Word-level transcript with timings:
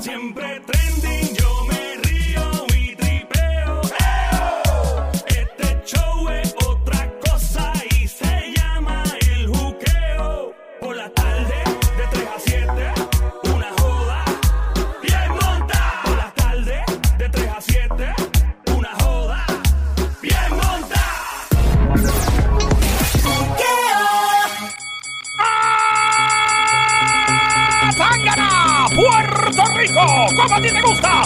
Siempre 0.00 0.77
¡Como 30.38 30.54
a 30.54 30.60
ti 30.60 30.68
te 30.70 30.80
gusta! 30.80 31.22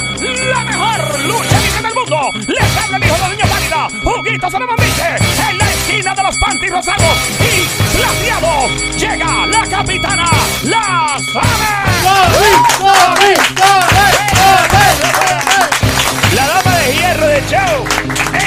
¡La 0.48 0.64
mejor 0.64 1.20
lucha 1.26 1.60
libre 1.60 1.82
del 1.82 1.94
mundo! 1.94 2.30
¡Les 2.48 2.76
habla 2.78 2.96
el 2.96 3.04
hijo 3.04 3.14
de 3.14 3.28
Doña 3.28 3.46
Pálida! 3.46 3.88
¡Juguito 4.02 4.50
Solomambiche! 4.50 5.16
En 5.50 5.58
la 5.58 5.70
esquina 5.70 6.14
de 6.14 6.22
los 6.22 6.36
pantis 6.38 6.70
rosados 6.70 7.18
y 7.38 7.68
plateados 7.98 8.70
llega 8.96 9.46
la 9.46 9.66
capitana, 9.68 10.30
la 10.62 11.18
La 16.34 16.46
dama 16.46 16.78
de 16.78 16.94
hierro 16.94 17.26
de 17.26 17.42
show. 17.50 17.84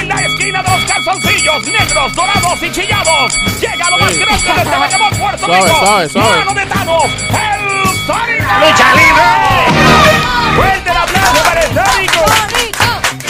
En 0.00 0.08
la 0.08 0.16
esquina 0.16 0.62
de 0.64 0.70
los 0.70 0.84
calzoncillos 0.84 1.66
negros, 1.68 2.12
dorados 2.12 2.62
y 2.62 2.72
chillados. 2.72 3.34
Llega 3.60 3.88
lo 3.88 3.98
más 3.98 4.18
grande 4.18 4.52
de 4.52 4.62
este 4.62 4.76
Bayamón, 4.76 5.14
Puerto 5.16 5.46
Rico. 5.46 6.18
Mano 6.18 6.54
de 6.54 6.66
Thanos, 6.66 7.04
el 7.04 7.86
Sónico. 8.04 8.52
¡Lucha 8.58 8.94
libre! 8.96 10.45
¡Fuerte 10.56 10.90
el 10.90 10.96
aplauso 10.96 11.44
para 11.44 11.60
el 11.60 11.66
Sónico! 11.68 12.24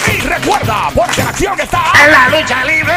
Y 0.08 0.20
recuerda, 0.20 0.88
porque 0.94 1.22
la 1.22 1.28
acción 1.30 1.58
está 1.60 1.82
en 2.04 2.10
la 2.12 2.28
lucha 2.40 2.64
libre. 2.64 2.92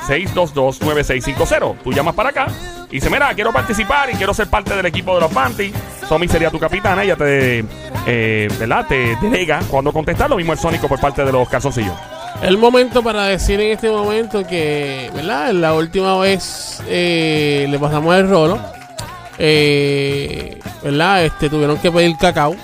787-622-9650. 0.08 1.75
Tú 1.83 1.91
llamas 1.94 2.16
para 2.16 2.30
acá 2.30 2.47
y 2.89 2.95
dices, 2.95 3.11
mira, 3.11 3.33
quiero 3.33 3.52
participar 3.52 4.09
y 4.09 4.14
quiero 4.14 4.33
ser 4.33 4.47
parte 4.47 4.75
del 4.75 4.86
equipo 4.86 5.14
de 5.16 5.22
los 5.22 5.31
Panty. 5.31 5.72
Somi 6.08 6.27
sería 6.27 6.49
tu 6.49 6.59
capitana. 6.59 7.03
Ella 7.03 7.16
te, 7.16 7.64
eh, 8.05 8.47
¿verdad? 8.59 8.86
te 8.88 9.16
delega 9.22 9.59
cuando 9.69 9.91
contestar. 9.91 10.30
Lo 10.30 10.38
mismo 10.38 10.53
el 10.53 10.59
Sónico 10.59 10.88
por 10.88 10.99
parte 10.99 11.23
de 11.25 11.31
los 11.31 11.47
calzoncillos. 11.49 11.94
El 12.41 12.58
momento 12.58 13.02
para 13.03 13.25
decir 13.25 13.59
en 13.59 13.72
este 13.72 13.89
momento 13.89 14.45
que, 14.45 15.09
¿verdad? 15.16 15.52
La 15.53 15.73
última 15.73 16.17
vez 16.19 16.81
eh, 16.88 17.66
le 17.69 17.80
pasamos 17.80 18.16
el 18.16 18.30
rolo. 18.30 18.59
eh, 19.39 20.59
¿Verdad? 20.83 21.25
Este, 21.25 21.49
tuvieron 21.49 21.77
que 21.80 21.92
pedir 21.92 22.16
cacao. 22.17 22.55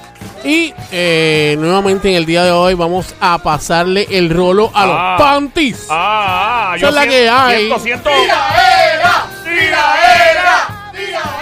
Y 0.43 0.73
eh, 0.91 1.55
nuevamente 1.59 2.09
en 2.09 2.15
el 2.15 2.25
día 2.25 2.43
de 2.43 2.51
hoy 2.51 2.73
vamos 2.73 3.15
a 3.21 3.37
pasarle 3.37 4.07
el 4.11 4.29
rolo 4.29 4.69
a 4.73 4.85
los 4.85 4.95
Ah. 4.97 5.15
panties. 5.17 5.87
Ah, 5.89 6.71
ah, 6.71 6.75
Esa 6.77 6.89
es 6.89 6.93
la 6.93 7.01
siento- 7.03 7.17
que 7.17 7.29
hay. 7.29 7.57
Siento, 7.59 7.79
siento. 7.79 8.09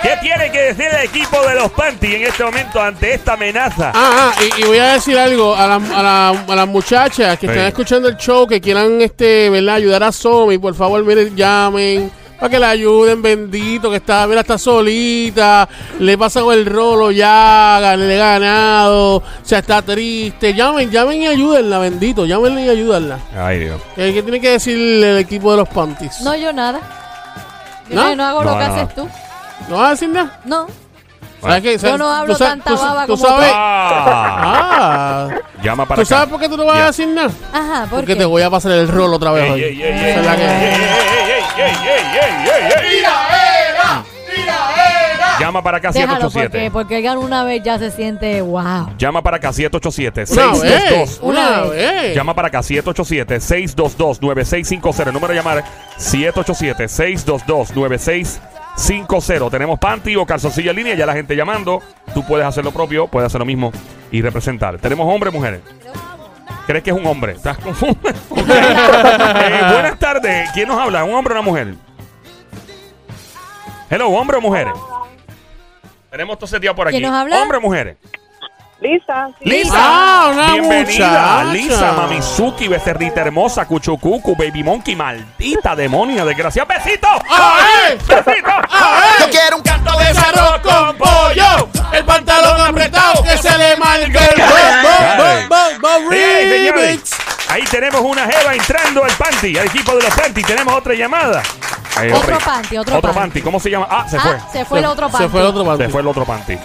¿Qué 0.01 0.17
tiene 0.21 0.51
que 0.51 0.59
decir 0.73 0.85
el 0.85 1.05
equipo 1.05 1.41
de 1.47 1.55
los 1.55 1.71
Panty 1.71 2.15
en 2.15 2.23
este 2.23 2.43
momento 2.43 2.81
ante 2.81 3.13
esta 3.13 3.33
amenaza? 3.33 3.91
Ah, 3.93 4.33
ah, 4.35 4.43
y, 4.57 4.61
y 4.61 4.65
voy 4.65 4.77
a 4.79 4.93
decir 4.93 5.17
algo 5.17 5.55
a, 5.55 5.67
las- 5.67 5.89
a 5.91 6.01
la- 6.03 6.29
a 6.29 6.55
las 6.55 6.67
muchachas 6.67 7.37
que 7.37 7.45
Sí. 7.47 7.51
están 7.51 7.67
escuchando 7.67 8.07
el 8.09 8.17
show, 8.17 8.47
que 8.47 8.59
quieran 8.59 8.99
este, 9.01 9.49
¿verdad? 9.49 9.75
ayudar 9.75 10.03
a 10.03 10.11
Somi, 10.11 10.57
por 10.57 10.73
favor, 10.73 11.03
miren, 11.03 11.35
llamen. 11.35 12.11
Para 12.41 12.49
que 12.49 12.57
la 12.59 12.69
ayuden, 12.71 13.21
bendito, 13.21 13.91
que 13.91 13.97
está, 13.97 14.25
mira, 14.25 14.41
está 14.41 14.57
solita, 14.57 15.69
le 15.99 16.17
pasa 16.17 16.41
con 16.41 16.55
el 16.55 16.65
rolo 16.65 17.11
ya, 17.11 17.93
le 17.95 18.15
he 18.15 18.17
ganado, 18.17 19.17
o 19.17 19.23
sea, 19.43 19.59
está 19.59 19.83
triste. 19.83 20.53
Llamen, 20.55 20.89
llamen 20.89 21.21
y 21.21 21.27
ayúdenla, 21.27 21.77
bendito, 21.77 22.25
llámenle 22.25 22.65
y 22.65 22.69
ayúdenla. 22.69 23.19
Ay, 23.37 23.59
Dios. 23.59 23.79
¿Qué, 23.95 24.11
qué 24.11 24.23
tiene 24.23 24.41
que 24.41 24.49
decir 24.53 24.75
el 24.75 25.17
equipo 25.19 25.51
de 25.51 25.57
los 25.57 25.69
panties? 25.69 26.19
No, 26.21 26.35
yo 26.35 26.51
nada. 26.51 26.79
Yo 27.87 27.95
¿No? 27.95 28.15
no, 28.15 28.23
hago 28.25 28.43
No, 28.43 28.51
lo 28.53 28.57
que 28.57 28.67
no. 28.67 28.73
haces 28.73 28.95
tú. 28.95 29.07
¿No 29.69 29.77
vas 29.77 29.87
a 29.87 29.91
decir 29.91 30.09
nada? 30.09 30.39
No. 30.43 30.65
¿Sabes 31.41 31.61
qué? 31.61 31.77
¿Sabes- 31.79 31.97
no 31.99 32.05
tú 32.05 32.11
hablo 32.11 32.35
sabes- 32.35 32.53
tanta 32.63 32.71
tú 32.75 32.81
baba 32.81 33.05
tú 33.05 33.13
como 33.17 33.27
sabes- 33.27 33.51
Ah, 33.53 35.27
Ah, 35.29 35.29
llama 35.63 35.85
para 35.87 36.01
¿tú 36.01 36.05
sabes 36.07 36.23
acá. 36.23 36.31
por 36.31 36.39
qué 36.39 36.49
tú 36.49 36.57
no 36.57 36.65
vas 36.65 36.79
a 36.79 36.85
decir 36.87 37.07
nada? 37.07 37.29
Ajá, 37.53 37.81
¿por 37.81 37.99
Porque 37.99 38.13
qué? 38.13 38.15
te 38.19 38.25
voy 38.25 38.41
a 38.41 38.49
pasar 38.49 38.71
el 38.71 38.87
rolo 38.87 39.17
otra 39.17 39.31
vez 39.31 39.51
hoy 39.51 39.81
ey, 41.57 41.73
ey, 41.83 42.03
ey, 42.19 43.03
Llama 45.39 45.63
para 45.63 45.77
acá 45.77 45.91
787. 45.91 46.49
porque, 46.49 46.71
porque 46.71 46.97
Edgar 46.99 47.17
una 47.17 47.43
vez 47.43 47.63
ya 47.63 47.79
se 47.79 47.89
siente 47.89 48.41
wow. 48.41 48.93
Llama 48.97 49.23
para 49.23 49.37
acá 49.37 49.51
787 49.51 50.27
622. 50.27 51.19
Una 51.23 51.61
vez. 51.61 52.15
Llama 52.15 52.35
para 52.35 52.49
acá 52.49 52.61
787 52.61 53.39
622 53.39 54.21
9650. 54.21 55.09
El 55.09 55.13
número 55.13 55.33
de 55.33 55.39
llamar 55.39 55.63
787 55.97 56.87
622 56.87 57.75
9650. 57.75 59.49
Tenemos 59.49 59.79
panty 59.79 60.15
o 60.15 60.25
calzoncillo 60.25 60.69
en 60.71 60.77
línea, 60.77 60.95
ya 60.95 61.07
la 61.07 61.13
gente 61.13 61.35
llamando. 61.35 61.81
Tú 62.13 62.23
puedes 62.23 62.45
hacer 62.45 62.63
lo 62.63 62.71
propio, 62.71 63.07
puedes 63.07 63.25
hacer 63.25 63.39
lo 63.39 63.45
mismo 63.45 63.71
y 64.11 64.21
representar. 64.21 64.77
Tenemos 64.77 65.11
hombres, 65.11 65.33
mujeres. 65.33 65.61
¿Crees 66.67 66.83
que 66.83 66.89
es 66.91 66.95
un 66.95 67.05
hombre? 67.05 67.33
¿Estás 67.33 67.57
confundido? 67.63 68.09
Eh, 68.37 69.61
buenas 69.73 69.99
tardes. 69.99 70.49
¿Quién 70.53 70.67
nos 70.67 70.79
habla? 70.79 71.03
¿Un 71.03 71.13
hombre 71.13 71.33
o 71.33 71.37
una 71.39 71.41
mujer? 71.49 71.75
Hello, 73.89 74.07
hombre 74.09 74.37
o 74.37 74.41
mujeres. 74.41 74.73
Tenemos 76.09 76.37
todo 76.37 76.47
seteado 76.47 76.75
por 76.75 76.87
aquí. 76.87 76.97
¿Quién 76.97 77.09
nos 77.09 77.19
habla? 77.19 77.41
¿Hombre 77.41 77.57
o 77.57 77.61
mujeres? 77.61 77.97
Lisa, 78.79 79.27
sí. 79.37 79.47
Lisa. 79.47 79.75
Ah, 79.77 80.29
una 80.33 80.53
Bienvenida, 80.53 81.43
muchacha. 81.43 81.43
Lisa, 81.53 81.91
Mamizuki, 81.91 82.67
becerrita 82.67 83.21
hermosa, 83.21 83.67
cuchucucu, 83.67 84.35
baby 84.35 84.63
monkey, 84.63 84.95
maldita 84.95 85.75
demonia, 85.75 86.25
desgraciada. 86.25 86.73
¡Besito! 86.73 87.07
¡Ay! 87.29 87.95
¡Besito! 87.97 88.51
Yo 89.19 89.29
quiero 89.29 89.57
un 89.57 89.61
canto 89.61 89.91
de 89.99 90.05
arroz 90.07 90.59
con 90.63 90.97
pollo, 90.97 91.69
el 91.93 92.05
pantalón 92.05 92.59
apretado 92.59 93.21
que 93.21 93.37
se 93.37 93.55
le 93.55 93.77
marca 93.77 94.25
el 94.25 94.41
señores. 96.65 97.01
Ahí 97.49 97.63
tenemos 97.69 98.01
una 98.01 98.25
jeva 98.27 98.53
entrando 98.53 99.03
al 99.03 99.11
panty, 99.11 99.57
al 99.57 99.65
equipo 99.67 99.93
de 99.95 100.03
los 100.03 100.13
panty. 100.15 100.41
Tenemos 100.43 100.73
otra 100.73 100.93
llamada. 100.93 101.41
Ahí, 101.97 102.09
Otro 102.11 102.37
panty, 102.39 102.77
otro 102.77 102.97
Otro 102.97 103.11
panty. 103.11 103.19
panty. 103.19 103.41
¿Cómo 103.41 103.59
se 103.59 103.69
llama? 103.69 103.87
Ah, 103.89 104.05
se 104.09 104.17
fue. 104.19 104.31
Ah, 104.31 104.47
se 104.51 104.63
fue 104.65 104.79
el 104.79 104.85
otro 104.85 105.09
panty. 105.09 105.23
Se 105.25 105.29
fue 105.29 105.41
el 105.41 105.45
otro 105.47 105.65
panty. 105.65 105.83
Se 105.83 105.89
fue 105.89 106.01
el 106.01 106.07
otro 106.07 106.25
panty. 106.25 106.57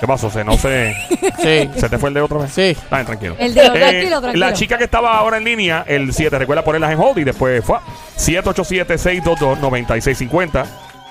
¿Qué 0.00 0.06
pasó? 0.06 0.30
Se 0.30 0.42
no 0.44 0.56
se. 0.56 0.94
Sí. 1.42 1.70
¿Se 1.78 1.88
te 1.90 1.98
fue 1.98 2.08
el 2.08 2.14
de 2.14 2.20
otra 2.22 2.38
vez? 2.38 2.52
Sí. 2.52 2.62
Está 2.70 3.04
tranquilo. 3.04 3.36
El 3.38 3.52
de- 3.54 3.66
Eh, 3.66 3.70
tranquilo, 3.70 4.20
tranquilo. 4.22 4.46
La 4.46 4.52
chica 4.54 4.78
que 4.78 4.84
estaba 4.84 5.14
ahora 5.16 5.36
en 5.36 5.44
línea, 5.44 5.84
el 5.86 6.12
7, 6.14 6.38
recuerda 6.38 6.64
ponerlas 6.64 6.92
en 6.92 6.98
hold 6.98 7.18
y 7.18 7.24
después 7.24 7.62
fue. 7.64 7.78
787-622-9650. 8.16 10.64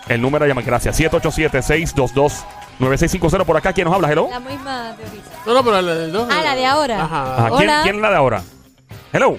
El 0.08 0.22
número 0.22 0.48
llama, 0.48 0.62
gracias. 0.64 1.00
787-622-9650. 1.00 2.44
Por 2.80 3.58
acá, 3.58 3.74
¿quién 3.74 3.86
nos 3.86 3.94
habla? 3.94 4.10
Hello. 4.12 4.30
La 4.32 4.40
misma 4.40 4.96
teoría. 4.96 5.22
No, 5.46 5.54
no, 5.54 5.64
pero 5.64 5.82
la 5.82 5.96
del 5.96 6.12
dos. 6.12 6.30
Ah, 6.32 6.42
la 6.42 6.56
de 6.56 6.66
ahora. 6.66 7.04
Ajá. 7.04 7.34
Ajá, 7.34 7.48
¿Quién, 7.58 7.70
Hola. 7.70 7.80
¿Quién 7.84 7.96
es 7.96 8.02
la 8.02 8.10
de 8.10 8.16
ahora? 8.16 8.44
Hello. 9.12 9.38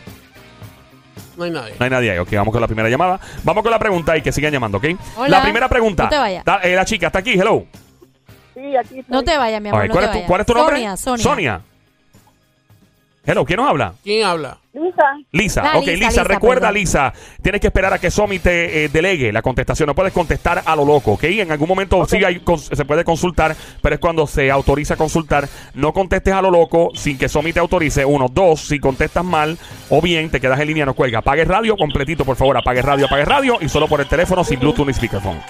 No 1.36 1.44
hay 1.44 1.50
nadie. 1.50 1.74
No 1.78 1.84
hay 1.84 1.90
nadie 1.90 2.10
ahí. 2.10 2.18
Ok, 2.18 2.32
vamos 2.32 2.52
con 2.52 2.60
la 2.60 2.66
primera 2.66 2.88
llamada. 2.90 3.18
Vamos 3.42 3.62
con 3.62 3.70
la 3.70 3.78
pregunta 3.78 4.16
y 4.16 4.22
que 4.22 4.30
sigan 4.30 4.52
llamando, 4.52 4.76
¿ok? 4.76 4.84
Hola. 5.16 5.28
La 5.28 5.42
primera 5.42 5.68
pregunta. 5.68 6.04
No 6.04 6.10
te 6.10 6.18
vayas. 6.18 6.44
Eh, 6.62 6.76
la 6.76 6.84
chica 6.84 7.06
está 7.06 7.20
aquí, 7.20 7.32
hello. 7.32 7.64
Sí, 8.52 8.76
aquí 8.76 8.98
estoy. 8.98 9.14
No 9.14 9.22
te 9.24 9.38
vayas, 9.38 9.62
mi 9.62 9.70
amor. 9.70 9.80
Ay, 9.82 9.88
no 9.88 9.94
¿cuál, 9.94 10.04
te 10.04 10.06
es 10.06 10.12
tu, 10.12 10.16
vayas. 10.18 10.28
¿Cuál 10.28 10.40
es 10.42 10.46
tu 10.46 10.54
nombre? 10.54 10.76
Sonia, 10.76 10.96
Sonia. 10.98 11.22
Sonia. 11.22 11.60
Hello, 13.24 13.44
¿quién 13.46 13.56
nos 13.56 13.70
habla? 13.70 13.94
¿Quién 14.02 14.26
habla? 14.26 14.58
Lisa, 14.80 15.02
Lisa, 15.32 15.62
Ah, 15.62 15.78
ok, 15.78 15.86
Lisa, 15.86 15.92
Lisa, 15.92 16.08
Lisa, 16.08 16.24
recuerda, 16.24 16.68
perdón. 16.68 16.74
Lisa, 16.74 17.12
tienes 17.42 17.60
que 17.60 17.66
esperar 17.66 17.92
a 17.92 17.98
que 17.98 18.10
Somi 18.10 18.38
te 18.38 18.84
eh, 18.84 18.88
delegue 18.88 19.30
la 19.32 19.42
contestación. 19.42 19.86
No 19.86 19.94
puedes 19.94 20.12
contestar 20.12 20.62
a 20.64 20.74
lo 20.76 20.84
loco, 20.84 21.12
¿ok? 21.12 21.24
En 21.24 21.52
algún 21.52 21.68
momento 21.68 22.06
sí 22.06 22.24
hay 22.24 22.42
se 22.58 22.84
puede 22.84 23.04
consultar, 23.04 23.54
pero 23.82 23.94
es 23.94 24.00
cuando 24.00 24.26
se 24.26 24.50
autoriza 24.50 24.96
consultar. 24.96 25.48
No 25.74 25.92
contestes 25.92 26.32
a 26.32 26.40
lo 26.40 26.50
loco 26.50 26.90
sin 26.94 27.18
que 27.18 27.28
Somi 27.28 27.52
te 27.52 27.60
autorice. 27.60 28.04
Uno, 28.04 28.26
dos, 28.30 28.60
si 28.60 28.78
contestas 28.78 29.24
mal 29.24 29.58
o 29.90 30.00
bien 30.00 30.30
te 30.30 30.40
quedas 30.40 30.58
en 30.60 30.68
línea, 30.68 30.86
no 30.86 30.94
cuelga. 30.94 31.18
Apague 31.18 31.44
radio 31.44 31.76
completito, 31.76 32.24
por 32.24 32.36
favor. 32.36 32.56
Apague 32.56 32.80
radio, 32.80 33.06
apague 33.06 33.24
radio 33.26 33.58
y 33.60 33.68
solo 33.68 33.86
por 33.86 34.00
el 34.00 34.06
teléfono 34.08 34.42
sin 34.44 34.60
Bluetooth 34.60 34.86
ni 34.86 34.94
speakerphone. 34.94 35.40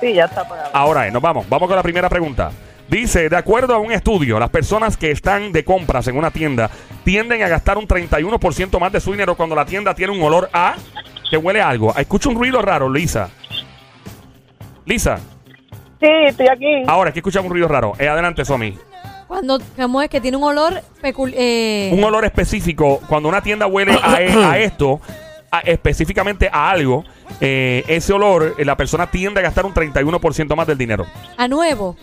sí, 0.00 0.14
ya 0.14 0.24
está 0.24 0.40
apagado. 0.40 0.70
Ahora, 0.72 1.06
eh, 1.06 1.10
nos 1.10 1.20
vamos. 1.20 1.46
Vamos 1.48 1.68
con 1.68 1.76
la 1.76 1.82
primera 1.82 2.08
pregunta. 2.08 2.50
Dice, 2.88 3.28
de 3.28 3.36
acuerdo 3.36 3.74
a 3.74 3.78
un 3.78 3.92
estudio, 3.92 4.38
las 4.38 4.48
personas 4.48 4.96
que 4.96 5.10
están 5.10 5.52
de 5.52 5.62
compras 5.64 6.08
en 6.08 6.16
una 6.16 6.30
tienda 6.30 6.70
tienden 7.04 7.42
a 7.42 7.48
gastar 7.48 7.76
un 7.76 7.86
31% 7.86 8.80
más 8.80 8.90
de 8.92 9.00
su 9.00 9.10
dinero 9.12 9.36
cuando 9.36 9.54
la 9.54 9.66
tienda 9.66 9.94
tiene 9.94 10.12
un 10.12 10.22
olor 10.22 10.48
a 10.52 10.74
que 11.30 11.36
huele 11.36 11.60
a 11.60 11.68
algo. 11.68 11.94
Escucho 11.96 12.30
un 12.30 12.36
ruido 12.36 12.62
raro, 12.62 12.88
Lisa. 12.90 13.28
Lisa. 14.86 15.18
Sí, 16.00 16.06
estoy 16.26 16.46
aquí. 16.48 16.82
Ahora, 16.86 17.10
aquí 17.10 17.18
escuchamos 17.18 17.46
un 17.46 17.52
ruido 17.52 17.68
raro. 17.68 17.92
Eh, 17.98 18.08
adelante, 18.08 18.44
Somi. 18.44 18.74
Cuando, 19.26 19.58
¿cómo 19.76 20.00
es? 20.00 20.08
Que 20.08 20.22
tiene 20.22 20.38
un 20.38 20.44
olor 20.44 20.80
eh, 21.02 21.90
Un 21.92 22.02
olor 22.02 22.24
específico, 22.24 23.00
cuando 23.06 23.28
una 23.28 23.42
tienda 23.42 23.66
huele 23.66 23.98
a, 24.02 24.22
e- 24.22 24.32
a 24.32 24.58
esto, 24.60 25.00
a- 25.50 25.58
específicamente 25.60 26.48
a 26.50 26.70
algo, 26.70 27.04
eh, 27.40 27.84
ese 27.88 28.14
olor, 28.14 28.54
eh, 28.58 28.64
la 28.64 28.76
persona 28.78 29.10
tiende 29.10 29.40
a 29.40 29.42
gastar 29.42 29.66
un 29.66 29.74
31% 29.74 30.56
más 30.56 30.66
del 30.66 30.78
dinero. 30.78 31.04
a 31.36 31.46
nuevo. 31.48 31.96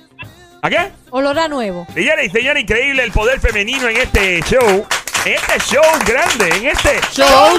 ¿A 0.65 0.69
qué? 0.71 0.79
Olor 1.11 1.37
a 1.37 1.47
nuevo. 1.47 1.85
Señores 1.93 2.25
y 2.25 2.29
señores, 2.31 2.63
increíble 2.63 3.03
el 3.03 3.11
poder 3.11 3.39
femenino 3.39 3.87
en 3.87 3.97
este 3.97 4.41
show. 4.41 4.83
En 5.23 5.33
este 5.33 5.59
show 5.59 5.83
grande, 6.07 6.49
en 6.57 6.65
este 6.65 6.99
Show, 7.11 7.53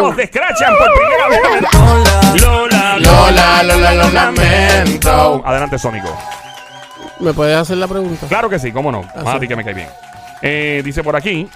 Los 0.00 0.16
se 0.16 0.22
escrachan 0.24 0.74
por 0.76 0.92
primera 0.94 1.28
vez. 1.28 2.42
Lola, 2.42 2.98
Lola, 2.98 3.62
Lola, 3.62 3.94
lo 3.94 4.10
lamento. 4.10 5.42
Adelante, 5.46 5.78
Sónico. 5.78 6.08
¿Me 7.20 7.32
puedes 7.32 7.56
hacer 7.56 7.76
la 7.76 7.86
pregunta? 7.86 8.26
Claro 8.26 8.50
que 8.50 8.58
sí, 8.58 8.72
cómo 8.72 8.90
no. 8.90 9.02
Más 9.02 9.36
a 9.36 9.38
ti 9.38 9.46
que 9.46 9.54
me 9.54 9.62
cae 9.62 9.74
bien. 9.74 9.88
Eh, 10.42 10.82
dice 10.84 11.04
por 11.04 11.14
aquí, 11.14 11.48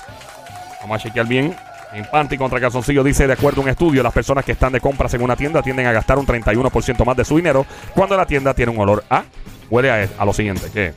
vamos 0.81 0.95
a 0.97 1.03
chequear 1.03 1.27
bien. 1.27 1.57
En 1.93 2.05
Panty 2.05 2.39
contra 2.39 2.61
Calzoncillo 2.61 3.03
dice, 3.03 3.27
de 3.27 3.33
acuerdo 3.33 3.63
a 3.63 3.65
un 3.65 3.71
estudio, 3.71 4.01
las 4.01 4.13
personas 4.13 4.45
que 4.45 4.53
están 4.53 4.73
de 4.73 4.81
compras 4.81 5.13
en 5.15 5.23
una 5.23 5.35
tienda 5.35 5.61
tienden 5.61 5.89
a 5.89 5.93
gastar 5.93 6.19
un 6.19 6.27
31% 6.27 7.05
más 7.05 7.17
de 7.17 7.25
su 7.25 7.35
dinero 7.35 7.67
cuando 7.95 8.17
la 8.17 8.27
tienda 8.27 8.55
tiene 8.55 8.71
un 8.71 8.79
olor 8.79 9.03
a... 9.11 9.25
Huele 9.73 9.91
a, 9.91 10.07
a 10.19 10.25
lo 10.27 10.35
siguiente, 10.35 10.69
¿qué? 10.71 10.93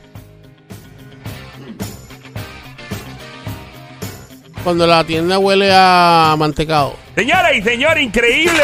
Cuando 4.62 4.86
la 4.86 5.02
tienda 5.02 5.38
huele 5.38 5.72
a 5.74 6.34
mantecado. 6.36 6.94
Señoras 7.14 7.52
y 7.54 7.62
señores, 7.62 8.04
increíble 8.04 8.62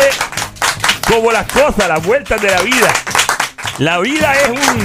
como 1.09 1.33
las 1.33 1.51
cosas, 1.51 1.89
las 1.89 2.05
vueltas 2.05 2.43
de 2.43 2.51
la 2.51 2.61
vida. 2.61 2.89
La 3.79 4.01
vida 4.01 4.35
es 4.35 4.49
un... 4.51 4.85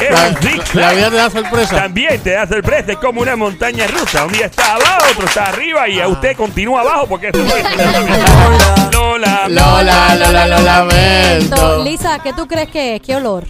Es 0.00 0.10
La, 0.12 0.28
un 0.28 0.80
la 0.80 0.92
vida 0.92 1.10
te 1.10 1.16
da 1.16 1.30
sorpresa. 1.30 1.76
También 1.76 2.20
te 2.20 2.30
da 2.30 2.46
sorpresa, 2.46 2.92
es 2.92 2.98
como 2.98 3.22
una 3.22 3.34
montaña 3.34 3.88
rusa. 3.88 4.24
Un 4.24 4.32
día 4.34 4.46
está 4.46 4.74
abajo, 4.74 5.04
otro 5.10 5.26
está 5.26 5.46
arriba 5.46 5.88
y 5.88 5.98
a 5.98 6.06
usted 6.06 6.36
continúa 6.36 6.82
abajo 6.82 7.08
porque 7.08 7.30
eso 7.30 7.38
no 7.38 7.56
es. 7.56 7.64
Lola. 8.92 9.48
Lola, 9.48 10.14
Lola, 10.14 10.46
lo 10.46 10.60
lamento. 10.60 11.82
Lisa, 11.82 12.20
¿qué 12.22 12.32
tú 12.32 12.46
crees 12.46 12.68
que 12.68 12.94
es? 12.94 13.02
¿Qué 13.02 13.16
olor? 13.16 13.44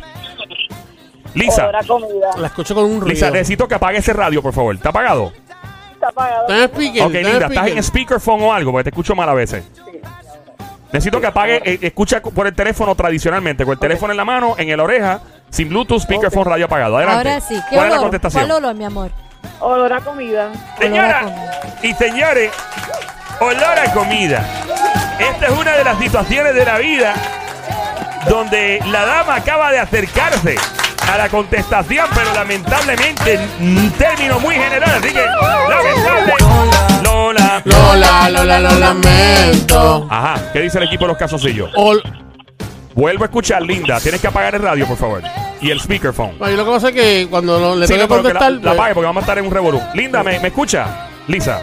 Lisa, 1.35 1.63
Olor 1.65 1.77
a 1.77 1.85
comida. 1.85 2.31
La 2.39 2.47
escucho 2.49 2.75
con 2.75 2.85
un 2.85 3.01
ruido. 3.01 3.09
Lisa, 3.09 3.31
necesito 3.31 3.67
que 3.69 3.75
apague 3.75 3.99
ese 3.99 4.13
radio, 4.13 4.43
por 4.43 4.53
favor. 4.53 4.75
¿Está 4.75 4.89
apagado? 4.91 5.33
Está 5.93 6.09
apagado. 6.09 6.43
Está 6.49 6.57
en 6.57 6.63
speaker. 6.65 7.03
Ok, 7.03 7.15
está 7.15 7.19
en 7.21 7.27
linda, 7.27 7.47
estás 7.47 7.67
en 7.67 7.79
speaker. 7.79 7.85
speakerphone 7.85 8.43
o 8.43 8.53
algo 8.53 8.73
porque 8.73 8.85
te 8.85 8.91
escucho 8.91 9.15
mal 9.15 9.29
a 9.29 9.35
veces. 9.35 9.65
Necesito 10.93 11.21
que 11.21 11.27
apague, 11.29 11.63
eh, 11.65 11.79
escucha 11.83 12.21
por 12.21 12.47
el 12.49 12.55
teléfono 12.55 12.95
tradicionalmente, 12.97 13.65
con 13.65 13.75
el 13.75 13.79
teléfono 13.79 14.13
en 14.13 14.17
la 14.17 14.25
mano, 14.25 14.57
en 14.59 14.71
el 14.71 14.81
oreja, 14.81 15.21
sin 15.49 15.69
Bluetooth, 15.69 16.01
speakerphone, 16.03 16.47
radio 16.47 16.65
apagado. 16.67 16.97
Adelante. 16.97 17.29
Ahora 17.29 17.41
sí. 17.41 17.55
¿Qué 17.71 17.77
¿Cuál 17.77 17.87
es 17.87 17.91
la 17.93 17.99
olor? 17.99 18.01
contestación? 18.03 18.45
¿Cuál 18.49 18.57
olor, 18.65 18.75
mi 18.75 18.85
amor? 18.85 19.11
Olor 19.61 19.93
a 19.93 20.01
comida. 20.01 20.47
Olor 20.49 20.57
a 20.77 20.79
Señora 20.81 21.21
comida. 21.21 21.61
y 21.83 21.95
señores, 21.95 22.53
olor 23.41 23.79
a 23.79 23.93
comida. 23.93 24.45
Esta 25.21 25.47
es 25.47 25.53
una 25.53 25.73
de 25.77 25.85
las 25.85 25.99
situaciones 25.99 26.55
de 26.55 26.65
la 26.65 26.79
vida 26.79 27.15
donde 28.29 28.81
la 28.87 29.05
dama 29.05 29.37
acaba 29.37 29.71
de 29.71 29.79
acercarse 29.79 30.57
a 31.15 31.19
la 31.19 31.29
contestación, 31.29 32.07
pero 32.15 32.33
lamentablemente 32.35 33.35
en 33.35 33.77
un 33.79 33.91
término 33.93 34.39
muy 34.41 34.55
general. 34.55 34.91
Así 34.97 35.13
que, 35.13 35.25
lamentable. 35.69 36.35
Lola. 37.03 37.63
Lola, 37.65 38.31
Lola, 38.31 38.61
lo 38.61 38.79
lamento. 38.79 40.07
Ajá, 40.11 40.51
¿qué 40.53 40.61
dice 40.61 40.79
el 40.79 40.85
equipo 40.85 41.05
de 41.05 41.09
los 41.09 41.17
casoncillos? 41.19 41.71
Ol- 41.77 42.03
Vuelvo 42.95 43.23
a 43.25 43.27
escuchar, 43.27 43.63
Linda. 43.63 44.01
Tienes 44.01 44.21
que 44.21 44.27
apagar 44.27 44.55
el 44.55 44.63
radio, 44.63 44.87
por 44.87 44.97
favor. 44.97 45.23
Y 45.61 45.71
el 45.71 45.81
speakerphone. 45.81 46.37
Ay, 46.41 46.57
lo 46.57 46.65
que 46.65 46.71
pasa 46.71 46.89
es 46.89 46.95
que 46.95 47.27
cuando 47.31 47.59
lo- 47.59 47.77
le 47.77 47.87
Sí, 47.87 47.95
tengo 47.95 48.07
no, 48.07 48.09
que 48.09 48.23
pero 48.23 48.29
que 48.29 48.35
la, 48.35 48.41
contestar. 48.41 48.53
la 48.53 48.61
pues, 48.71 48.75
apague 48.81 48.95
porque 48.95 49.07
vamos 49.07 49.21
a 49.23 49.25
estar 49.25 49.39
en 49.39 49.47
un 49.47 49.51
revolú. 49.53 49.81
Linda, 49.95 50.23
¿me, 50.23 50.41
me 50.41 50.49
escucha? 50.49 51.09
Lisa. 51.29 51.63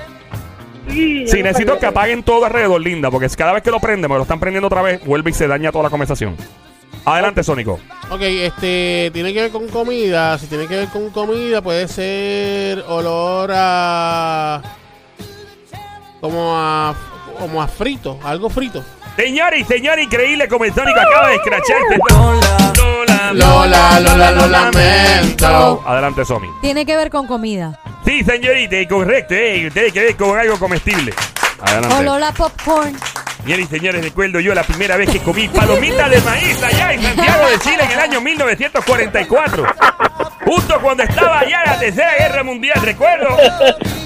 Sí, 0.90 1.28
Sí, 1.28 1.44
necesito 1.44 1.78
que 1.78 1.86
apaguen 1.86 2.24
todo 2.24 2.46
alrededor, 2.46 2.80
Linda, 2.80 3.12
porque 3.12 3.28
cada 3.30 3.52
vez 3.52 3.62
que 3.62 3.72
lo 3.72 3.80
prende, 3.82 4.08
me 4.08 4.16
lo 4.16 4.22
están 4.22 4.40
prendiendo 4.40 4.68
otra 4.68 4.82
vez, 4.82 5.04
vuelve 5.04 5.32
y 5.32 5.34
se 5.34 5.46
daña 5.48 5.70
toda 5.72 5.84
la 5.84 5.90
conversación. 5.90 6.38
Adelante, 7.08 7.42
Sónico. 7.42 7.80
Ok, 8.10 8.20
este, 8.22 9.12
tiene 9.14 9.34
que 9.34 9.44
ver 9.44 9.52
con 9.52 9.70
comida. 9.70 10.38
Si 10.38 10.48
tiene 10.48 10.68
que 10.68 10.76
ver 10.76 10.90
con 10.90 11.10
comida, 11.10 11.62
puede 11.62 11.88
ser 11.88 12.84
olor 12.86 13.50
a. 13.56 14.62
Como 16.20 16.54
a. 16.54 16.94
Como 17.40 17.62
a 17.62 17.68
frito, 17.70 18.20
algo 18.26 18.50
frito. 18.50 18.84
Señores 19.16 19.62
y 19.62 19.64
señores, 19.64 20.04
increíble 20.04 20.50
como 20.50 20.66
el 20.66 20.74
Sónico 20.74 21.00
acaba 21.00 21.30
de 21.30 21.36
escracharse. 21.36 21.98
Lola, 22.10 23.32
Lola, 23.34 24.00
Lola, 24.02 24.32
lo 24.32 24.48
lamento. 24.48 25.84
Adelante, 25.86 26.26
Somi. 26.26 26.50
Tiene 26.60 26.86
que 26.86 26.98
ver 26.98 27.10
con 27.10 27.26
comida. 27.26 27.80
Sí, 28.04 28.22
señorita, 28.26 28.76
correcto, 28.90 29.34
eh, 29.34 29.70
tiene 29.72 29.92
que 29.92 30.00
ver 30.02 30.18
con 30.18 30.38
algo 30.38 30.60
comestible. 30.60 31.14
Adelante. 31.62 31.96
Olor 31.96 32.24
a 32.24 32.32
popcorn. 32.34 32.98
Señores 33.48 33.68
y 33.72 33.76
señores, 33.78 34.04
recuerdo 34.04 34.42
yo 34.42 34.54
la 34.54 34.64
primera 34.64 34.98
vez 34.98 35.10
que 35.10 35.20
comí 35.20 35.48
palomitas 35.48 36.10
de 36.12 36.20
maíz 36.20 36.62
allá 36.62 36.92
en 36.92 37.02
Santiago 37.02 37.48
de 37.48 37.58
Chile 37.60 37.78
en 37.86 37.92
el 37.92 38.00
año 38.02 38.20
1944. 38.20 39.66
Justo 40.46 40.80
cuando 40.82 41.04
estaba 41.04 41.40
allá 41.40 41.64
en 41.64 41.72
la 41.72 41.80
Tercera 41.80 42.12
Guerra 42.20 42.44
Mundial, 42.44 42.78
recuerdo 42.84 43.30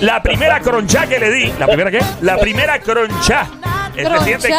la 0.01 0.21
primera 0.21 0.59
cronchá 0.59 1.07
que 1.07 1.17
le 1.17 1.31
di. 1.31 1.51
¿La 1.57 1.65
primera 1.65 1.89
qué? 1.89 2.01
La 2.21 2.37
primera 2.37 2.79
cronchá. 2.81 3.47
Este 3.95 4.03
Cronchá. 4.03 4.23
siente- 4.25 4.53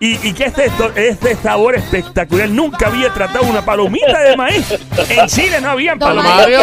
¿Y, 0.00 0.28
¿Y 0.28 0.32
qué 0.32 0.46
es 0.46 0.58
esto? 0.58 0.90
Este 0.96 1.36
sabor 1.36 1.74
espectacular. 1.76 2.48
Nunca 2.48 2.86
había 2.86 3.12
tratado 3.12 3.44
una 3.44 3.62
palomita 3.62 4.20
de 4.20 4.36
maíz. 4.38 4.66
En 5.10 5.26
Chile 5.28 5.60
no 5.60 5.70
habían 5.72 5.98
palomitas. 5.98 6.34
Mario, 6.40 6.60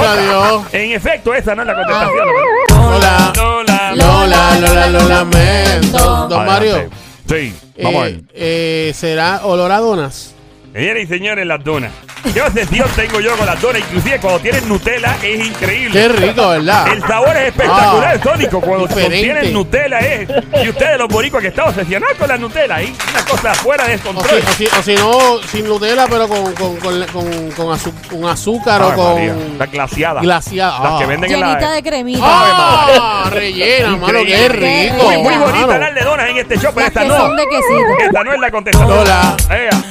Mario. 0.00 0.66
En 0.72 0.92
efecto, 0.92 1.34
esa 1.34 1.54
no 1.54 1.60
es 1.62 1.68
la 1.68 1.74
contestación. 1.74 2.26
Lola, 2.70 3.32
Lola. 3.36 3.92
Lola, 3.94 4.58
Lola, 4.60 4.86
lo 4.88 5.08
lamento. 5.08 6.26
Don 6.28 6.46
Mario. 6.46 6.90
Sí, 7.28 7.54
vamos 7.82 8.02
a 8.02 8.04
ver. 8.06 8.14
eh, 8.34 8.88
eh, 8.90 8.92
será 8.94 9.44
olor 9.46 9.70
a 9.72 9.78
donas. 9.78 10.34
Señoras 10.72 11.02
y 11.02 11.06
señores, 11.06 11.46
las 11.46 11.62
donas. 11.64 11.92
¿Qué 12.32 12.40
obsesión 12.40 12.88
tengo 12.96 13.20
yo 13.20 13.36
con 13.36 13.46
las 13.46 13.60
donas? 13.60 13.80
Inclusive 13.82 14.18
cuando 14.20 14.40
tienen 14.40 14.68
Nutella 14.68 15.16
es 15.22 15.46
increíble. 15.46 16.00
Qué 16.00 16.08
rico, 16.08 16.48
¿verdad? 16.48 16.88
El 16.92 17.02
sabor 17.02 17.36
es 17.36 17.48
espectacular, 17.48 18.16
Ah, 18.18 18.22
Sónico. 18.22 18.60
Cuando 18.60 18.88
contienen 18.88 19.52
Nutella 19.52 19.98
es. 20.00 20.28
Y 20.64 20.68
ustedes, 20.68 20.98
los 20.98 21.08
boricuas 21.08 21.42
que 21.42 21.48
están 21.48 21.68
obsesionados 21.68 22.16
con 22.16 22.28
la 22.28 22.38
Nutella, 22.38 22.76
ahí 22.76 22.94
una 23.10 23.24
cosa 23.24 23.54
fuera 23.54 23.86
de 23.86 23.94
O 23.94 23.98
si, 23.98 24.02
control. 24.04 24.40
o 24.48 24.52
si- 24.52 24.66
o 24.66 24.82
si 24.82 24.94
no, 24.94 25.18
sin 25.50 25.66
Nutella, 25.68 26.06
pero 26.08 26.28
con, 26.28 26.52
con, 26.54 26.76
con, 26.76 27.02
con, 27.06 27.50
con 27.52 27.66
azu- 27.68 28.08
con 28.08 28.24
azúcar 28.26 28.80
Ay, 28.82 28.92
o 28.96 29.14
María, 29.14 29.34
con 29.34 29.58
la 29.58 29.66
glaciada. 29.66 30.20
glaciada. 30.20 30.80
Las 30.90 31.00
que 31.00 31.06
venden 31.06 31.32
en 31.32 31.40
la. 31.40 31.46
Llenita 31.48 31.70
de 31.72 31.82
cremita. 31.82 32.20
¡Ah! 32.24 33.24
Rellena, 33.30 33.96
mano, 33.96 34.18
qué 34.24 34.48
rico. 34.48 35.02
Muy, 35.04 35.16
muy 35.18 35.36
bonita 35.36 35.66
mano. 35.66 35.78
las 35.80 35.94
de 35.94 36.00
donas 36.02 36.28
en 36.30 36.36
este 36.38 36.56
show, 36.58 36.70
pero 36.74 36.86
esta 36.86 37.00
que 37.02 37.08
no. 37.08 37.16
son 37.16 37.36
de 37.36 37.44
quesito. 37.48 37.98
Esta 38.06 38.24
no 38.24 38.32
es 38.32 38.40
la 38.40 38.50
contestación. 38.50 38.88
Lola. 38.96 39.36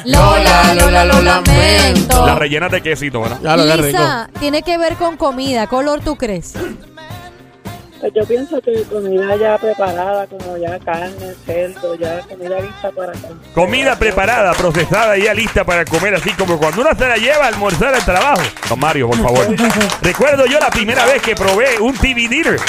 Lola, 0.06 0.74
Lola, 0.76 1.06
lo 1.06 1.22
lamento. 1.22 2.21
La 2.26 2.36
rellena 2.36 2.70
de 2.70 2.82
quesito, 2.82 3.22
¿verdad? 3.22 3.40
Ya 3.42 3.58
lo 3.58 3.64
que 3.64 3.76
rico. 3.78 3.88
Lisa, 3.88 4.30
tiene 4.40 4.62
que 4.64 4.78
ver 4.78 4.96
con 4.96 5.18
comida. 5.18 5.68
¿Qué 5.68 5.76
olor 5.76 6.02
tú 6.02 6.16
crees? 6.16 6.54
Pues 8.00 8.14
yo 8.16 8.26
pienso 8.26 8.60
que 8.62 8.82
comida 8.86 9.36
ya 9.36 9.60
preparada, 9.60 10.26
como 10.26 10.58
ya 10.58 10.80
carne, 10.80 11.36
cerdo, 11.46 11.94
ya 11.94 12.20
comida 12.22 12.60
lista 12.60 12.90
para 12.90 13.12
comer. 13.12 13.38
Comida 13.54 13.96
preparada, 13.96 14.54
procesada 14.54 15.20
y 15.20 15.26
ya 15.26 15.36
lista 15.36 15.64
para 15.64 15.86
comer, 15.86 16.16
así 16.16 16.32
como 16.32 16.58
cuando 16.58 16.82
uno 16.82 16.90
se 16.98 17.08
la 17.08 17.18
lleva 17.18 17.46
a 17.46 17.48
almorzar 17.50 17.94
al 17.94 18.04
trabajo. 18.04 18.42
Don 18.68 18.80
Mario, 18.80 19.08
por 19.08 19.18
favor. 19.22 19.46
Recuerdo 20.02 20.48
yo 20.48 20.60
la 20.60 20.72
primera 20.72 21.06
vez 21.06 21.22
que 21.22 21.36
probé 21.36 21.80
un 21.80 21.94
TV 21.96 22.28
dinner. 22.28 22.60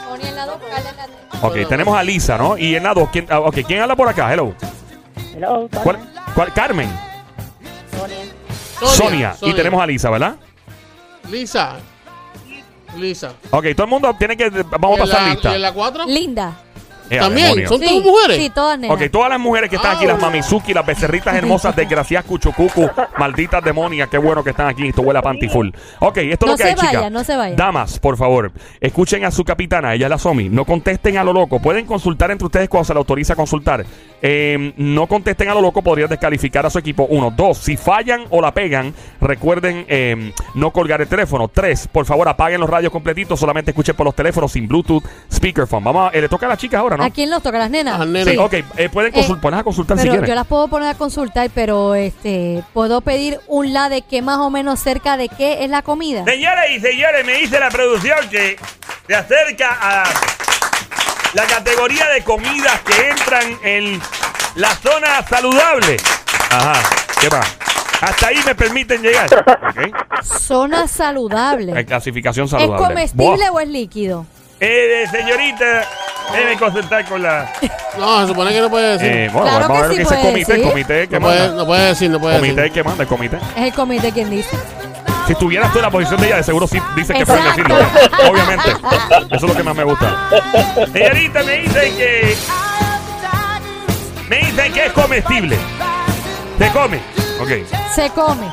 Sonia 0.07 0.29
en 0.29 0.35
la 0.35 0.45
2, 0.47 0.55
Carla 0.59 0.89
en 0.89 0.97
la 0.97 1.05
3. 1.05 1.43
Ok, 1.43 1.57
tenemos 1.69 1.97
a 1.97 2.03
Lisa, 2.03 2.37
¿no? 2.37 2.57
Y 2.57 2.75
en 2.75 2.83
la 2.83 2.93
2, 2.93 3.09
¿quién, 3.11 3.25
ah, 3.29 3.39
ok, 3.39 3.57
¿quién 3.67 3.81
habla 3.81 3.95
por 3.95 4.09
acá? 4.09 4.31
Hello. 4.33 4.53
Hello, 5.33 5.69
¿Cuál, 5.83 5.99
cuál- 6.35 6.53
Carmen. 6.53 6.89
Sonia. 8.79 9.33
Sonia. 9.33 9.35
Y 9.41 9.53
tenemos 9.53 9.81
a 9.81 9.85
Lisa, 9.87 10.09
¿verdad? 10.09 10.35
Lisa. 11.29 11.77
Lisa. 12.97 13.33
Ok, 13.51 13.65
todo 13.75 13.83
el 13.85 13.89
mundo 13.89 14.13
tiene 14.17 14.35
que. 14.35 14.49
Vamos 14.49 14.91
a 14.91 14.91
¿Y 14.91 14.93
en 14.93 14.99
pasar 15.09 15.21
la- 15.23 15.29
lista. 15.33 15.51
¿Y 15.51 15.55
en 15.55 15.61
la 15.61 15.71
4? 15.71 16.05
Linda. 16.07 16.53
Eh, 17.11 17.17
También, 17.19 17.47
demonio. 17.47 17.67
son 17.67 17.79
Sí, 17.79 17.85
todas 17.87 18.03
mujeres. 18.03 18.37
Sí, 18.37 18.49
todas 18.49 18.79
nenas. 18.79 18.95
Ok, 18.97 19.11
todas 19.11 19.29
las 19.29 19.39
mujeres 19.39 19.69
que 19.69 19.75
están 19.75 19.97
aquí, 19.97 20.05
las 20.05 20.19
mamizuki, 20.19 20.73
las 20.73 20.85
becerritas 20.85 21.35
hermosas, 21.35 21.75
desgraciadas 21.75 22.25
cuchucucu, 22.25 22.89
malditas 23.17 23.61
demonias, 23.63 24.07
qué 24.09 24.17
bueno 24.17 24.43
que 24.43 24.51
están 24.51 24.67
aquí. 24.67 24.87
Esto 24.87 25.01
huele 25.01 25.19
a 25.19 25.21
pantiful. 25.21 25.73
Ok, 25.99 26.17
esto 26.17 26.45
es 26.45 26.47
No 26.47 26.47
lo 26.53 26.57
que 26.57 26.63
se 26.63 26.69
hay, 26.69 26.75
chicas. 26.75 26.93
vayan, 26.93 27.13
no 27.13 27.23
se 27.23 27.35
vayan. 27.35 27.57
Damas, 27.57 27.99
por 27.99 28.15
favor, 28.17 28.51
escuchen 28.79 29.25
a 29.25 29.31
su 29.31 29.43
capitana, 29.43 29.93
ella 29.93 30.05
es 30.05 30.09
la 30.09 30.17
Somi. 30.17 30.47
No 30.49 30.63
contesten 30.63 31.17
a 31.17 31.23
lo 31.25 31.33
loco. 31.33 31.59
Pueden 31.61 31.85
consultar 31.85 32.31
entre 32.31 32.45
ustedes 32.45 32.69
cuando 32.69 32.85
se 32.85 32.93
le 32.93 32.99
autoriza 32.99 33.35
consultar. 33.35 33.85
Eh, 34.21 34.73
no 34.77 35.07
contesten 35.07 35.49
a 35.49 35.53
lo 35.53 35.61
loco, 35.61 35.81
podrían 35.81 36.07
descalificar 36.07 36.65
a 36.65 36.69
su 36.69 36.79
equipo. 36.79 37.07
Uno, 37.09 37.31
dos, 37.35 37.57
si 37.57 37.75
fallan 37.75 38.23
o 38.29 38.39
la 38.41 38.53
pegan, 38.53 38.93
recuerden 39.19 39.85
eh, 39.89 40.31
no 40.55 40.71
colgar 40.71 41.01
el 41.01 41.07
teléfono. 41.07 41.47
Tres, 41.47 41.87
por 41.87 42.05
favor, 42.05 42.29
apaguen 42.29 42.61
los 42.61 42.69
radios 42.69 42.91
completitos, 42.91 43.39
solamente 43.39 43.71
escuchen 43.71 43.95
por 43.95 44.05
los 44.05 44.15
teléfonos 44.15 44.51
sin 44.51 44.67
Bluetooth, 44.67 45.03
speakerphone. 45.31 45.83
Vamos 45.83 46.11
a, 46.13 46.15
eh, 46.17 46.21
le 46.21 46.29
toca 46.29 46.45
a 46.45 46.49
las 46.49 46.57
chicas 46.57 46.79
ahora, 46.79 46.95
¿no? 46.97 47.00
¿A 47.03 47.09
quién 47.09 47.29
los 47.29 47.41
toca? 47.43 47.57
¿Las 47.59 47.69
nenas? 47.69 47.99
Las 47.99 48.07
nenas. 48.07 48.33
Sí, 48.33 48.37
ok, 48.37 48.53
eh, 48.77 48.89
pueden 48.91 49.11
consult- 49.13 49.37
Eh, 49.37 49.41
poner 49.41 49.59
a 49.59 49.63
consultar 49.63 49.97
si 49.97 50.07
quieren. 50.07 50.25
yo 50.25 50.35
las 50.35 50.47
puedo 50.47 50.67
poner 50.67 50.89
a 50.89 50.93
consultar, 50.95 51.49
pero 51.53 51.95
este 51.95 52.63
puedo 52.73 53.01
pedir 53.01 53.39
un 53.47 53.73
la 53.73 53.89
de 53.89 54.01
qué 54.01 54.21
más 54.21 54.37
o 54.37 54.49
menos 54.49 54.79
cerca 54.79 55.17
de 55.17 55.29
qué 55.29 55.63
es 55.63 55.69
la 55.69 55.81
comida. 55.81 56.23
Señoras 56.25 56.65
y 56.71 56.79
señores, 56.79 57.25
me 57.25 57.33
dice 57.33 57.59
la 57.59 57.69
producción 57.69 58.29
que 58.29 58.57
se 59.07 59.15
acerca 59.15 59.77
a 59.81 60.03
la 61.33 61.45
categoría 61.45 62.07
de 62.09 62.23
comidas 62.23 62.79
que 62.81 63.09
entran 63.09 63.57
en 63.63 64.01
la 64.55 64.69
zona 64.75 65.25
saludable. 65.27 65.97
Ajá, 66.49 66.73
¿qué 67.19 67.29
va? 67.29 67.41
Hasta 68.01 68.27
ahí 68.27 68.37
me 68.45 68.55
permiten 68.55 69.01
llegar. 69.01 69.27
Ok. 69.33 70.23
Zona 70.23 70.87
saludable. 70.87 71.79
En 71.79 71.85
clasificación 71.85 72.45
¿Es 72.45 72.51
saludable. 72.51 72.83
comestible 72.87 73.25
Buah. 73.49 73.51
o 73.51 73.59
es 73.59 73.67
líquido? 73.69 74.25
Eh, 74.63 75.05
señorita, 75.09 75.87
déjeme 76.31 76.55
consultar 76.57 77.03
con 77.05 77.23
la... 77.23 77.51
No, 77.97 78.21
se 78.21 78.27
supone 78.27 78.51
que 78.53 78.61
no 78.61 78.69
puede 78.69 78.91
decir. 78.97 79.11
Eh, 79.11 79.29
bueno, 79.33 79.49
Claro 79.49 79.67
vamos 79.67 79.77
a 79.77 79.81
que 79.81 79.87
ver 79.87 79.91
sí 79.91 79.95
qué 79.97 80.03
dice 80.03 80.13
el 80.13 80.19
puede 80.19 80.31
comité, 80.31 80.51
el 80.53 80.57
decir. 80.59 80.71
comité 80.71 81.07
que 81.07 81.19
no, 81.19 81.25
puede, 81.25 81.39
manda. 81.39 81.55
no 81.55 81.65
puede 81.65 81.85
decir, 81.87 82.09
no 82.11 82.19
puede 82.19 82.35
comité 82.37 82.55
decir. 82.61 82.73
que 82.73 82.83
manda, 82.83 83.03
el 83.03 83.09
comité. 83.09 83.37
Es 83.57 83.63
el 83.63 83.73
comité 83.73 84.11
quien 84.11 84.29
dice. 84.29 84.57
Si 85.25 85.33
estuvieras 85.33 85.71
tú 85.71 85.79
en 85.79 85.81
la 85.83 85.89
posición 85.91 86.21
de 86.21 86.27
ella, 86.27 86.37
de 86.37 86.43
seguro 86.43 86.67
sí 86.67 86.79
dice 86.95 87.13
que 87.13 87.25
pueden 87.25 87.43
Exacto. 87.47 87.73
decirlo. 87.75 88.31
Obviamente. 88.31 88.69
Eso 89.31 89.35
es 89.35 89.41
lo 89.41 89.55
que 89.55 89.63
más 89.63 89.75
me 89.75 89.83
gusta. 89.83 90.29
Señorita, 90.93 91.43
me 91.43 91.57
dicen 91.57 91.95
que... 91.97 92.37
Me 94.29 94.37
dicen 94.37 94.73
que 94.73 94.85
es 94.85 94.91
comestible. 94.93 95.57
Se 96.59 96.69
come. 96.71 96.97
Ok. 97.41 97.49
Se 97.95 98.09
come. 98.11 98.45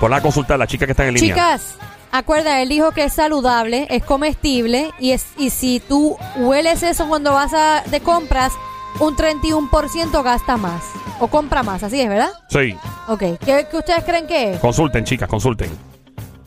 Por 0.00 0.10
la 0.10 0.20
consultar, 0.20 0.58
la 0.58 0.66
chica 0.66 0.84
que 0.84 0.92
está 0.92 1.06
en 1.06 1.14
línea. 1.14 1.34
Chicas, 1.34 1.74
acuerda, 2.12 2.60
él 2.62 2.68
dijo 2.68 2.92
que 2.92 3.04
es 3.04 3.12
saludable, 3.12 3.86
es 3.90 4.04
comestible 4.04 4.90
y 4.98 5.12
es 5.12 5.26
y 5.36 5.50
si 5.50 5.80
tú 5.80 6.16
hueles 6.36 6.82
eso 6.82 7.08
cuando 7.08 7.32
vas 7.32 7.52
a, 7.54 7.82
de 7.86 8.00
compras, 8.00 8.52
un 9.00 9.16
31% 9.16 10.22
gasta 10.22 10.56
más 10.56 10.82
o 11.20 11.28
compra 11.28 11.62
más, 11.62 11.82
así 11.82 12.00
es, 12.00 12.08
¿verdad? 12.08 12.30
Sí. 12.48 12.76
Ok, 13.08 13.20
¿qué, 13.44 13.66
qué 13.70 13.76
ustedes 13.76 14.04
creen 14.04 14.26
que 14.26 14.54
es? 14.54 14.60
Consulten, 14.60 15.04
chicas, 15.04 15.28
consulten. 15.28 15.70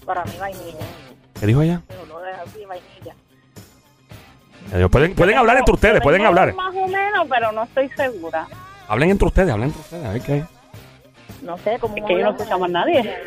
Para 0.06 0.24
mí 0.26 0.34
vainilla. 0.40 0.86
¿Qué 1.40 1.46
dijo 1.48 1.62
ella? 1.62 1.82
No 2.08 2.18
así, 2.18 2.66
vainilla. 2.66 3.16
Eh, 4.74 4.88
Pueden, 4.90 5.16
pueden 5.16 5.38
hablar 5.38 5.58
entre 5.58 5.74
ustedes, 5.74 6.02
pueden 6.02 6.26
hablar. 6.26 6.54
Más 6.54 6.74
o 6.76 6.88
menos, 6.88 7.28
pero 7.30 7.52
no 7.52 7.64
estoy 7.64 7.90
segura. 7.90 8.48
Hablen 8.88 9.12
entre 9.12 9.28
ustedes, 9.28 9.52
hablen 9.52 9.70
entre 9.70 9.82
ustedes. 9.82 10.06
A 10.06 10.12
ver 10.12 10.22
qué 10.22 10.34
hay. 10.34 10.46
No 11.42 11.58
sé 11.58 11.78
cómo. 11.80 11.96
Es 11.98 12.04
que 12.06 12.14
yo 12.18 12.24
no 12.24 12.32
escucho 12.32 12.60
más 12.60 12.70
nadie. 12.70 13.18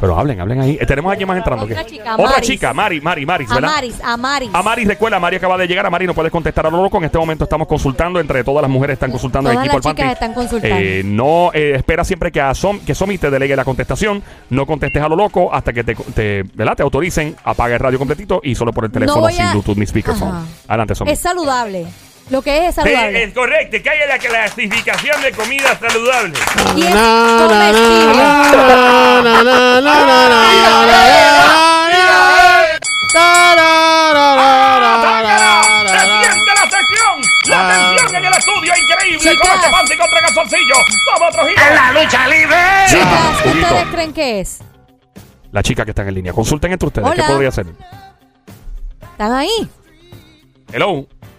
Pero 0.00 0.18
hablen, 0.18 0.40
hablen 0.40 0.60
ahí. 0.60 0.78
Eh, 0.80 0.86
tenemos 0.86 1.10
a 1.10 1.12
alguien 1.12 1.28
más 1.28 1.36
entrando. 1.38 1.64
Otra 1.64 1.84
¿qué? 1.84 1.90
chica, 1.90 2.14
Otra 2.14 2.26
Maris. 2.30 2.46
chica, 2.48 2.74
Mari, 2.74 3.00
Mari, 3.00 3.24
Maris, 3.26 3.48
¿verdad? 3.48 3.70
Amaris, 3.70 4.00
Amaris. 4.02 4.50
Amari, 4.52 4.84
recuerda, 4.84 5.18
Mari 5.20 5.36
acaba 5.36 5.56
de 5.56 5.66
llegar. 5.66 5.86
Amari 5.86 6.06
no 6.06 6.14
puedes 6.14 6.30
contestar 6.32 6.66
a 6.66 6.70
lo 6.70 6.82
loco. 6.82 6.98
En 6.98 7.04
este 7.04 7.18
momento 7.18 7.44
estamos 7.44 7.66
consultando. 7.68 8.20
Entre 8.20 8.42
todas 8.44 8.62
las 8.62 8.70
mujeres 8.70 8.94
están 8.94 9.10
consultando 9.10 9.50
el 9.50 9.56
Todas 9.56 9.66
equipo 9.66 9.78
las 9.78 9.86
al 9.86 9.92
chicas 9.92 10.04
panty. 10.06 10.12
están 10.14 10.34
consultando. 10.34 10.76
Eh, 10.78 11.02
no, 11.04 11.50
eh, 11.54 11.72
espera 11.76 12.04
siempre 12.04 12.30
que, 12.32 12.40
a 12.40 12.54
Som, 12.54 12.80
que 12.80 12.94
Somi 12.94 13.18
te 13.18 13.30
delegue 13.30 13.54
la 13.56 13.64
contestación. 13.64 14.22
No 14.50 14.66
contestes 14.66 15.02
a 15.02 15.08
lo 15.08 15.16
loco 15.16 15.52
hasta 15.54 15.72
que 15.72 15.84
te, 15.84 15.94
te, 15.94 16.42
¿verdad? 16.54 16.76
te 16.76 16.82
autoricen. 16.82 17.36
Apaga 17.44 17.74
el 17.74 17.80
radio 17.80 17.98
completito 17.98 18.40
y 18.42 18.54
solo 18.54 18.72
por 18.72 18.84
el 18.84 18.90
teléfono 18.90 19.20
voy 19.20 19.32
sin 19.32 19.42
a- 19.46 19.52
Bluetooth 19.52 19.76
ni 19.76 19.86
speakerphone. 19.86 20.28
Ajá. 20.30 20.44
Adelante, 20.68 20.94
Somi. 20.94 21.10
Es 21.10 21.20
saludable. 21.20 21.86
Lo 22.30 22.40
que 22.40 22.68
es 22.68 22.74
saludable. 22.74 23.22
Es, 23.22 23.28
es 23.28 23.34
correcto, 23.34 23.76
que 23.82 23.90
haya 23.90 24.06
la 24.06 24.18
clasificación 24.18 25.20
de 25.22 25.32
comida 25.32 25.78
saludable. 25.78 26.38
Y 26.76 26.82
es 26.82 26.94
contra 39.98 40.20
Gasolcillo. 40.20 40.74
Vamos, 41.06 41.34
¡En 41.48 41.74
la 41.74 41.92
lucha 41.92 42.26
libre! 42.26 42.56
Chicas, 42.88 43.46
ustedes 43.46 43.86
creen 43.92 44.12
que 44.12 44.40
es? 44.40 44.60
La 45.52 45.62
chica 45.62 45.84
que 45.84 45.90
está 45.92 46.02
en 46.02 46.14
línea. 46.14 46.32
Consulten 46.32 46.72
entre 46.72 46.86
ustedes. 46.88 47.12
¿Qué 47.14 47.22
podría 47.22 47.50
ser? 47.50 47.66
¿Están 49.12 49.32
ahí? 49.32 49.68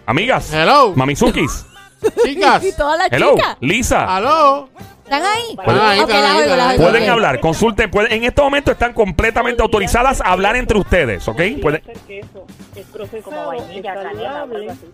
Amigas. 0.06 0.52
Hello, 0.52 0.94
Mamizukis. 0.94 1.66
chicas. 2.24 2.64
Y 2.64 2.72
todas 2.72 2.98
las 2.98 3.08
Hello. 3.12 3.34
chicas. 3.34 3.56
Lisa. 3.60 4.18
Hello. 4.18 4.68
¿Están 5.04 5.22
ahí? 5.22 5.50
Están 5.50 5.78
ahí, 5.78 6.00
Ok, 6.00 6.08
están 6.08 6.22
las 6.22 6.30
ahí, 6.30 6.36
oigo, 6.36 6.42
están 6.42 6.58
las 6.58 6.66
ahí. 6.66 6.78
oigo. 6.78 6.90
Pueden 6.90 7.02
Ok. 7.04 7.08
hablar, 7.10 7.40
consulten, 7.40 7.90
pueden, 7.92 8.12
en 8.12 8.24
este 8.24 8.42
momento 8.42 8.72
están 8.72 8.92
completamente 8.92 9.62
autorizadas 9.62 10.20
a 10.20 10.32
hablar 10.32 10.56
entre 10.56 10.78
ustedes, 10.78 11.26
¿ok? 11.28 11.40
Pueden, 11.62 11.82
queso. 12.08 12.44
Es 12.74 12.86
procesado, 12.86 13.22
Como 13.22 13.46
vainilla, 13.46 13.92
es 13.94 13.98
canela, 14.02 14.08
saludable. 14.32 14.56
algo 14.56 14.70
así. 14.72 14.86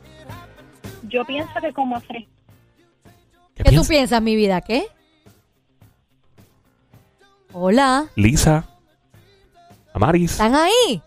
Yo 1.04 1.25
pienso 1.25 1.52
que 1.62 1.73
como 1.73 1.97
así. 1.97 2.09
¿Qué 2.09 2.28
¿Qué 3.57 3.62
tú 3.64 3.71
piensas? 3.71 3.88
piensas, 3.88 4.23
mi 4.23 4.37
vida? 4.37 4.61
¿Qué? 4.61 4.87
Hola. 7.54 8.07
Lisa, 8.14 8.66
Amaris, 9.95 10.33
¿Están 10.33 10.54
ahí? 10.54 11.02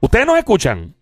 ¿ustedes 0.00 0.26
nos 0.26 0.38
escuchan? 0.38 0.94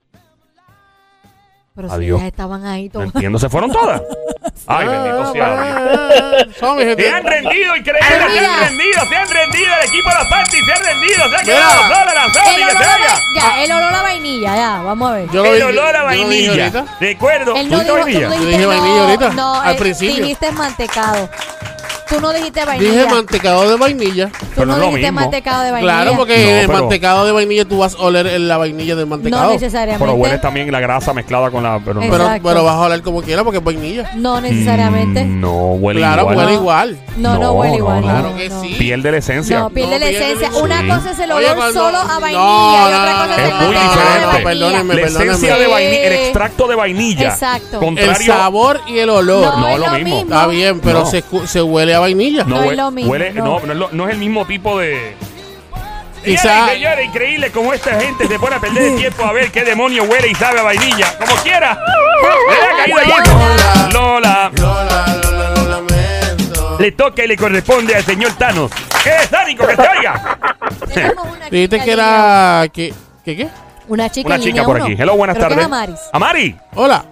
Pero 1.76 1.92
Adiós. 1.92 2.18
si 2.18 2.25
ellas 2.25 2.33
estaban 2.33 2.64
ahí 2.64 2.87
No 2.87 2.90
todas. 2.92 3.14
entiendo, 3.14 3.38
¿se 3.38 3.49
fueron 3.50 3.71
todas? 3.71 4.00
Ay, 4.66 4.87
bendito 4.88 5.33
sea. 5.33 6.47
Son 6.59 6.76
mis 6.78 6.97
Se 6.97 7.11
han 7.11 7.23
rendido, 7.25 7.76
increíble, 7.76 8.09
se 8.09 8.40
Mira. 8.40 8.54
han 8.54 8.61
rendido, 8.68 9.00
se 9.09 9.14
han 9.16 9.28
rendido 9.28 9.66
el 9.83 9.88
equipo 9.88 10.09
de 10.09 10.14
la 10.14 10.28
Panty, 10.30 10.56
se 10.64 10.73
han 10.73 10.83
rendido, 10.83 11.16
se 11.16 11.25
ha 11.25 11.28
Mira. 11.28 11.45
quedado 11.45 11.83
sola 11.83 12.14
la 12.14 12.25
El 12.25 12.33
Somi, 12.33 12.56
que 12.56 12.62
olor, 12.64 12.71
se 12.78 12.85
a, 12.85 12.99
vaya. 12.99 13.21
ya, 13.35 13.64
el 13.64 13.73
olor 13.73 13.95
a 13.95 14.02
vainilla, 14.02 14.56
ya, 14.56 14.83
vamos 14.83 15.11
a 15.11 15.14
ver. 15.14 15.28
Yo 15.30 15.42
lo 15.45 15.50
El 15.52 15.56
vi- 15.56 15.62
olor 15.62 15.97
a 15.97 15.99
yo 15.99 16.04
lo 16.04 16.11
dije 16.11 16.49
vainilla. 16.49 16.50
ahorita. 16.80 16.97
Recuerdo, 17.00 17.56
Él 17.56 17.68
¿tú 17.68 17.76
no 17.76 17.78
dijiste 17.78 17.85
dijo, 17.85 17.97
tú 17.97 18.02
vainilla? 18.02 18.28
no 18.28 18.35
Yo 18.35 18.40
dijiste 18.40 18.56
dije 18.56 18.66
vainilla 18.66 18.95
no, 18.97 19.02
ahorita, 19.04 19.28
no, 19.35 19.61
al 19.61 19.75
eh, 19.75 19.78
principio. 19.78 20.16
dijiste 20.25 20.52
mantecado. 20.52 21.28
Tú 22.09 22.21
no 22.21 22.33
dijiste 22.33 22.65
vainilla. 22.65 22.91
Dije 22.93 23.07
mantecado 23.15 23.69
de 23.69 23.77
vainilla. 23.77 24.29
Tú 24.29 24.47
Pero 24.55 24.67
no 24.67 24.77
lo 24.77 24.83
dijiste 24.87 25.01
mismo. 25.11 25.21
mantecado 25.21 25.63
de 25.65 25.71
vainilla. 25.73 25.93
Claro, 26.03 26.17
porque 26.17 26.37
No, 26.37 26.43
en 26.43 26.49
el 26.59 26.67
pero- 26.67 26.79
mantecado 26.81 27.27
de 27.27 27.33
vainilla 27.33 27.65
tú 27.65 27.79
vas 27.79 27.95
a 27.95 27.99
oler 27.99 28.27
en 28.29 28.49
la 28.49 28.57
vainilla 28.59 28.95
del 28.95 29.09
No 29.09 29.17
mantecado. 29.17 29.53
necesariamente. 29.53 30.05
Pero 30.05 30.15
huele 30.17 30.39
también 30.39 30.71
la 30.71 30.81
grasa 30.81 31.13
mezclada 31.13 31.51
con 31.51 31.63
la. 31.63 31.81
Pero 31.85 32.01
no, 32.01 32.11
pero, 32.11 32.31
pero 32.43 32.65
vas 32.65 32.75
a 32.75 32.81
oler 32.83 33.03
como 33.03 33.23
quiera 33.23 33.43
porque 33.43 33.59
es 33.59 33.65
vainilla. 33.65 34.11
No 34.15 34.41
necesariamente. 34.41 35.25
Mm, 35.25 35.41
no 35.41 35.53
huele 35.73 36.01
claro, 36.01 36.23
igual. 36.23 36.37
huele 36.37 36.53
igual. 36.55 36.99
No, 37.17 37.35
no, 37.35 37.41
No, 37.41 37.53
huele 37.53 37.73
no, 37.73 37.79
igual. 37.79 38.01
no. 38.03 38.07
Claro 38.09 38.37
que 38.37 38.49
no. 38.51 38.63
sí. 38.63 38.75
Pierde 38.79 39.11
la 39.11 39.17
esencia. 39.19 39.59
No, 39.59 39.71
pierde 39.71 39.99
No, 39.99 40.05
la 40.05 40.11
esencia. 40.11 40.51
Una 40.63 40.81
Sí. 40.83 40.89
cosa 40.89 41.11
es 41.11 41.19
el 41.19 41.33
olor 41.33 41.73
solo 41.73 41.99
a 41.99 42.19
vainilla 42.21 42.39
No, 42.45 42.71
y 42.71 42.85
otra 42.85 43.13
no, 43.13 43.19
cosa 43.19 43.27
no, 43.27 43.33
es 43.35 43.39
el 43.39 43.55
muy 43.67 43.75
mantecado 43.75 44.33
de. 44.33 44.45
Perdónenme, 44.47 44.95
La 44.95 45.01
perdónenme. 45.03 45.33
esencia 45.33 45.57
de 45.57 45.67
vainilla, 45.67 46.07
el 46.07 46.13
extracto 46.13 46.69
de 46.69 46.75
vainilla. 46.77 47.29
Exacto. 47.31 47.81
El 47.97 48.17
sabor 48.17 48.81
y 48.87 48.99
el 48.99 49.11
olor. 49.11 49.45
No, 49.45 49.57
No, 49.61 49.69
es 49.69 49.79
lo 49.81 49.91
mismo. 49.93 50.21
Está 50.21 50.47
bien, 50.47 50.79
pero 50.81 51.01
No. 51.05 51.47
se 51.47 51.63
huele 51.63 51.96
a 51.97 52.00
vainilla. 52.00 52.45
No 52.45 52.62
es 52.62 52.71
hue- 52.71 52.76
lo 52.76 52.91
mismo, 52.91 53.11
Huele, 53.12 53.33
no. 53.33 53.45
no, 53.45 53.61
no, 53.67 53.73
es 53.73 53.79
lo- 53.79 53.88
no 53.93 54.05
es 54.07 54.11
el 54.12 54.19
mismo 54.19 54.45
tipo 54.47 54.79
de. 54.79 55.15
Quizá- 56.25 56.69
señores, 56.71 57.07
increíble 57.07 57.53
cómo 57.53 57.73
esta 57.73 58.00
gente 58.00 58.26
se 58.26 58.37
pone 58.38 58.57
a 58.57 58.61
perder 58.61 58.83
el 58.83 58.97
tiempo 58.97 59.25
a 59.25 59.33
ver 59.33 59.53
qué 59.53 59.62
demonio 59.62 60.03
huele 60.05 60.29
y 60.29 60.35
sabe 60.35 60.59
a 60.59 60.62
vainilla. 60.65 61.17
Como 61.19 61.35
quiera. 61.37 61.79
Le. 62.87 63.93
Lola. 63.93 64.50
Lola, 64.59 65.11
Lola, 65.23 65.50
lo 65.55 65.69
lamento. 65.69 66.76
Le 66.81 66.93
toca 66.93 67.25
y 67.25 67.29
le 67.29 67.37
corresponde 67.37 67.95
al 67.95 68.05
señor 68.05 68.33
Thanos. 68.33 68.71
¡Que 69.05 69.11
es 69.17 69.29
sádico, 69.29 69.67
que 69.67 69.76
se 69.76 69.83
oiga! 69.88 70.38
Tenemos 70.93 71.26
una 71.26 71.49
Dijiste 71.49 71.76
chica 71.76 71.85
que 71.85 71.93
en 71.93 71.99
era... 71.99 72.65
¿Qué? 72.73 72.95
¿Qué 73.25 73.37
qué? 73.37 73.49
Una 73.88 74.11
chica 74.11 74.26
Una 74.26 74.35
en 74.35 74.41
chica 74.43 74.49
línea 74.53 74.65
por 74.65 74.76
uno. 74.76 74.85
aquí. 74.87 74.97
Hello, 74.99 75.17
buenas 75.17 75.37
Creo 75.37 75.49
que 75.49 75.55
tardes. 75.55 75.67
es 75.67 75.73
Amaris. 75.73 76.00
Amari. 76.12 76.57
Hola. 76.75 77.05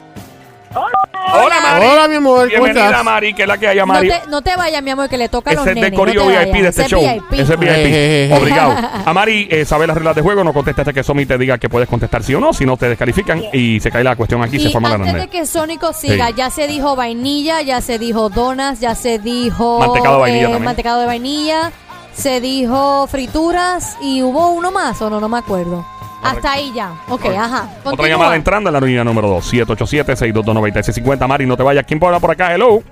Hola, 0.74 1.03
Mari. 1.38 1.86
Hola, 1.86 2.08
mi 2.08 2.14
amor. 2.16 2.38
¿Cómo 2.38 2.48
Bienvenida, 2.64 2.86
estás? 2.86 3.04
Mari, 3.04 3.34
que 3.34 3.42
es 3.42 3.48
la 3.48 3.58
que 3.58 3.68
hay, 3.68 3.76
No 3.78 3.82
Amari. 3.84 4.08
te, 4.08 4.20
no 4.28 4.42
te 4.42 4.56
vayas, 4.56 4.82
mi 4.82 4.90
amor, 4.90 5.08
que 5.08 5.18
le 5.18 5.28
toca 5.28 5.50
a 5.50 5.54
los 5.54 5.62
Ese 5.62 5.70
es 5.70 5.74
de 5.76 5.80
nenes. 5.82 5.98
Corillo 5.98 6.24
no 6.24 6.30
te 6.30 6.38
VIP 6.38 6.44
de 6.46 6.52
vayas. 6.52 6.68
este 6.70 6.82
Ese 6.82 6.90
show. 6.90 7.00
es 7.04 7.12
VIP. 7.14 7.32
Ese 7.40 7.54
es 7.54 7.58
VIP. 7.60 7.70
Ejejeje. 7.70 8.34
Obligado. 8.34 8.74
Amari, 9.06 9.48
eh, 9.50 9.64
sabe 9.64 9.86
las 9.86 9.96
reglas 9.96 10.14
de 10.16 10.22
juego, 10.22 10.44
no 10.44 10.52
contesta 10.52 10.82
hasta 10.82 10.92
que 10.92 11.02
Somi 11.02 11.26
te 11.26 11.36
diga 11.38 11.58
que 11.58 11.68
puedes 11.68 11.88
contestar 11.88 12.22
sí 12.22 12.34
o 12.34 12.40
no, 12.40 12.52
si 12.52 12.64
no 12.66 12.76
te 12.76 12.88
descalifican 12.88 13.42
y 13.52 13.80
se 13.80 13.90
cae 13.90 14.04
la 14.04 14.16
cuestión 14.16 14.42
aquí, 14.42 14.58
se 14.58 14.68
Y 14.68 14.72
forma 14.72 14.88
la 14.88 14.94
antes 14.96 15.12
de 15.12 15.18
ronda. 15.20 15.30
que 15.30 15.46
Sónico 15.46 15.92
siga, 15.92 16.28
Sí. 16.28 16.34
ya 16.36 16.50
se 16.50 16.66
dijo 16.66 16.96
vainilla, 16.96 17.62
ya 17.62 17.80
se 17.80 17.98
dijo 17.98 18.28
donas, 18.28 18.80
ya 18.80 18.94
se 18.94 19.18
dijo 19.18 19.76
eh, 19.76 19.86
Mantecado 19.86 20.14
de 20.16 20.20
vainilla 20.20 20.44
también. 20.44 20.64
mantecado 20.64 21.00
de 21.00 21.06
vainilla, 21.06 21.72
se 22.14 22.40
dijo 22.40 23.06
frituras 23.08 23.96
y 24.00 24.22
hubo 24.22 24.50
uno 24.50 24.70
más 24.70 25.00
o 25.02 25.10
no, 25.10 25.20
no 25.20 25.28
me 25.28 25.38
acuerdo. 25.38 25.84
Hasta 26.24 26.52
ahí 26.52 26.72
ya. 26.74 26.92
Ok, 27.08 27.26
ajá. 27.26 27.68
Otra 27.84 28.08
llamada 28.08 28.34
entrando 28.34 28.70
en 28.70 28.74
la 28.74 28.80
línea 28.80 29.04
número 29.04 29.28
2, 29.28 29.52
787-622-9650. 29.54 31.26
Mari, 31.28 31.46
no 31.46 31.56
te 31.56 31.62
vayas. 31.62 31.84
¿Quién 31.86 32.00
puede 32.00 32.08
hablar 32.08 32.20
por 32.20 32.30
acá? 32.30 32.54
Hello. 32.54 32.82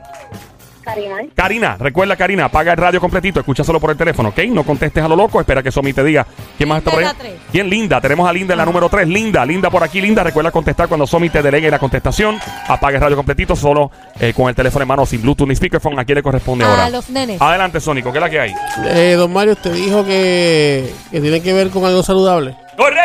Karina. 0.83 1.17
Karina, 1.35 1.77
recuerda, 1.79 2.17
Karina, 2.17 2.47
apaga 2.47 2.73
el 2.73 2.77
radio 2.77 3.01
completito, 3.01 3.39
escúchaselo 3.39 3.79
por 3.79 3.91
el 3.93 3.97
teléfono, 3.97 4.31
¿ok? 4.31 4.39
No 4.49 4.65
contestes 4.65 5.03
a 5.03 5.07
lo 5.07 5.15
loco, 5.15 5.39
espera 5.41 5.63
que 5.63 5.71
Somi 5.71 5.93
te 5.93 6.03
diga 6.03 6.27
quién 6.57 6.69
más 6.69 6.79
está 6.79 6.91
por 6.91 6.99
ahí. 6.99 7.05
Linda 7.07 7.19
tres. 7.19 7.35
¿Quién? 7.53 7.71
Linda, 7.71 8.01
tenemos 8.01 8.29
a 8.29 8.33
Linda 8.33 8.55
en 8.55 8.59
la 8.59 8.65
número 8.65 8.89
3. 8.89 9.07
Linda, 9.07 9.45
Linda 9.45 9.71
por 9.71 9.85
aquí, 9.85 10.01
Linda, 10.01 10.25
recuerda 10.25 10.51
contestar 10.51 10.89
cuando 10.89 11.07
Somi 11.07 11.31
te 11.31 11.41
delegue 11.41 11.71
la 11.71 11.79
contestación. 11.79 12.39
Apaga 12.67 12.97
el 12.97 13.01
radio 13.01 13.17
completito, 13.17 13.55
solo 13.55 13.93
eh, 14.19 14.33
con 14.35 14.49
el 14.49 14.57
teléfono 14.57 14.83
en 14.83 14.89
mano, 14.89 15.07
sin 15.07 15.23
Bluetooth 15.23 15.47
ni 15.47 15.55
speakerphone. 15.55 15.99
¿A 16.01 16.05
quién 16.05 16.17
le 16.17 16.23
corresponde 16.23 16.65
ahora? 16.65 16.87
A 16.87 16.91
los 16.91 17.09
nenes. 17.11 17.41
Adelante, 17.41 17.81
Sónico, 17.81 18.11
¿qué 18.11 18.19
es 18.19 18.23
la 18.23 18.31
que 18.31 18.41
hay? 18.41 18.55
Eh, 18.87 19.15
don 19.17 19.33
Mario, 19.33 19.53
usted 19.53 19.73
dijo 19.73 20.05
que, 20.05 20.93
que 21.13 21.21
tiene 21.21 21.41
que 21.43 21.53
ver 21.53 21.71
con 21.71 21.85
algo 21.85 22.03
saludable. 22.03 22.57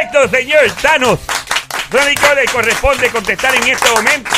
Correcto, 0.08 0.38
señor 0.38 0.72
Thanos. 0.82 1.20
Sónico 1.92 2.28
le 2.36 2.46
corresponde 2.46 3.10
contestar 3.10 3.56
en 3.56 3.64
este 3.64 3.90
momento. 3.90 4.30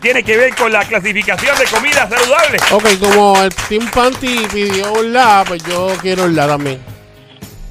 Tiene 0.00 0.22
que 0.22 0.36
ver 0.36 0.54
con 0.54 0.72
la 0.72 0.84
clasificación 0.84 1.58
de 1.58 1.64
comida 1.64 2.08
saludable. 2.08 2.58
Ok, 2.70 2.84
como 3.00 3.42
el 3.42 3.54
Team 3.54 3.90
Panty 3.90 4.46
pidió 4.52 4.92
un 4.92 5.12
la, 5.12 5.44
pues 5.46 5.62
yo 5.64 5.92
quiero 6.00 6.24
un 6.24 6.36
la 6.36 6.46
también. 6.46 6.80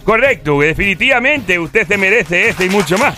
Correcto, 0.04 0.60
definitivamente 0.60 1.58
usted 1.58 1.88
se 1.88 1.98
merece 1.98 2.50
eso 2.50 2.64
y 2.64 2.70
mucho 2.70 2.98
más. 2.98 3.16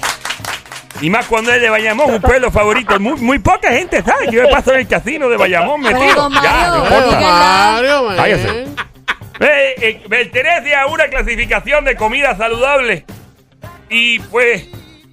Y 1.01 1.10
más 1.10 1.25
cuando 1.25 1.51
es 1.54 1.62
de 1.62 1.70
Bayamón, 1.70 2.12
un 2.12 2.22
pueblo 2.22 2.51
favorito. 2.51 3.00
Muy, 3.00 3.20
muy 3.20 3.39
poca 3.39 3.72
gente 3.72 4.01
sabe 4.04 4.25
que 4.27 4.36
yo 4.36 4.44
me 4.44 4.50
paso 4.50 4.74
en 4.74 4.80
el 4.82 4.88
casino 4.88 5.30
de 5.30 5.38
Bayamón 5.38 5.82
metido. 5.82 6.13
don 6.16 6.34
Ya, 6.34 6.68
no 6.70 6.84
Mario, 6.84 6.98
importa. 6.98 7.20
Mario. 7.22 8.08
Cállese. 8.16 8.50
Eh, 9.39 9.75
eh, 9.80 10.04
pertenece 10.10 10.75
a 10.75 10.88
una 10.88 11.08
clasificación 11.08 11.86
de 11.86 11.96
comida 11.96 12.36
saludable. 12.36 13.06
Y 13.89 14.20
pues, 14.20 14.65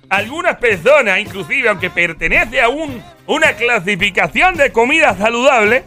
algunas 0.08 0.56
personas, 0.56 1.18
inclusive, 1.20 1.68
aunque 1.68 1.90
pertenece 1.90 2.60
a 2.60 2.68
un, 2.68 3.02
una 3.26 3.52
clasificación 3.54 4.56
de 4.56 4.72
comida 4.72 5.16
saludable, 5.16 5.84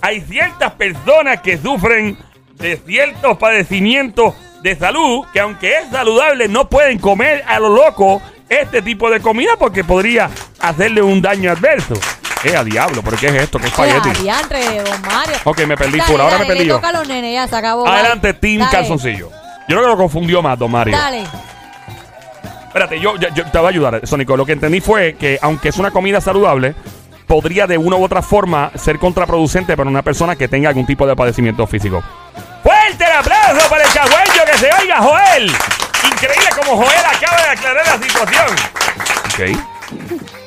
hay 0.00 0.20
ciertas 0.20 0.72
personas 0.72 1.40
que 1.40 1.58
sufren 1.58 2.18
de 2.54 2.76
ciertos 2.76 3.36
padecimientos 3.38 4.34
de 4.62 4.74
salud 4.74 5.24
que 5.32 5.38
aunque 5.38 5.70
es 5.78 5.88
saludable 5.92 6.48
no 6.48 6.68
pueden 6.68 6.98
comer 6.98 7.44
a 7.46 7.60
lo 7.60 7.68
loco 7.68 8.20
este 8.48 8.82
tipo 8.82 9.08
de 9.10 9.20
comida 9.20 9.52
porque 9.56 9.84
podría 9.84 10.28
hacerle 10.58 11.02
un 11.02 11.22
daño 11.22 11.52
adverso. 11.52 11.94
Eh, 12.44 12.56
a 12.56 12.62
diablo, 12.64 13.02
¿pero 13.02 13.16
qué 13.16 13.26
es 13.26 13.34
esto? 13.34 13.58
¿Qué 13.58 13.66
es 13.66 13.78
Oye, 13.78 13.90
espagueti? 13.96 14.20
adiantre, 14.20 14.82
don 14.82 15.02
Mario. 15.02 15.34
Ok, 15.44 15.58
me 15.66 15.76
perdí, 15.76 15.98
Dale, 15.98 16.10
por 16.12 16.20
ahora 16.20 16.32
dale, 16.34 16.44
me 16.44 16.48
perdí 16.48 16.60
le 16.60 16.68
yo. 16.68 16.74
toca 16.76 16.88
a 16.88 16.92
los 16.92 17.08
nenes, 17.08 17.32
ya 17.34 17.48
se 17.48 17.56
acabó. 17.56 17.86
Adelante, 17.86 18.32
Dale, 18.32 18.70
Calzoncillo. 18.70 19.28
Yo 19.68 19.76
creo 19.76 19.82
que 19.82 19.88
lo 19.88 19.96
confundió 19.96 20.40
más, 20.40 20.58
don 20.58 20.70
Mario. 20.70 20.96
Dale. 20.96 21.24
Espérate, 22.78 23.00
yo, 23.00 23.16
yo- 23.16 23.28
yo 23.34 23.44
te 23.50 23.58
voy 23.58 23.66
a 23.66 23.70
ayudar, 23.70 24.06
Sónico. 24.06 24.36
Lo 24.36 24.46
que 24.46 24.52
entendí 24.52 24.80
fue 24.80 25.14
que, 25.14 25.36
aunque 25.42 25.70
es 25.70 25.78
una 25.78 25.90
comida 25.90 26.20
saludable, 26.20 26.76
podría 27.26 27.66
de 27.66 27.76
una 27.76 27.96
u 27.96 28.04
otra 28.04 28.22
forma 28.22 28.70
ser 28.76 29.00
contraproducente 29.00 29.76
para 29.76 29.90
una 29.90 30.02
persona 30.02 30.36
que 30.36 30.46
tenga 30.46 30.68
algún 30.68 30.86
tipo 30.86 31.04
de 31.04 31.16
padecimiento 31.16 31.66
físico. 31.66 32.00
Fuerte 32.62 33.04
el 33.04 33.12
aplauso 33.18 33.68
para 33.68 33.82
el 33.82 33.92
cagüeño 33.92 34.44
que 34.52 34.58
se 34.58 34.70
oiga, 34.80 34.98
Joel. 34.98 35.50
Increíble 36.12 36.48
como 36.56 36.76
Joel 36.76 37.04
acaba 37.04 37.36
de 37.42 37.48
aclarar 37.50 37.84
la 37.86 37.98
situación. 38.06 38.46
Ok. 39.26 39.60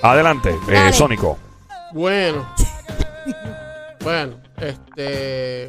Adelante, 0.04 0.56
eh. 0.70 0.94
Sónico. 0.94 1.38
Bueno. 1.92 2.48
bueno, 4.06 4.36
este. 4.58 5.68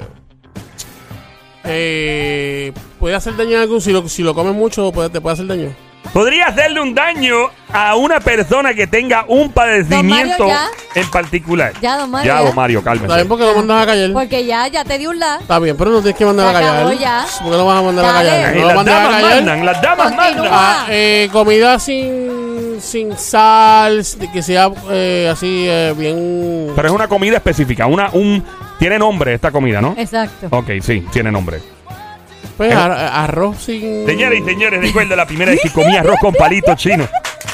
Eh, 1.64 2.72
puede 3.00 3.14
hacer 3.16 3.36
daño 3.36 3.58
a 3.58 3.62
algún. 3.62 3.80
Si 3.80 3.90
lo, 3.92 4.08
si 4.08 4.22
lo 4.22 4.32
comes 4.34 4.54
mucho, 4.54 4.92
puede, 4.92 5.10
te 5.10 5.20
puede 5.20 5.34
hacer 5.34 5.46
daño. 5.48 5.74
Podría 6.12 6.46
hacerle 6.48 6.80
un 6.80 6.94
daño 6.94 7.50
a 7.72 7.94
una 7.96 8.20
persona 8.20 8.74
que 8.74 8.86
tenga 8.86 9.24
un 9.28 9.50
padecimiento 9.50 10.36
Don 10.44 10.48
Mario, 10.48 10.70
en 10.94 11.10
particular. 11.10 11.72
Ya, 11.80 11.96
don 11.96 12.10
Mario. 12.10 12.32
Ya, 12.34 12.40
don 12.42 12.54
Mario, 12.54 12.78
Está 12.80 12.92
bien 12.92 13.06
cálmese. 13.06 13.24
porque 13.28 13.44
lo 13.46 13.54
mandas 13.54 13.82
a 13.82 13.86
callar. 13.86 14.12
Porque 14.12 14.44
ya, 14.44 14.68
ya 14.68 14.84
te 14.84 14.98
di 14.98 15.06
un 15.06 15.18
la. 15.18 15.36
Está 15.36 15.58
bien, 15.58 15.74
pero 15.76 15.90
no 15.90 16.00
tienes 16.02 16.16
que 16.18 16.26
mandar 16.26 16.48
a 16.48 16.52
callar. 16.52 16.98
ya. 16.98 17.24
¿Por 17.40 17.50
qué 17.50 17.56
lo 17.56 17.64
vas 17.64 17.78
a 17.78 17.82
mandar 17.82 18.04
a 18.04 18.12
Dale. 18.12 18.28
callar? 18.30 18.56
Y 18.56 18.58
No 18.58 18.60
lo 18.62 18.66
las 18.66 18.76
mandas 18.76 18.94
a 18.94 18.98
damas 19.02 19.22
callar. 19.22 19.36
mandan, 19.36 19.64
las 19.66 19.82
damas 19.82 20.06
Continúa. 20.12 20.34
mandan. 20.34 20.48
Ah, 20.52 20.86
eh, 20.90 21.28
comida 21.32 21.78
sin, 21.78 22.76
sin 22.80 23.16
sal, 23.16 24.04
que 24.34 24.42
sea 24.42 24.70
eh, 24.90 25.28
así 25.32 25.64
eh, 25.66 25.94
bien... 25.96 26.72
Pero 26.76 26.88
es 26.88 26.94
una 26.94 27.08
comida 27.08 27.36
específica. 27.36 27.86
Una, 27.86 28.10
un, 28.12 28.44
tiene 28.78 28.98
nombre 28.98 29.32
esta 29.32 29.50
comida, 29.50 29.80
¿no? 29.80 29.94
Exacto. 29.96 30.48
Ok, 30.50 30.72
sí, 30.82 31.06
tiene 31.10 31.32
nombre. 31.32 31.62
Pues 32.68 32.76
ar- 32.76 32.92
arroz 32.92 33.56
sin... 33.64 34.06
Señoras 34.06 34.38
y 34.38 34.44
señores, 34.44 34.80
recuerdo 34.80 35.16
la 35.16 35.26
primera 35.26 35.50
vez 35.50 35.60
que 35.62 35.70
comí 35.70 35.96
arroz 35.96 36.16
con 36.20 36.32
palitos 36.34 36.76
chinos. 36.76 37.08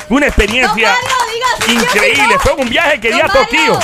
Fue 0.09 0.17
una 0.19 0.27
experiencia 0.27 0.91
Mario, 0.91 1.45
diga 1.67 1.83
increíble. 1.83 2.35
Fue 2.41 2.53
un 2.55 2.69
viaje 2.69 3.01
que 3.01 3.13
di 3.13 3.21
a 3.21 3.27
Tokio. 3.29 3.79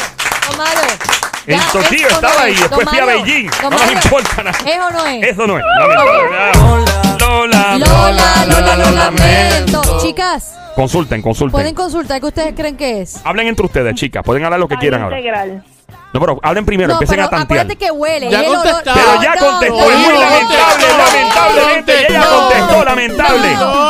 Ya, 1.47 1.61
Tokio 1.73 2.07
¿eso 2.07 2.15
estaba 2.17 2.43
ahí, 2.43 2.55
es? 2.55 2.61
después 2.61 2.89
fui 2.89 2.99
a 2.99 3.05
Beijing. 3.05 3.51
No 3.63 3.71
nos 3.71 3.93
importa 3.93 4.43
nada. 4.43 4.59
¿Es 4.67 4.79
o 4.79 4.91
no 4.91 5.07
es? 5.07 5.23
Eso 5.29 5.47
no 5.47 5.59
es. 5.59 5.65
Lola. 7.21 7.77
Lola, 7.79 8.47
Lola, 8.47 8.77
lo 8.77 8.91
lamento. 8.91 9.83
lamento. 9.83 9.99
Chicas, 10.03 10.55
Consulten, 10.75 11.21
consulten. 11.23 11.53
pueden 11.53 11.75
consultar 11.75 12.21
qué 12.21 12.27
ustedes 12.27 12.55
creen 12.55 12.77
que 12.77 13.03
es. 13.03 13.21
Hablen 13.25 13.47
entre 13.49 13.67
ustedes, 13.67 13.95
chicas. 13.95 14.23
Pueden 14.25 14.45
hablar 14.45 14.59
lo 14.61 14.69
que 14.69 14.77
quieran 14.77 15.03
ahora. 15.03 15.19
No, 16.15 16.21
pero 16.21 16.39
hablen 16.45 16.65
primero, 16.65 16.89
no, 16.89 16.95
empiecen 16.95 17.17
pero 17.17 17.27
a 17.27 17.31
tantear. 17.31 17.61
acuérdate 17.67 17.77
que 17.77 17.91
huele. 17.91 18.31
Ya 18.31 18.45
contestaron. 18.45 18.95
Pero 18.95 19.23
ya 19.23 19.37
contestó, 19.37 19.77
no, 19.77 19.91
es 19.91 19.99
muy 19.99 20.13
lamentable, 20.19 20.87
lamentablemente. 20.97 22.07
Ella 22.09 22.21
no, 22.21 22.41
contestó, 22.41 22.85
lamentable. 22.85 23.55
no. 23.57 23.89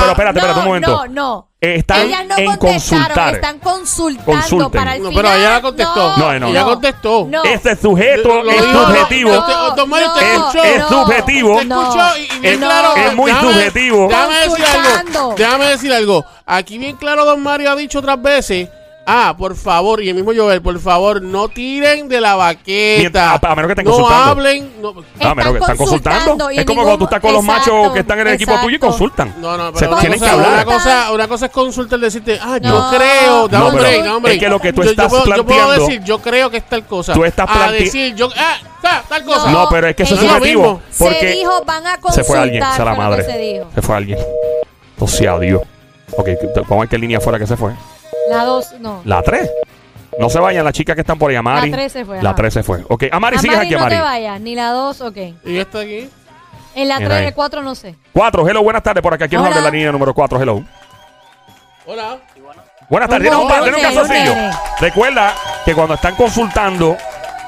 Pero 0.00 0.10
espérate, 0.10 0.38
espérate 0.38 0.58
un 0.60 0.64
momento. 0.66 0.90
No, 0.90 1.06
no. 1.12 1.48
Eh, 1.60 1.76
están 1.76 2.00
Ellas 2.02 2.24
no 2.26 2.36
en 2.38 2.56
consultar. 2.56 3.34
están 3.34 3.58
consultando 3.58 4.32
Consulten. 4.40 4.70
para 4.70 4.94
el 4.96 5.02
No, 5.02 5.10
pero 5.14 5.32
ella 5.34 5.50
la 5.50 5.62
contestó. 5.62 6.16
No, 6.16 6.38
no, 6.38 6.48
Ella 6.48 6.60
no. 6.60 6.66
contestó. 6.66 7.26
No. 7.30 7.44
Ese 7.44 7.76
sujeto 7.76 8.42
Lo- 8.42 8.50
es 8.50 8.62
subjetivo. 8.62 9.32
escuchó. 9.34 10.62
Es 10.62 10.82
subjetivo. 10.86 11.60
Es 11.60 13.14
muy 13.14 13.30
déjame- 13.32 13.52
subjetivo. 13.52 14.08
Déjame 14.08 14.34
decir 14.36 14.64
algo. 14.64 15.34
Déjame 15.36 15.64
decir 15.66 15.92
algo. 15.92 16.24
Aquí 16.44 16.78
bien 16.78 16.96
claro 16.96 17.24
Don 17.24 17.42
Mario 17.42 17.70
ha 17.70 17.76
dicho 17.76 17.98
otras 17.98 18.20
veces 18.22 18.68
Ah, 19.08 19.36
por 19.38 19.54
favor, 19.54 20.02
y 20.02 20.08
el 20.08 20.16
mismo 20.16 20.32
Joel, 20.34 20.60
por 20.60 20.76
favor, 20.80 21.22
no 21.22 21.48
tiren 21.48 22.08
de 22.08 22.20
la 22.20 22.34
baqueta. 22.34 22.98
Mientras- 23.00 23.40
a- 23.40 23.52
a 23.52 23.54
menos 23.54 23.68
que 23.68 23.72
estén 23.74 23.84
no 23.84 23.90
consultando. 23.92 24.30
hablen. 24.32 24.72
No, 24.82 24.94
Ah, 25.20 25.34
menos 25.34 25.52
que 25.52 25.58
están 25.60 25.76
consultando. 25.76 26.50
y 26.50 26.58
Es 26.58 26.64
como 26.64 26.80
ningún- 26.80 26.84
cuando 26.84 26.98
tú 26.98 27.04
estás 27.04 27.20
con 27.20 27.32
los 27.32 27.44
machos 27.44 27.68
Exacto, 27.68 27.92
que 27.92 28.00
están 28.00 28.18
en 28.18 28.26
el 28.26 28.32
equipo 28.34 28.52
tuyo 28.54 28.68
y 28.68 28.74
exacto. 28.74 28.86
consultan. 28.88 29.34
no, 29.40 29.56
no, 29.56 29.66
Se 29.68 29.72
pero 29.78 29.90
una 29.92 30.00
tienen 30.00 30.18
que 30.18 30.24
cosa, 30.24 30.32
hablar. 30.32 30.52
Una 30.52 30.64
cosa, 30.64 31.12
una 31.12 31.28
cosa 31.28 31.46
es 31.46 31.52
consultar, 31.52 32.00
decirte, 32.00 32.38
ah, 32.42 32.58
yo 32.60 32.68
No, 32.68 32.90
creo, 32.90 33.46
da 33.48 33.58
No, 33.60 33.68
un 33.68 33.74
break, 33.76 34.04
da 34.04 34.16
un 34.16 34.22
break. 34.24 34.34
es 34.38 34.42
que 34.42 34.48
lo 34.48 34.58
que 34.60 34.72
tú 34.72 34.80
Yo- 34.80 34.84
yo 34.86 34.90
estás 34.90 35.08
puedo- 35.08 35.24
Yo 35.24 35.44
puedo 35.44 35.44
planteando- 35.44 35.86
decir, 35.86 36.02
yo 36.04 36.18
creo 36.18 36.50
que 36.50 36.56
es 36.56 36.68
tal 36.68 36.84
cosa. 36.86 37.12
Tú 37.12 37.24
estás 37.24 37.48
A 37.48 37.52
plante- 37.52 37.84
decir, 37.84 38.14
yo, 38.16 38.28
ah, 38.36 38.56
ta- 38.82 39.04
tal 39.08 39.22
cosa. 39.24 39.52
No, 39.52 39.68
pero 39.70 39.86
es 39.86 39.94
que 39.94 40.02
eso 40.02 40.16
es 40.16 40.20
subjetivo. 40.20 40.82
Se 40.90 41.04
Porque 41.04 41.30
dijo, 41.30 41.62
van 41.64 41.86
a 41.86 41.94
se 41.94 42.00
consultar. 42.00 42.24
fue 42.26 42.38
alguien, 42.40 42.64
se 42.76 42.84
la 42.84 42.90
que 42.90 42.98
madre. 42.98 43.22
Se. 43.24 43.62
Se 43.72 43.82
fue 43.82 43.94
alguien. 43.96 44.18
O 44.98 45.06
sea, 45.06 45.38
Dios. 45.38 45.62
Ok, 46.16 46.28
¿cómo 46.66 46.82
es 46.82 46.90
que 46.90 46.98
línea 46.98 47.20
fuera 47.20 47.38
que 47.38 47.46
se 47.46 47.56
fue? 47.56 47.72
La 48.28 48.44
dos, 48.44 48.72
no. 48.80 49.02
La 49.04 49.22
3. 49.22 49.50
No 50.18 50.30
se 50.30 50.38
vayan 50.38 50.64
las 50.64 50.72
chicas 50.72 50.94
que 50.94 51.02
están 51.02 51.18
por 51.18 51.30
ahí, 51.30 51.36
Amari. 51.36 51.70
La 51.70 51.76
tres 51.76 51.92
se 51.92 52.04
fue, 52.04 52.22
La 52.22 52.30
ajá. 52.30 52.36
3 52.36 52.54
se 52.54 52.62
fue. 52.62 52.82
Ok, 52.88 53.04
Amari, 53.12 53.38
sigues 53.38 53.54
Amari, 53.56 53.66
aquí, 53.66 53.74
no 53.74 53.80
Amari. 53.80 53.96
te 53.96 54.00
vayas, 54.02 54.40
ni 54.40 54.54
la 54.54 54.70
dos, 54.70 55.00
ok. 55.02 55.16
Y 55.44 55.58
esta 55.58 55.80
aquí. 55.80 56.08
En 56.74 56.88
la 56.88 56.96
Mira 56.96 57.08
3, 57.10 57.20
ahí. 57.20 57.26
el 57.26 57.34
4 57.34 57.62
no 57.62 57.74
sé. 57.74 57.94
4, 58.14 58.48
hello, 58.48 58.62
buenas 58.62 58.82
tardes. 58.82 59.02
Por 59.02 59.12
acá, 59.12 59.28
¿quién 59.28 59.40
nos 59.40 59.48
habla 59.48 59.58
de 59.60 59.64
la 59.66 59.70
línea 59.70 59.92
número 59.92 60.14
4? 60.14 60.40
Hello. 60.40 60.64
Hola. 61.86 62.18
Buenas 62.88 63.08
tardes. 63.10 63.28
Tienes 63.30 63.38
un, 63.44 63.52
un 63.68 63.74
un 63.74 63.80
calzoncillo. 63.80 64.34
Recuerda 64.80 65.34
que 65.64 65.74
cuando 65.74 65.94
están 65.94 66.14
consultando, 66.16 66.96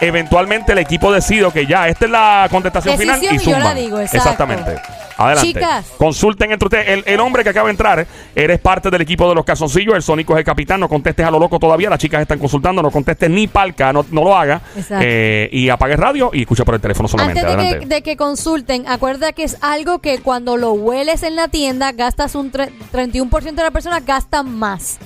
eventualmente 0.00 0.72
el 0.72 0.78
equipo 0.78 1.12
decide 1.12 1.50
que 1.52 1.66
ya, 1.66 1.88
esta 1.88 2.04
es 2.06 2.11
la 2.11 2.48
contestación 2.50 2.98
final 2.98 3.22
y 3.22 3.26
y 3.34 3.38
yo 3.38 3.58
la 3.58 3.74
digo, 3.74 4.00
exacto. 4.00 4.16
Exactamente. 4.30 4.80
Adelante. 5.16 5.48
Chicas. 5.52 5.87
Consulten 5.98 6.52
entre 6.52 6.66
ustedes. 6.66 6.88
El, 6.88 7.02
el 7.04 7.18
hombre 7.18 7.42
que 7.42 7.50
acaba 7.50 7.66
de 7.66 7.72
entrar, 7.72 8.06
eres 8.37 8.61
parte 8.61 8.88
del 8.88 9.00
equipo 9.00 9.28
de 9.28 9.34
los 9.34 9.44
calzoncillos. 9.44 9.96
El 9.96 10.02
Sónico 10.02 10.34
es 10.34 10.38
el 10.38 10.44
capitán. 10.44 10.78
No 10.78 10.88
contestes 10.88 11.26
a 11.26 11.30
lo 11.32 11.40
loco 11.40 11.58
todavía. 11.58 11.90
Las 11.90 11.98
chicas 11.98 12.22
están 12.22 12.38
consultando. 12.38 12.80
No 12.82 12.90
contestes 12.92 13.28
ni 13.28 13.48
palca. 13.48 13.92
No, 13.92 14.06
no 14.12 14.22
lo 14.22 14.37
haga. 14.37 14.61
Exacto. 14.76 15.04
Eh, 15.04 15.48
y 15.50 15.68
apague 15.70 15.96
radio 15.96 16.30
y 16.32 16.42
escucha 16.42 16.64
por 16.64 16.76
el 16.76 16.80
teléfono 16.80 17.08
solamente. 17.08 17.40
Antes 17.44 17.72
de 17.72 17.78
que, 17.80 17.87
de 17.87 18.02
que 18.02 18.16
consulten, 18.16 18.87
acuerda 18.87 19.32
que 19.32 19.42
es 19.42 19.56
algo 19.61 19.98
que 19.98 20.20
cuando 20.20 20.56
lo 20.56 20.74
hueles 20.74 21.24
en 21.24 21.34
la 21.34 21.48
tienda, 21.48 21.90
gastas 21.90 22.37
un 22.37 22.52
tre- 22.52 22.70
31% 22.92 23.42
de 23.56 23.62
las 23.64 23.72
personas 23.72 24.06
gastan 24.06 24.56
más. 24.56 24.98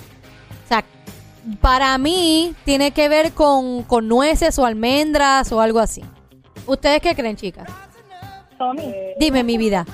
O 0.66 0.68
sea, 0.68 0.85
para 1.61 1.96
mí 1.98 2.55
tiene 2.64 2.92
que 2.92 3.09
ver 3.09 3.33
con, 3.33 3.83
con 3.85 4.09
nueces 4.09 4.59
o 4.59 4.66
almendras 4.66 5.50
o 5.52 5.61
algo 5.61 5.78
así. 5.81 6.02
¿Ustedes 6.66 7.00
qué 7.00 7.14
creen, 7.14 7.37
chicas? 7.37 7.68
Tommy, 8.59 8.92
Dime, 9.18 9.42
mi 9.42 9.59
vida. 9.59 9.85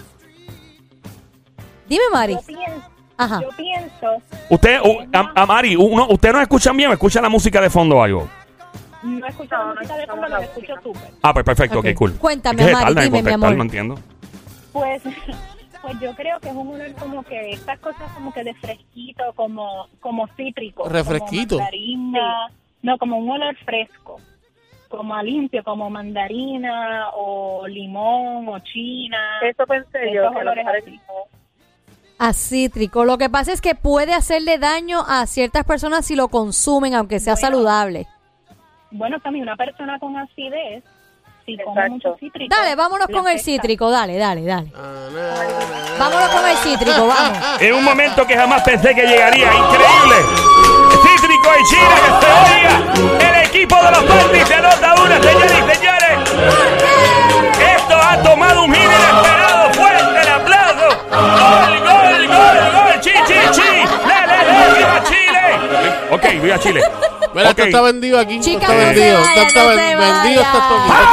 Dime, 1.88 2.02
Mari. 2.12 2.34
yo 2.34 2.40
pienso, 2.46 2.82
Ajá. 3.16 3.40
yo 3.40 3.48
pienso, 3.56 4.06
Usted, 4.50 4.80
u- 4.82 5.06
Am- 5.12 5.32
Amari, 5.34 5.74
uno, 5.76 6.06
¿ustedes 6.10 6.34
no 6.34 6.42
escuchan 6.42 6.76
bien 6.76 6.90
o 6.90 6.92
escuchan 6.92 7.22
la 7.22 7.28
música 7.30 7.60
de 7.60 7.70
fondo 7.70 7.96
o 7.96 8.02
algo? 8.02 8.28
no 9.02 9.26
escucho 9.26 9.54
la 9.56 9.74
música 9.74 9.96
de 9.96 10.06
fondo, 10.06 10.28
lo 10.28 10.38
escucho 10.38 10.74
súper. 10.82 11.10
Ah, 11.22 11.32
pues 11.32 11.44
perfecto. 11.44 11.78
Ok, 11.78 11.86
Ok. 11.90 11.94
cool. 11.96 12.12
Cuéntame, 12.18 12.60
Es 12.60 12.66
que 12.66 12.72
se 12.74 12.76
Amari, 12.76 12.94
tardan 12.94 13.04
en 13.04 13.12
dime, 13.12 13.22
mi 13.22 13.30
contestar, 13.30 13.46
amor. 13.52 13.56
No 13.56 13.62
entiendo. 13.62 13.94
Pues, 14.72 15.02
pues 15.88 16.00
yo 16.00 16.14
creo 16.14 16.38
que 16.38 16.50
es 16.50 16.54
un 16.54 16.68
olor 16.68 16.92
como 16.96 17.22
que 17.22 17.52
estas 17.52 17.78
cosas 17.78 18.12
como 18.12 18.30
que 18.32 18.44
de 18.44 18.52
fresquito, 18.54 19.22
como 19.34 19.88
como 20.00 20.26
cítrico, 20.36 20.86
Refresquito. 20.86 21.56
como 21.56 21.62
mandarina, 21.64 22.48
no, 22.82 22.98
como 22.98 23.16
un 23.16 23.30
olor 23.30 23.56
fresco, 23.64 24.20
como 24.90 25.14
a 25.14 25.22
limpio, 25.22 25.64
como 25.64 25.88
mandarina 25.88 27.08
o 27.14 27.66
limón 27.66 28.48
o 28.48 28.58
china. 28.58 29.16
Eso 29.42 29.64
pensé 29.66 30.12
yo, 30.12 30.28
olores 30.28 30.66
así. 30.66 31.00
A 32.18 32.34
cítrico. 32.34 33.06
Lo 33.06 33.16
que 33.16 33.30
pasa 33.30 33.52
es 33.52 33.62
que 33.62 33.74
puede 33.74 34.12
hacerle 34.12 34.58
daño 34.58 35.00
a 35.08 35.24
ciertas 35.26 35.64
personas 35.64 36.04
si 36.04 36.16
lo 36.16 36.28
consumen, 36.28 36.94
aunque 36.94 37.18
sea 37.18 37.34
Bueno. 37.34 37.46
saludable. 37.48 38.06
Bueno, 38.90 39.20
también 39.20 39.44
una 39.44 39.56
persona 39.56 39.98
con 39.98 40.16
acidez, 40.18 40.84
mucho 41.90 42.16
cítrico. 42.18 42.54
Dale, 42.54 42.74
vámonos 42.76 43.08
con 43.08 43.28
el 43.28 43.40
cítrico. 43.40 43.90
Dale, 43.90 44.16
dale, 44.16 44.44
dale. 44.44 44.72
Ah. 44.76 45.08
Vámonos 45.98 46.28
con 46.28 46.46
el 46.46 46.56
cítrico, 46.58 47.06
vamos. 47.06 47.38
En 47.60 47.74
un 47.74 47.84
momento 47.84 48.26
que 48.26 48.36
jamás 48.36 48.62
pensé 48.62 48.94
que 48.94 49.06
llegaría. 49.06 49.46
Increíble. 49.46 50.16
Cítrico 51.02 51.50
y 51.60 51.64
China 51.64 51.94
que 52.04 52.10
se 52.26 52.30
oiga. 52.54 52.74
El 53.28 53.46
equipo 53.46 53.76
de 53.76 53.90
los 53.90 54.04
Panties 54.04 54.48
se 54.48 54.54
anota 54.54 54.94
una, 55.02 55.22
señores 55.22 55.52
y 55.52 55.76
señores. 55.76 56.12
Esto 57.76 57.96
ha 57.96 58.22
tomado 58.22 58.64
un 58.64 58.74
giro 58.74 58.90
inesperado. 58.92 59.72
Fuerte 59.74 60.20
el 60.20 60.28
aplauso. 60.28 61.87
Ok, 66.10 66.24
voy 66.40 66.50
a 66.50 66.58
Chile. 66.58 66.82
Mira, 67.34 67.50
esto 67.50 67.64
está 67.64 67.80
vendido 67.82 68.18
aquí. 68.18 68.36
Esto 68.36 68.50
Chicas, 68.50 68.70
está 68.70 68.74
no 68.74 68.80
se 68.80 68.86
vendido. 68.86 69.20
vayan, 69.20 69.28
Esto 69.28 69.42
está 69.48 69.62
no 69.62 69.70
se 69.70 69.76
vendido. 69.76 70.42
Esto 70.42 70.58
está 70.58 70.74
vayan. 70.74 71.08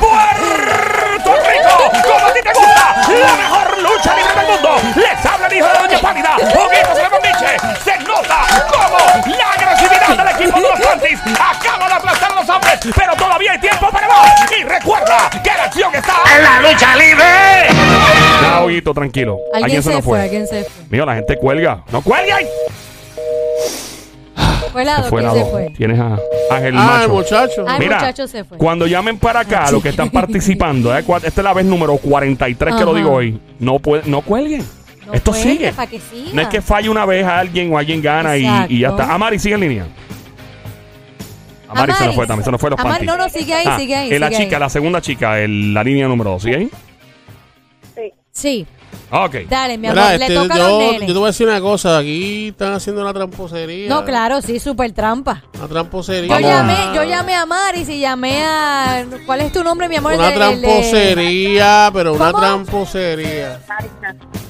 ¡Puerto 0.00 1.32
Rico! 1.48 1.74
¡Como 2.12 2.26
a 2.26 2.32
ti 2.32 2.40
te 2.42 2.52
gusta! 2.52 2.94
¡La 3.08 3.34
mejor 3.36 3.82
lucha 3.82 4.14
libre 4.16 4.34
del 4.36 4.46
mundo! 4.52 4.70
¡Les 4.96 5.26
habla 5.26 5.46
el 5.48 5.52
hijo 5.54 5.66
de 5.66 5.78
Doña 5.78 5.98
Pálida! 6.00 6.30
¡Juguitos 6.36 6.94
de 6.96 7.08
Bombiche! 7.08 7.56
¡Se 7.84 7.98
nota 8.04 8.38
como 8.70 8.98
la 9.36 9.52
agresividad 9.52 10.16
del 10.16 10.28
equipo 10.40 10.60
de 10.60 10.68
los 10.68 10.80
Panties 10.80 11.20
acaba 11.38 11.88
de 11.88 11.94
aplastar 11.94 12.32
a 12.32 12.34
los 12.36 12.48
hombres! 12.48 12.78
¡Pero 12.94 13.14
todavía 13.16 13.52
hay 13.52 13.58
tiempo 13.60 13.90
para 13.90 14.08
más! 14.08 14.52
¡Y 14.58 14.62
recuerda 14.64 15.30
que 15.42 15.50
la 15.50 15.64
acción 15.64 15.94
está 15.94 16.14
en 16.36 16.42
la 16.42 16.60
lucha 16.60 16.96
libre! 16.96 17.24
Ya, 18.42 18.62
Huguito, 18.64 18.94
tranquilo. 18.94 19.38
Alguien 19.52 19.82
se 19.82 19.90
nos 19.90 20.04
fue, 20.04 20.20
alguien 20.20 20.46
se 20.46 20.64
fue. 20.64 20.84
Mío, 20.90 21.04
la 21.06 21.14
gente 21.14 21.36
cuelga. 21.36 21.82
¡No 21.90 22.00
cuelguen! 22.02 22.46
Fue 24.72 24.84
la 24.84 24.96
Se 24.96 25.00
dos, 25.02 25.10
fue 25.10 25.18
¿quién 25.20 25.28
la 25.28 25.34
se 25.34 25.40
dos. 25.40 25.50
fue? 25.50 25.70
Tienes 25.76 25.98
a 26.00 26.06
Ángel 26.50 26.74
Ah, 26.78 27.00
el 27.02 27.08
Macho. 27.08 27.08
muchacho. 27.10 27.64
Ay, 27.68 27.78
Mira, 27.80 27.96
muchacho 27.98 28.26
se 28.26 28.44
fue. 28.44 28.56
Cuando 28.58 28.86
llamen 28.86 29.18
para 29.18 29.40
acá, 29.40 29.70
los 29.70 29.82
que 29.82 29.90
están 29.90 30.10
participando, 30.10 30.96
¿eh? 30.96 31.00
Esta 31.00 31.26
es 31.28 31.36
la 31.44 31.52
vez 31.52 31.64
número 31.66 31.96
43 31.98 32.74
que 32.74 32.84
lo 32.84 32.94
digo 32.94 33.10
hoy. 33.12 33.38
No, 33.58 33.78
puede, 33.78 34.02
no 34.06 34.22
cuelguen. 34.22 34.64
No 35.06 35.12
Esto 35.14 35.32
cuelgue, 35.32 35.50
sigue. 35.52 35.72
pa' 35.72 35.86
que 35.86 35.98
siga. 36.00 36.30
No 36.32 36.40
es 36.42 36.48
que 36.48 36.62
falle 36.62 36.88
una 36.88 37.04
vez 37.04 37.24
a 37.26 37.38
alguien 37.40 37.72
o 37.74 37.76
alguien 37.78 38.00
gana 38.00 38.36
y, 38.36 38.46
y 38.68 38.78
ya 38.80 38.88
está. 38.90 39.12
Amari 39.12 39.38
sigue 39.38 39.56
en 39.56 39.60
línea. 39.60 39.86
Amari, 41.68 41.92
se 41.94 42.06
nos 42.06 42.14
fue 42.14 42.26
también, 42.26 42.44
se 42.44 42.50
nos 42.50 42.60
fue 42.60 42.70
los 42.70 42.78
Amari, 42.78 43.06
panties. 43.06 43.10
no, 43.18 43.24
no, 43.24 43.28
sigue 43.30 43.54
ahí, 43.54 43.64
Ah, 43.66 43.78
sigue 43.78 43.96
ahí. 43.96 44.12
eh, 44.12 44.18
la 44.18 44.28
sigue 44.28 44.44
chica, 44.44 44.56
ahí. 44.56 44.60
la 44.60 44.68
segunda 44.68 45.00
chica, 45.00 45.38
el- 45.40 45.72
la 45.72 45.82
línea 45.82 46.06
número 46.06 46.30
2, 46.32 46.42
¿sigue 46.42 46.56
ahí? 46.56 46.70
Sí, 48.30 48.66
Ah, 48.68 48.81
Ok. 49.10 49.34
dale, 49.48 49.76
mi 49.78 49.88
amor, 49.88 50.02
Mira, 50.04 50.16
le 50.18 50.24
este, 50.26 50.34
toca 50.34 50.54
a 50.54 50.58
yo, 50.58 50.80
los 50.92 51.00
yo 51.00 51.06
te 51.06 51.12
voy 51.12 51.22
a 51.24 51.26
decir 51.26 51.46
una 51.48 51.60
cosa. 51.60 51.98
Aquí 51.98 52.48
están 52.48 52.72
haciendo 52.72 53.02
una 53.02 53.12
tramposería. 53.12 53.88
No, 53.88 54.04
claro, 54.04 54.40
sí, 54.40 54.58
súper 54.58 54.92
trampa. 54.92 55.42
Una 55.58 55.68
tramposería. 55.68 56.28
Yo 56.40 56.46
Vamos. 56.48 56.50
llamé, 56.76 56.96
yo 56.96 57.04
llamé 57.04 57.34
a 57.34 57.44
Maris 57.46 57.88
y 57.88 58.00
llamé 58.00 58.42
a... 58.44 59.04
¿Cuál 59.26 59.40
es 59.42 59.52
tu 59.52 59.62
nombre, 59.62 59.88
mi 59.88 59.96
amor? 59.96 60.12
El 60.12 60.18
Una 60.18 60.28
de- 60.30 60.34
el 60.34 60.60
de- 60.62 60.66
tramposería, 60.68 61.90
pero 61.92 62.14
una 62.14 62.32
¿Cómo? 62.32 62.42
tramposería. 62.42 63.60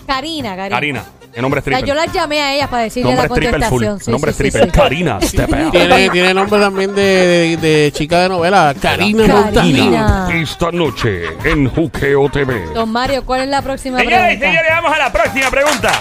Karina, 0.07 0.57
Karina. 0.57 0.69
Karina, 0.77 1.05
el 1.35 1.43
nombre 1.43 1.61
es 1.61 1.67
O 1.67 1.71
sea, 1.71 1.79
triple. 1.79 1.89
yo 1.89 1.95
las 1.95 2.13
llamé 2.13 2.41
a 2.43 2.55
ellas 2.55 2.69
para 2.69 2.83
decirle 2.85 3.15
Nombre 3.15 3.29
la 3.29 3.35
es 3.35 3.41
triple 3.41 3.67
full. 3.69 3.85
contestación. 3.85 4.01
Sí, 4.01 4.11
nombre 4.11 4.31
es 4.31 4.37
sí, 4.37 4.43
triple. 4.43 4.65
sí. 4.65 4.71
Karina. 4.71 5.19
Tiene, 5.73 6.11
tiene 6.11 6.35
nombre 6.35 6.61
también 6.61 6.95
de, 6.95 7.03
de, 7.03 7.57
de 7.57 7.93
chica 7.93 8.21
de 8.23 8.29
novela. 8.29 8.75
Karina 8.81 9.25
Karina. 9.27 9.41
Montalina. 9.43 10.29
Esta 10.35 10.71
noche 10.73 11.25
en 11.45 11.69
Juqueo 11.71 12.29
TV. 12.29 12.67
Don 12.75 12.91
Mario, 12.91 13.25
¿cuál 13.25 13.43
es 13.43 13.49
la 13.49 13.63
próxima 13.63 13.99
Señoras 13.99 14.21
y 14.35 14.37
pregunta? 14.37 14.47
señores, 14.47 14.71
vamos 14.71 14.93
a 14.93 14.99
la 14.99 15.13
próxima 15.13 15.51
pregunta. 15.51 15.93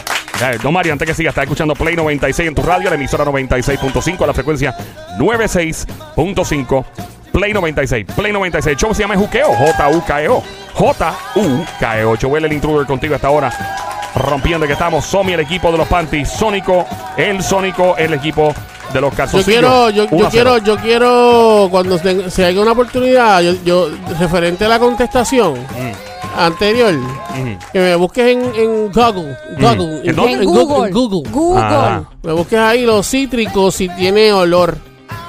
Eh, 0.41 0.57
don 0.63 0.73
Mario, 0.73 0.93
antes 0.93 1.07
que 1.07 1.13
siga, 1.13 1.29
está 1.29 1.43
escuchando 1.43 1.75
Play 1.75 1.95
96 1.95 2.47
en 2.49 2.55
tu 2.55 2.63
radio, 2.63 2.89
la 2.89 2.95
emisora 2.95 3.23
96.5, 3.25 4.25
la 4.25 4.33
frecuencia 4.33 4.75
96.5. 5.17 6.85
Play 7.31 7.53
96, 7.53 8.05
Play 8.15 8.33
96. 8.33 8.73
El 8.73 8.77
show 8.77 8.93
se 8.93 9.03
llama 9.03 9.15
Juqueo, 9.15 9.53
J-U-K-E-O. 9.53 10.43
J-U-K-E-O. 10.73 12.15
Joel 12.21 12.45
el 12.45 12.53
intruder 12.53 12.85
contigo 12.85 13.15
hasta 13.15 13.27
ahora. 13.27 13.51
Rompiendo 14.15 14.67
que 14.67 14.73
estamos. 14.73 15.05
Somi, 15.05 15.33
el 15.33 15.39
equipo 15.41 15.71
de 15.71 15.77
los 15.77 15.87
Panties. 15.87 16.29
Sónico, 16.29 16.85
el 17.17 17.41
Sónico, 17.43 17.95
el 17.97 18.13
equipo 18.13 18.53
de 18.93 18.99
los 19.01 19.11
Yo 19.11 19.17
calzoncillos. 19.17 19.45
quiero, 19.61 19.89
yo, 19.89 20.03
yo 20.05 20.09
1 20.17 20.27
a 20.27 20.31
0. 20.31 20.51
quiero, 20.51 20.57
yo 20.57 20.77
quiero, 20.81 21.67
cuando 21.71 21.97
se, 21.97 22.29
se 22.29 22.45
haga 22.45 22.61
una 22.61 22.73
oportunidad, 22.73 23.41
yo, 23.41 23.53
yo, 23.63 23.89
referente 24.19 24.65
a 24.65 24.67
la 24.67 24.79
contestación 24.79 25.55
anterior, 26.37 26.93
Ujú. 26.95 27.57
que 27.71 27.79
me 27.79 27.95
busques 27.95 28.25
en, 28.33 28.41
en 28.55 28.91
Google, 28.91 29.37
Google, 29.57 30.01
¿En 30.03 30.15
dónde? 30.15 30.33
En 30.33 30.45
Google. 30.45 30.87
en 30.87 30.93
Google. 30.93 31.29
Google. 31.31 31.61
Ah. 31.63 32.01
Me 32.23 32.33
busques 32.33 32.59
ahí 32.59 32.85
los 32.85 33.07
cítricos 33.09 33.75
si 33.75 33.87
tiene 33.89 34.31
olor. 34.33 34.77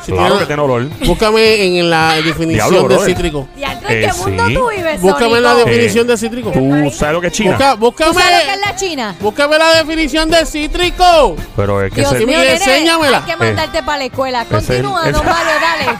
Si 0.04 0.10
Claro 0.12 0.26
tiene- 0.26 0.40
que 0.40 0.46
tiene 0.46 0.62
olor. 0.62 0.88
Búscame 1.06 1.78
en 1.78 1.88
la 1.90 2.14
definición 2.16 2.48
Diablo, 2.70 2.88
de 2.88 2.94
brother. 2.94 3.06
cítrico. 3.14 3.48
Diantre, 3.54 3.88
¿en 3.98 4.04
Eh, 4.04 4.12
qué 4.12 4.18
mundo 4.18 4.46
sí. 4.48 4.54
tú 4.54 4.68
vives, 4.70 5.00
Búscame 5.00 5.40
la 5.40 5.50
Sónico? 5.52 5.68
definición 5.70 6.06
de 6.08 6.16
cítrico. 6.16 6.50
¿Tú 6.50 6.90
sabes 6.92 7.14
lo 7.14 7.20
que 7.20 7.26
es 7.28 7.32
China? 7.32 7.50
Busca- 7.52 7.72
¿Tú 7.74 7.78
búscame, 7.78 8.14
sabes 8.14 8.38
lo 8.38 8.44
que 8.44 8.52
es 8.60 8.66
la 8.66 8.76
China? 8.76 9.14
búscame 9.20 9.58
la 9.58 9.74
definición 9.76 10.30
de 10.30 10.46
cítrico. 10.46 11.36
Pero 11.56 11.82
es 11.82 11.92
que 11.92 12.00
Dios 12.00 12.10
se... 12.10 12.26
mío, 12.26 12.38
nene, 12.38 12.52
enséñamela. 12.54 13.18
hay 13.18 13.24
que 13.24 13.36
mandarte 13.36 13.82
para 13.82 13.98
la 13.98 14.04
escuela. 14.06 14.44
Continúa, 14.44 15.02
ese- 15.02 15.12
don 15.12 15.24
Mario, 15.26 15.52
dale. 15.60 15.98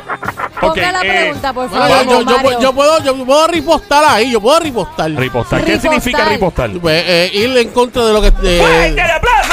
Ponga 0.60 0.90
la 0.92 1.02
eh, 1.02 1.08
pregunta, 1.22 1.52
por 1.52 1.68
Bueno, 1.68 1.86
favor, 1.86 2.04
yo, 2.04 2.10
yo- 2.10 2.16
don 2.18 2.26
yo 2.28 2.36
Mario. 2.42 2.60
yo 2.60 2.72
puedo, 2.72 3.02
yo 3.04 3.24
puedo 3.24 3.46
ripostar 3.46 4.04
ahí, 4.04 4.30
yo 4.32 4.40
puedo 4.40 4.58
ripostar. 4.58 5.10
Ripostar. 5.12 5.60
¿Qué 5.64 5.72
Ripostar. 5.76 6.00
significa 6.00 6.28
ripostar? 6.28 6.70
Pues, 6.80 7.04
eh, 7.06 7.30
ir 7.32 7.56
en 7.56 7.68
contra 7.70 8.04
de 8.04 8.12
lo 8.12 8.20
que. 8.20 8.30
de- 8.32 8.58
¡Fuerte 8.58 9.00
el 9.00 9.10
aplauso! 9.10 9.52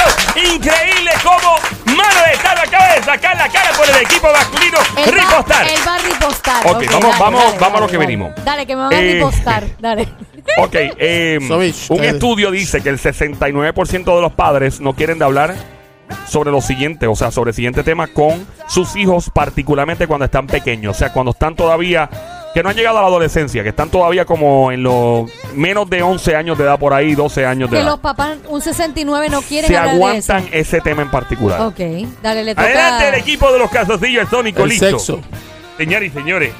Increíble 0.52 1.10
cómo 1.22 1.54
la 1.96 3.48
cara 3.48 3.70
por 3.76 3.88
el 3.88 4.02
equipo 4.02 4.28
masculino. 4.32 4.78
Él 4.96 5.14
va- 5.14 5.20
Ripostar. 5.20 5.66
Él 5.66 5.78
va 5.86 5.94
a 5.94 5.98
ripostar. 5.98 6.66
Ok, 6.66 6.84
vamos- 6.90 7.18
vamos- 7.18 7.58
vamos 7.58 7.78
a 7.78 7.80
lo 7.80 7.86
que 7.86 7.92
dale. 7.94 8.06
venimos. 8.06 8.44
Dale, 8.44 8.66
que 8.66 8.76
me 8.76 8.82
van 8.82 8.92
a 8.94 8.98
Eh, 9.00 9.12
ripostar. 9.14 9.64
Dale. 9.78 10.08
Ok, 10.58 10.74
eh, 10.98 11.38
Sovich, 11.46 11.90
un 11.90 12.04
estudio 12.04 12.50
dice 12.50 12.80
que 12.80 12.88
el 12.88 12.98
69% 12.98 14.14
de 14.14 14.22
los 14.22 14.32
padres 14.32 14.80
no 14.80 14.94
quieren 14.94 15.18
de 15.18 15.24
hablar 15.24 15.54
sobre 16.28 16.50
lo 16.52 16.60
siguiente, 16.60 17.06
o 17.08 17.16
sea, 17.16 17.30
sobre 17.32 17.50
el 17.50 17.54
siguiente 17.54 17.82
tema 17.82 18.06
con 18.06 18.46
sus 18.68 18.94
hijos, 18.96 19.30
particularmente 19.34 20.06
cuando 20.06 20.24
están 20.26 20.46
pequeños, 20.46 20.96
o 20.96 20.98
sea, 20.98 21.12
cuando 21.12 21.32
están 21.32 21.56
todavía, 21.56 22.08
que 22.56 22.62
no 22.62 22.70
han 22.70 22.74
llegado 22.76 22.96
a 22.96 23.02
la 23.02 23.08
adolescencia, 23.08 23.62
que 23.62 23.68
están 23.68 23.90
todavía 23.90 24.24
como 24.24 24.72
en 24.72 24.82
los 24.82 25.30
menos 25.52 25.90
de 25.90 26.02
11 26.02 26.36
años 26.36 26.56
de 26.56 26.64
edad 26.64 26.78
por 26.78 26.94
ahí, 26.94 27.14
12 27.14 27.44
años 27.44 27.68
de 27.70 27.76
Que 27.76 27.82
edad. 27.82 27.90
los 27.90 28.00
papás, 28.00 28.38
un 28.48 28.62
69, 28.62 29.28
no 29.28 29.42
quieren 29.42 29.68
Se 29.68 29.76
hablar 29.76 29.94
de 29.94 29.98
eso. 30.18 30.32
aguantan 30.32 30.48
ese 30.58 30.80
tema 30.80 31.02
en 31.02 31.10
particular. 31.10 31.60
Ok, 31.60 31.78
dale, 32.22 32.44
le 32.44 32.54
toca. 32.54 32.66
Adelante 32.66 33.08
el 33.08 33.14
equipo 33.16 33.52
de 33.52 33.58
los 33.58 33.70
calzoncillos, 33.70 34.22
el 34.22 34.30
Sónico, 34.30 34.62
El 34.62 34.70
listo. 34.70 34.86
sexo. 34.88 35.20
Señores 35.76 36.10
y 36.10 36.14
señores, 36.18 36.54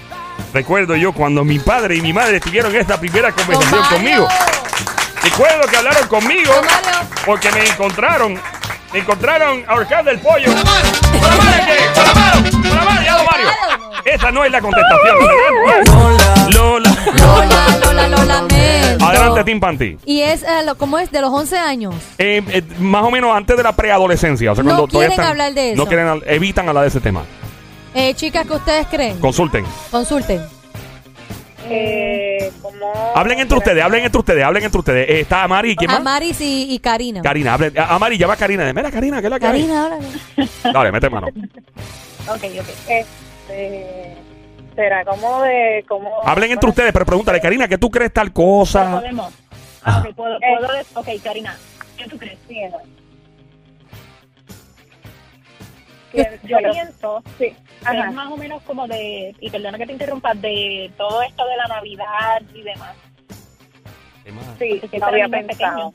recuerdo 0.52 0.96
yo 0.96 1.12
cuando 1.14 1.44
mi 1.44 1.58
padre 1.60 1.96
y 1.96 2.02
mi 2.02 2.12
madre 2.12 2.40
tuvieron 2.40 2.76
esta 2.76 3.00
primera 3.00 3.32
conversación 3.32 3.70
Don 3.70 3.80
Mario. 3.80 3.96
conmigo. 3.96 4.28
Recuerdo 5.22 5.66
que 5.70 5.76
hablaron 5.78 6.08
conmigo 6.08 6.52
Don 6.56 6.66
Mario. 6.66 7.08
porque 7.24 7.50
me 7.52 7.64
encontraron, 7.64 8.38
me 8.92 8.98
encontraron 8.98 9.64
ahorcando 9.66 10.10
el 10.10 10.18
pollo. 10.18 10.44
¡Con 10.44 10.56
la 10.56 10.62
mano! 10.62 10.88
¿qué? 11.66 11.94
¡Con 11.94 12.04
la 12.04 12.14
mano! 12.14 12.50
¡Con 12.50 12.76
la 12.76 12.84
mano! 12.84 13.02
¡Ya, 13.02 13.16
don 13.16 13.24
Mario! 13.24 13.48
Esa 14.04 14.30
no 14.30 14.44
es 14.44 14.50
la 14.52 14.60
contestación. 14.60 15.16
Lola. 16.54 16.96
Lola, 17.18 17.78
Lola, 17.84 18.08
lo 18.08 18.24
lamento. 18.24 19.04
Adelante, 19.04 19.44
Tim 19.44 19.60
Panty. 19.60 19.98
Y 20.04 20.20
es, 20.20 20.42
eh, 20.42 20.62
lo- 20.64 20.76
¿cómo 20.76 20.98
es? 20.98 21.10
De 21.10 21.20
los 21.20 21.30
11 21.32 21.56
años. 21.58 21.94
Eh, 22.18 22.42
eh, 22.48 22.62
más 22.78 23.02
o 23.04 23.10
menos 23.10 23.34
antes 23.36 23.56
de 23.56 23.62
la 23.62 23.72
preadolescencia. 23.72 24.52
O 24.52 24.54
sea, 24.54 24.62
No 24.64 24.70
cuando 24.70 24.86
todavía 24.88 25.08
quieren 25.08 25.12
están- 25.20 25.30
hablar 25.32 25.54
de 25.54 25.72
eso. 25.72 25.82
No 25.82 25.88
quieren, 25.88 26.06
hab- 26.06 26.22
evitan 26.26 26.68
hablar 26.68 26.82
de 26.82 26.88
ese 26.88 27.00
tema. 27.00 27.22
Eh, 27.94 28.14
chicas, 28.14 28.46
¿qué 28.46 28.52
ustedes 28.54 28.86
creen? 28.88 29.18
Consulten. 29.18 29.64
Consulten. 29.90 30.42
Eh, 31.68 32.52
como... 32.62 33.12
Hablen 33.16 33.40
entre 33.40 33.58
ustedes, 33.58 33.82
hablen 33.82 34.04
entre 34.04 34.18
ustedes, 34.20 34.44
hablen 34.44 34.62
entre 34.62 34.78
ustedes. 34.78 35.08
Eh, 35.08 35.20
está 35.20 35.42
Amari, 35.42 35.74
¿quién 35.74 35.90
más? 35.90 36.00
Amaris 36.00 36.40
y, 36.40 36.72
y 36.72 36.78
Karina. 36.78 37.22
Karina, 37.22 37.54
hablen. 37.54 37.76
A- 37.78 37.94
Amari, 37.94 38.16
llama 38.18 38.34
a 38.34 38.36
Karina. 38.36 38.72
Mira, 38.72 38.90
Karina, 38.90 39.20
¿qué 39.20 39.26
es 39.26 39.30
la 39.30 39.40
que 39.40 39.46
hay? 39.46 39.52
Karina, 39.52 39.82
ahora. 39.82 39.98
Dale, 40.72 40.92
mete 40.92 41.10
mano. 41.10 41.26
Ok, 41.26 41.34
ok. 42.28 42.44
Este, 42.68 43.06
será 44.74 45.04
como 45.04 45.42
de... 45.42 45.84
Como, 45.88 46.22
Hablen 46.24 46.52
entre 46.52 46.68
ustedes, 46.68 46.92
pero 46.92 47.06
pregúntale, 47.06 47.40
Karina, 47.40 47.68
¿qué 47.68 47.78
tú 47.78 47.90
crees 47.90 48.12
tal 48.12 48.32
cosa? 48.32 49.00
Podemos. 49.00 49.32
Ah. 49.82 50.02
Ok, 50.06 50.14
puedo, 50.14 50.38
puedo 50.40 50.72
des- 50.72 50.96
ok, 50.96 51.08
Karina, 51.22 51.56
¿qué 51.96 52.04
tú 52.06 52.18
crees? 52.18 52.38
Sí, 52.48 52.60
yo 56.44 56.56
Pero- 56.58 56.72
pienso 56.72 57.22
Sí, 57.38 57.54
que 57.90 57.98
es 57.98 58.12
más 58.12 58.30
o 58.32 58.36
menos 58.36 58.62
como 58.62 58.86
de, 58.88 59.34
y 59.38 59.50
perdona 59.50 59.76
que 59.78 59.86
te 59.86 59.92
interrumpa, 59.92 60.32
de 60.34 60.90
todo 60.96 61.20
esto 61.22 61.44
de 61.46 61.56
la 61.56 61.66
Navidad 61.66 62.42
y 62.54 62.62
demás. 62.62 62.96
Sí, 64.58 64.80
no 64.98 65.06
había 65.06 65.28
pensado. 65.28 65.92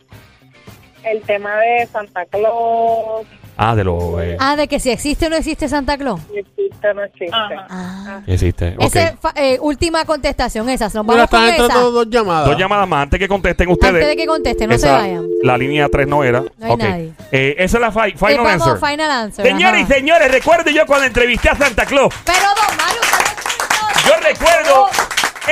El 1.04 1.22
tema 1.24 1.58
de 1.58 1.88
Santa 1.88 2.26
Claus, 2.28 3.26
Ah, 3.64 3.76
de 3.76 3.84
lo. 3.84 4.20
Eh, 4.20 4.38
Ah, 4.40 4.56
de 4.56 4.68
que 4.68 4.80
si 4.80 4.90
existe 4.90 5.28
o 5.28 5.30
no 5.30 5.36
existe 5.36 5.70
Santa 5.70 5.96
Claus. 5.96 6.20
si 6.32 6.40
existe 6.40 6.88
o 6.90 6.94
no 6.96 7.04
existe. 7.04 7.36
Ajá. 7.36 7.66
Ah. 7.70 8.22
existe. 8.26 8.76
Ok. 8.80 8.96
Es 8.96 9.14
fa- 9.22 9.34
eh, 9.36 9.60
última 9.62 10.04
contestación, 10.06 10.68
esas. 10.68 10.96
Nos 10.96 11.06
Mira, 11.06 11.28
vamos 11.28 11.30
con 11.30 11.40
están 11.44 11.54
esa. 11.54 11.64
entrando 11.66 11.92
dos 11.92 12.08
llamadas. 12.10 12.48
Dos 12.48 12.58
llamadas 12.58 12.88
más 12.88 13.04
antes 13.04 13.20
que 13.20 13.28
contesten 13.28 13.70
ustedes. 13.70 13.94
Antes 13.94 14.08
de 14.08 14.16
que 14.16 14.26
contesten, 14.26 14.68
no 14.70 14.78
se 14.80 14.86
Esa- 14.88 14.98
vayan. 14.98 15.28
La 15.44 15.58
línea 15.60 15.88
3 15.90 16.08
no 16.08 16.24
era. 16.24 16.42
No 16.42 16.50
hay 16.66 16.72
Ok. 16.72 16.80
nadie. 16.80 17.12
Eh, 17.32 17.56
esa 17.60 17.78
es 17.78 17.82
la 17.82 17.92
fi- 17.92 18.00
Eh, 18.10 18.18
final 18.18 18.38
vamos, 18.38 18.68
answer. 18.68 18.90
final 18.90 19.12
answer. 19.12 19.46
Señores 19.46 19.80
y 19.82 19.84
ajá. 19.84 19.94
señores, 19.94 20.32
recuerdo 20.32 20.72
yo 20.72 20.86
cuando 20.88 21.06
entrevisté 21.06 21.50
a 21.50 21.56
Santa 21.56 21.86
Claus. 21.86 22.12
Pero, 22.26 22.38
don 22.40 22.78
Mario, 22.78 23.00
usted- 23.02 24.08
Yo 24.08 24.14
recuerdo 24.28 24.88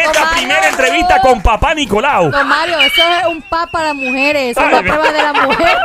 esta 0.01 0.19
Mario, 0.21 0.35
primera 0.37 0.61
no. 0.61 0.67
entrevista 0.67 1.21
con 1.21 1.41
papá 1.41 1.73
Nicolau. 1.73 2.29
Don 2.31 2.47
Mario, 2.47 2.79
eso 2.79 3.01
es 3.01 3.27
un 3.27 3.41
pa 3.41 3.67
para 3.67 3.93
mujeres. 3.93 4.57
Eso 4.57 4.65
es 4.65 4.71
la 4.71 4.81
prueba 4.81 5.11
de 5.11 5.21
las 5.21 5.33
mujeres. 5.33 5.75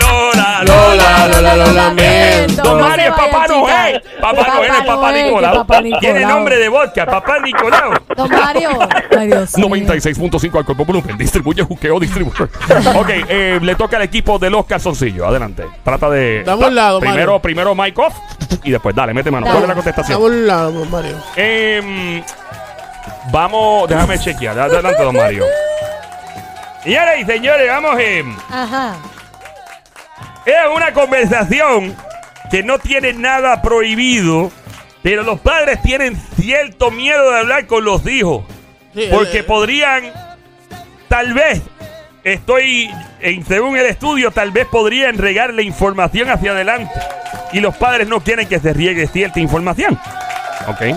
Lola, 0.00 0.62
Lola, 0.64 1.28
Lola, 1.28 1.56
lo 1.56 1.72
lamento. 1.72 2.62
Don 2.62 2.80
Mario 2.80 3.06
es 3.06 3.10
Papá 3.12 3.46
Noel. 3.48 4.02
Papá 4.20 4.46
Noel 4.54 4.70
es 4.70 4.84
Papá 4.86 5.12
Nicolau. 5.12 5.54
Papá 5.58 5.80
Nicolau. 5.80 6.00
Tiene 6.00 6.24
nombre 6.26 6.58
de 6.58 6.68
vodka, 6.68 7.06
Papá 7.06 7.38
Nicolau. 7.38 7.92
Don 8.16 8.28
Mario. 8.30 8.70
Ay, 9.16 9.26
Dios 9.28 9.56
mío. 9.56 9.68
96.5 9.68 10.58
al 10.58 10.64
cuerpo 10.64 10.84
volumen. 10.84 11.16
Distribuye 11.16 11.62
juqueo 11.62 12.00
distribuidor. 12.00 12.50
ok, 12.96 13.08
eh, 13.28 13.58
le 13.62 13.74
toca 13.76 13.96
al 13.96 14.02
equipo 14.02 14.38
de 14.38 14.50
los 14.50 14.66
calzoncillos. 14.66 15.26
Adelante. 15.26 15.64
Trata 15.84 16.10
de. 16.10 16.42
Dame 16.44 16.66
un 16.66 16.74
lado, 16.74 17.00
Primero, 17.00 17.18
Mario. 17.32 17.42
primero 17.42 17.74
Mike 17.74 18.00
off. 18.00 18.14
Y 18.64 18.70
después, 18.72 18.94
dale, 18.94 19.14
mete 19.14 19.30
mano. 19.30 19.46
¿Cuál 19.46 19.62
es 19.62 19.68
la 19.68 19.74
contestación? 19.74 20.20
Dame 20.20 20.34
un 20.34 20.46
lado, 20.46 20.84
Mario. 20.86 21.16
Em, 21.36 22.22
vamos, 23.32 23.88
déjame 23.88 24.18
chequear. 24.18 24.58
Adelante, 24.58 25.02
don 25.02 25.16
Mario. 25.16 25.44
Señoras 26.82 27.18
y 27.18 27.24
señores, 27.24 27.68
vamos 27.68 28.00
en. 28.00 28.36
Ajá. 28.50 28.96
Es 30.46 30.54
una 30.74 30.92
conversación 30.92 31.94
que 32.50 32.62
no 32.62 32.78
tiene 32.78 33.12
nada 33.12 33.60
prohibido, 33.62 34.50
pero 35.02 35.22
los 35.22 35.40
padres 35.40 35.80
tienen 35.82 36.16
cierto 36.40 36.90
miedo 36.90 37.30
de 37.30 37.38
hablar 37.38 37.66
con 37.66 37.84
los 37.84 38.06
hijos. 38.06 38.44
Sí, 38.94 39.08
Porque 39.10 39.38
eh, 39.38 39.44
podrían, 39.44 40.12
tal 41.08 41.34
vez, 41.34 41.62
estoy, 42.24 42.90
en, 43.20 43.44
según 43.46 43.76
el 43.76 43.86
estudio, 43.86 44.30
tal 44.30 44.50
vez 44.50 44.66
podrían 44.66 45.18
regarle 45.18 45.62
información 45.62 46.30
hacia 46.30 46.52
adelante. 46.52 46.92
Y 47.52 47.60
los 47.60 47.76
padres 47.76 48.08
no 48.08 48.20
quieren 48.20 48.48
que 48.48 48.58
se 48.58 48.72
riegue 48.72 49.06
cierta 49.06 49.38
información. 49.38 49.98
Ok. 50.66 50.96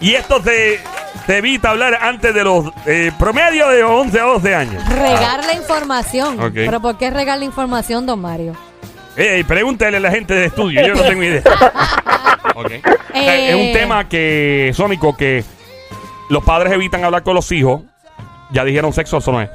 Y 0.00 0.14
esto 0.14 0.42
se, 0.42 0.80
se 1.26 1.38
evita 1.38 1.70
hablar 1.70 1.98
antes 2.00 2.34
de 2.34 2.44
los 2.44 2.66
eh, 2.86 3.12
promedio 3.18 3.68
de 3.68 3.82
11 3.82 4.20
a 4.20 4.24
12 4.24 4.54
años. 4.54 4.88
Regar 4.88 5.44
la 5.44 5.54
información. 5.54 6.40
Ok. 6.40 6.52
Pero 6.54 6.80
¿por 6.80 6.98
qué 6.98 7.10
regar 7.10 7.38
la 7.38 7.44
información, 7.44 8.06
don 8.06 8.20
Mario? 8.20 8.54
Eh, 9.16 9.44
pregúntale 9.46 9.96
a 9.96 10.00
la 10.00 10.10
gente 10.10 10.34
del 10.34 10.44
estudio, 10.44 10.86
yo 10.86 10.94
no 10.94 11.02
tengo 11.02 11.22
idea. 11.22 11.42
Ok. 12.54 12.72
Eh. 13.14 13.50
Es 13.50 13.54
un 13.54 13.72
tema 13.72 14.08
que, 14.08 14.72
Sónico, 14.74 15.16
que 15.16 15.44
los 16.28 16.44
padres 16.44 16.72
evitan 16.72 17.04
hablar 17.04 17.22
con 17.22 17.34
los 17.34 17.50
hijos. 17.52 17.82
Ya 18.50 18.64
dijeron 18.64 18.92
sexo, 18.92 19.18
eso 19.18 19.32
no 19.32 19.40
es. 19.40 19.48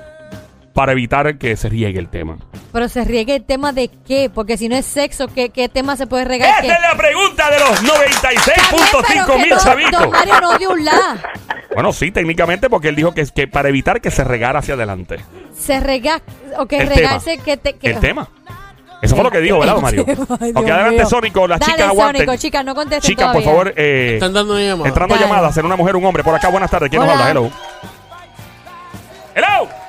Para 0.76 0.92
evitar 0.92 1.38
que 1.38 1.56
se 1.56 1.70
riegue 1.70 1.98
el 1.98 2.10
tema. 2.10 2.36
Pero 2.74 2.90
se 2.90 3.06
riegue 3.06 3.34
el 3.38 3.46
tema 3.46 3.72
de 3.72 3.90
qué, 4.06 4.30
porque 4.30 4.58
si 4.58 4.68
no 4.68 4.76
es 4.76 4.86
sexo, 4.86 5.28
¿qué, 5.28 5.50
qué 5.50 5.70
tema 5.70 5.96
se 5.96 6.06
puede 6.06 6.26
regar? 6.26 6.60
¿Qué? 6.60 6.68
Esa 6.68 6.76
es 6.76 6.82
la 6.82 6.98
pregunta 6.98 7.50
de 7.50 7.60
los 7.62 7.70
Está 8.14 8.30
bien, 8.30 8.42
96.5 8.42 9.26
pero 9.26 9.40
mil 9.40 9.58
chavitos. 9.58 10.02
Don 10.02 10.12
Mario 10.12 10.42
no 10.42 10.58
dio 10.58 10.72
un 10.72 10.84
la. 10.84 11.16
Bueno, 11.74 11.94
sí, 11.94 12.12
técnicamente, 12.12 12.70
porque 12.70 12.90
él 12.90 12.98
dijo 12.98 13.14
que, 13.14 13.26
que 13.26 13.48
para 13.48 13.70
evitar 13.70 14.02
que 14.02 14.12
se 14.12 14.26
regara 14.26 14.60
hacia 14.60 14.74
adelante. 14.74 15.22
Se 15.58 15.80
rega, 15.80 16.22
o 16.58 16.66
que 16.66 16.80
El 16.80 16.88
regarse 16.88 17.38
que 17.38 17.56
te... 17.56 17.78
Que, 17.78 17.92
El 17.92 18.00
tema. 18.02 18.28
Eso 19.02 19.16
fue 19.16 19.24
lo 19.24 19.32
que 19.32 19.40
dijo, 19.40 19.60
¿verdad, 19.60 19.76
don 19.76 19.82
Mario? 19.84 20.02
Ok, 20.04 20.10
adelante, 20.58 20.98
mío. 20.98 21.06
Sónico. 21.06 21.48
Las 21.48 21.62
Dale, 21.62 21.72
chicas 21.72 21.88
aguanten. 21.88 22.26
Sónico, 22.26 22.42
chicas, 22.42 22.66
no 22.66 22.76
contesten 22.76 23.10
Chicas, 23.12 23.32
por 23.34 23.44
favor, 23.44 23.74
eh, 23.78 24.16
Están 24.16 24.34
dando 24.34 24.54
una 24.56 24.62
llamada. 24.64 24.90
entrando 24.90 25.16
Dale. 25.16 25.26
llamadas, 25.26 25.54
ser 25.56 25.64
una 25.64 25.78
mujer, 25.78 25.96
un 25.96 26.04
hombre. 26.04 26.22
Por 26.22 26.36
acá, 26.36 26.50
buenas 26.50 26.70
tardes. 26.70 26.90
¿Quién 26.90 27.02
nos 27.02 27.10
habla? 27.12 27.32
Hello. 27.32 27.50
Hello. 29.36 29.85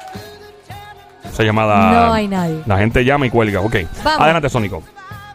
Esa 1.36 1.42
llamada. 1.44 2.06
No 2.06 2.14
hay 2.14 2.28
nadie. 2.28 2.62
La 2.64 2.78
gente 2.78 3.04
llama 3.04 3.26
y 3.26 3.30
cuelga. 3.30 3.60
Ok. 3.60 3.76
Vamos. 4.02 4.22
Adelante, 4.22 4.48
Sónico. 4.48 4.82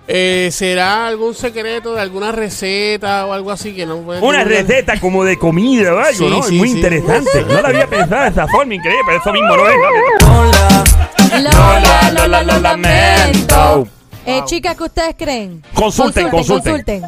Eh, 0.08 0.50
¿Será 0.52 1.06
algún 1.06 1.36
secreto 1.36 1.94
de 1.94 2.02
alguna 2.02 2.32
receta 2.32 3.28
o 3.28 3.34
algo 3.34 3.52
así 3.52 3.76
que 3.76 3.86
no 3.86 3.98
puede 4.00 4.20
Una 4.20 4.44
receta 4.44 5.00
como 5.00 5.24
de 5.24 5.38
comida 5.38 5.94
o 5.94 6.00
algo, 6.00 6.12
Sí, 6.12 6.28
¿no? 6.28 6.42
sí, 6.42 6.58
Muy 6.58 6.70
sí. 6.70 6.78
interesante. 6.78 7.46
No 7.48 7.62
la 7.62 7.68
había 7.70 7.86
pensado 7.86 8.24
de 8.24 8.30
esa 8.30 8.48
forma, 8.48 8.74
increíble, 8.74 9.04
pero 9.06 9.20
eso 9.20 9.32
mismo 9.32 9.56
no 9.56 9.70
es. 9.70 11.44
Lola, 11.44 12.12
Lola, 12.16 12.44
lo 12.46 12.60
lamento. 12.60 13.88
Eh, 14.26 14.42
chicas, 14.46 14.76
¿qué 14.76 14.84
ustedes 14.84 15.16
creen? 15.16 15.62
Consulten, 15.76 16.30
consulten. 16.30 16.82
consulten. 16.82 17.04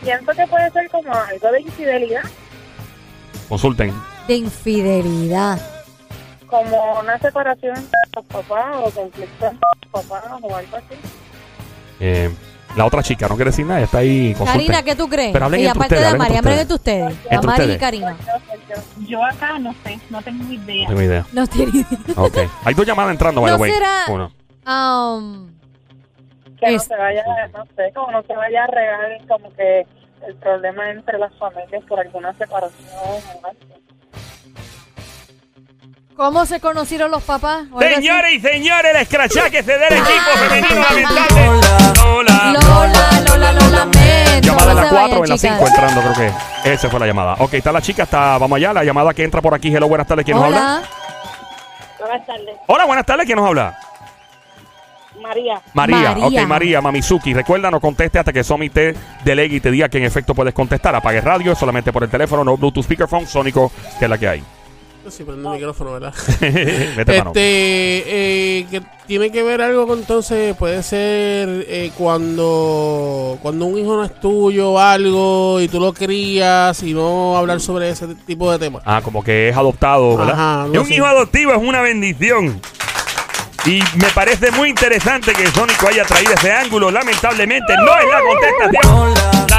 Pienso 0.00 0.30
que 0.32 0.46
puede 0.46 0.70
ser 0.70 0.88
como 0.90 1.12
algo 1.12 1.50
de 1.50 1.60
infidelidad, 1.60 2.22
Consulten. 3.48 3.92
De 4.28 4.36
infidelidad. 4.36 5.60
Como 6.46 7.00
una 7.00 7.18
separación 7.18 7.76
entre 7.76 7.98
los 8.16 8.24
papás 8.26 8.76
o 8.76 8.90
conflicto 8.90 9.46
los 9.52 10.04
papás 10.04 10.24
o 10.42 10.56
algo 10.56 10.76
así. 10.76 10.94
Eh, 12.00 12.30
la 12.76 12.84
otra 12.84 13.02
chica 13.02 13.26
no 13.28 13.36
quiere 13.36 13.50
decir 13.50 13.64
nada. 13.66 13.80
Está 13.80 13.98
ahí. 13.98 14.34
Consulten. 14.36 14.52
Karina, 14.66 14.82
¿qué 14.82 14.94
tú 14.96 15.08
crees? 15.08 15.32
Pero 15.32 15.44
hablen 15.46 15.60
y 15.62 15.66
aparte 15.66 15.94
ustedes, 15.94 16.00
de 16.02 16.08
hablen 16.08 16.22
entre 16.26 16.38
hablen 16.38 16.58
entre 16.60 16.74
ustedes. 16.74 17.12
Entre 17.24 17.36
Amari 17.36 17.48
y 17.48 17.62
ustedes. 17.62 17.78
Karina. 17.80 18.16
Yo 19.08 19.24
acá 19.24 19.58
no 19.58 19.74
sé, 19.84 19.98
no 20.10 20.22
tengo 20.22 20.52
idea. 20.52 20.82
No 20.82 20.88
tengo 20.88 21.02
idea. 21.02 21.26
No 21.32 21.46
tiene 21.46 21.70
idea. 21.72 21.86
Ok. 22.16 22.36
Hay 22.64 22.74
dos 22.74 22.86
llamadas 22.86 23.12
entrando, 23.12 23.40
by 23.40 23.50
¿No 23.52 23.56
the 23.56 23.62
way. 23.62 23.72
será- 23.72 24.04
Uno. 24.08 24.32
Um, 24.66 25.46
Que 26.58 26.70
no 26.70 26.76
Es- 26.76 26.84
se 26.84 26.96
vaya, 26.96 27.22
no 27.52 27.64
sé, 27.76 27.92
como 27.94 28.10
no 28.12 28.22
se 28.22 28.34
vaya 28.34 28.64
a 28.64 28.66
regar 28.66 29.26
como 29.28 29.52
que 29.54 29.86
el 30.26 30.34
problema 30.36 30.90
entre 30.90 31.18
las 31.18 31.32
familias 31.38 31.84
por 31.86 32.00
alguna 32.00 32.32
separación 32.34 32.88
o 32.94 33.46
algo. 33.46 33.60
¿Cómo 36.16 36.46
se 36.46 36.60
conocieron 36.60 37.10
los 37.10 37.22
papás? 37.22 37.64
Señores 37.78 38.32
y 38.32 38.40
señores, 38.40 38.92
la 38.94 39.02
escrachá 39.02 39.50
que 39.50 39.62
se 39.62 39.78
da 39.78 39.88
el 39.88 39.98
equipo 39.98 40.30
femenino 40.48 40.82
lamentable. 40.82 41.40
Lola. 42.02 42.52
Lola, 42.54 43.24
Lola, 43.28 43.52
Lola, 43.52 44.88
4 44.88 45.24
en 45.24 45.28
la 45.28 45.36
chicas. 45.36 45.58
5 45.58 45.66
entrando, 45.68 46.00
creo 46.00 46.32
que 46.62 46.72
esa 46.72 46.88
fue 46.88 47.00
la 47.00 47.06
llamada. 47.06 47.34
Ok, 47.38 47.54
está 47.54 47.70
la 47.70 47.82
chica, 47.82 48.04
está, 48.04 48.38
vamos 48.38 48.56
allá, 48.56 48.72
la 48.72 48.82
llamada 48.82 49.12
que 49.12 49.24
entra 49.24 49.42
por 49.42 49.52
aquí. 49.52 49.68
Hello, 49.68 49.88
buenas 49.88 50.06
tardes, 50.06 50.24
¿quién 50.24 50.38
nos 50.38 50.46
habla? 50.46 50.82
Buenas 51.98 52.26
tardes. 52.26 52.56
Hola, 52.66 52.84
buenas 52.86 53.04
tardes, 53.04 53.26
¿quién 53.26 53.36
nos 53.36 53.46
habla? 53.46 53.78
María. 55.20 55.60
María, 55.74 55.96
María. 56.14 56.26
ok, 56.26 56.48
María, 56.48 56.80
Mamizuki. 56.80 57.34
Recuerda, 57.34 57.70
no 57.70 57.80
conteste 57.80 58.18
hasta 58.18 58.32
que 58.32 58.42
Somi 58.42 58.70
te 58.70 58.94
delegue 59.22 59.56
y 59.56 59.60
te 59.60 59.70
diga 59.70 59.90
que 59.90 59.98
en 59.98 60.04
efecto 60.04 60.34
puedes 60.34 60.54
contestar. 60.54 60.94
Apague 60.94 61.20
radio 61.20 61.54
solamente 61.54 61.92
por 61.92 62.04
el 62.04 62.08
teléfono, 62.08 62.42
no 62.42 62.56
Bluetooth 62.56 62.84
speakerphone, 62.84 63.26
sónico, 63.26 63.70
que 63.98 64.06
es 64.06 64.10
la 64.10 64.16
que 64.16 64.28
hay. 64.28 64.55
Sí, 65.10 65.24
prende 65.24 65.48
el 65.48 65.54
micrófono, 65.54 65.92
¿verdad? 65.92 66.12
Vete. 66.40 67.18
Este, 67.18 67.32
eh, 67.36 68.66
que 68.70 68.82
tiene 69.06 69.30
que 69.30 69.42
ver 69.42 69.62
algo 69.62 69.86
con 69.86 70.00
entonces, 70.00 70.56
puede 70.56 70.82
ser 70.82 71.64
eh, 71.68 71.92
cuando, 71.96 73.38
cuando 73.40 73.66
un 73.66 73.78
hijo 73.78 73.96
no 73.96 74.04
es 74.04 74.18
tuyo 74.20 74.72
o 74.72 74.78
algo 74.78 75.60
y 75.60 75.68
tú 75.68 75.78
lo 75.80 75.92
crías 75.92 76.82
y 76.82 76.92
no 76.92 77.36
hablar 77.36 77.60
sobre 77.60 77.90
ese 77.90 78.08
tipo 78.26 78.50
de 78.50 78.58
temas. 78.58 78.82
Ah, 78.84 79.00
como 79.02 79.22
que 79.22 79.48
es 79.50 79.56
adoptado, 79.56 80.16
¿verdad? 80.16 80.34
Ajá, 80.34 80.64
un 80.66 80.92
hijo 80.92 81.06
adoptivo 81.06 81.52
es 81.52 81.58
una 81.62 81.80
bendición. 81.82 82.60
Y 83.64 83.80
me 83.96 84.08
parece 84.14 84.52
muy 84.52 84.68
interesante 84.68 85.32
que 85.32 85.46
Sónico 85.48 85.88
haya 85.88 86.04
traído 86.04 86.32
ese 86.34 86.52
ángulo. 86.52 86.88
Lamentablemente 86.90 87.74
no 87.76 87.98
es 87.98 88.04
la 88.08 88.20
contestación. 88.20 89.14
La- 89.14 89.55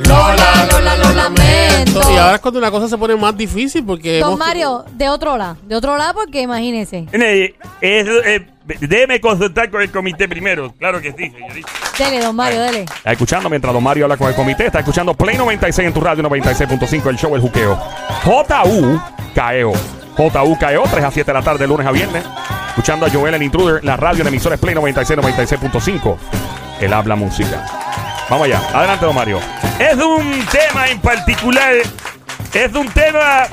Lola, 0.00 0.68
Lola, 0.70 0.96
lo 0.96 1.12
lamento. 1.12 2.00
Y 2.12 2.16
ahora 2.16 2.34
es 2.34 2.40
cuando 2.40 2.60
la 2.60 2.70
cosa 2.70 2.88
se 2.88 2.98
pone 2.98 3.16
más 3.16 3.36
difícil 3.36 3.84
porque... 3.84 4.18
Don 4.20 4.30
hemos- 4.30 4.38
Mario, 4.38 4.84
de 4.92 5.08
otro 5.08 5.36
lado. 5.36 5.56
De 5.62 5.74
otro 5.74 5.96
lado 5.96 6.14
porque 6.14 6.42
imagínese. 6.42 7.06
Eh, 7.12 7.54
es- 7.80 8.06
eh, 8.26 8.46
déjeme 8.80 9.20
consultar 9.20 9.70
con 9.70 9.80
el 9.80 9.90
comité 9.90 10.28
primero. 10.28 10.72
Claro 10.78 11.00
que 11.00 11.12
sí, 11.12 11.30
señorita. 11.30 11.68
Dele, 11.98 12.20
don 12.20 12.36
Mario, 12.36 12.60
dele. 12.60 12.82
Está 12.82 13.12
escuchando 13.12 13.48
mientras 13.48 13.72
Don 13.72 13.82
Mario 13.82 14.04
habla 14.04 14.16
con 14.18 14.28
el 14.28 14.34
comité. 14.34 14.66
Está 14.66 14.80
escuchando 14.80 15.14
Play 15.14 15.38
96 15.38 15.88
en 15.88 15.94
tu 15.94 16.00
radio 16.00 16.22
96.5, 16.24 17.08
el 17.08 17.16
show 17.16 17.34
El 17.34 17.40
Juqueo. 17.40 17.76
J.U.K.E.O. 18.24 19.72
J.U.K.E.O. 20.16 20.82
3 20.90 21.04
a 21.04 21.10
7 21.10 21.30
de 21.30 21.38
la 21.38 21.42
tarde, 21.44 21.66
lunes 21.66 21.86
a 21.86 21.90
viernes. 21.92 22.24
Escuchando 22.68 23.06
a 23.06 23.10
Joel 23.10 23.34
el 23.34 23.42
Intruder, 23.42 23.82
la 23.84 23.96
radio 23.96 24.20
en 24.22 24.28
emisores 24.28 24.58
Play 24.60 24.74
96, 24.74 25.18
96.5. 25.18 26.16
Él 26.80 26.92
habla 26.92 27.16
música. 27.16 27.64
Vamos 28.28 28.46
allá. 28.46 28.60
Adelante, 28.74 29.06
Don 29.06 29.14
Mario. 29.14 29.40
Es 29.78 29.96
un 29.96 30.44
tema 30.50 30.88
en 30.88 31.00
particular. 31.00 31.74
Es 32.52 32.74
un 32.74 32.88
tema. 32.88 33.46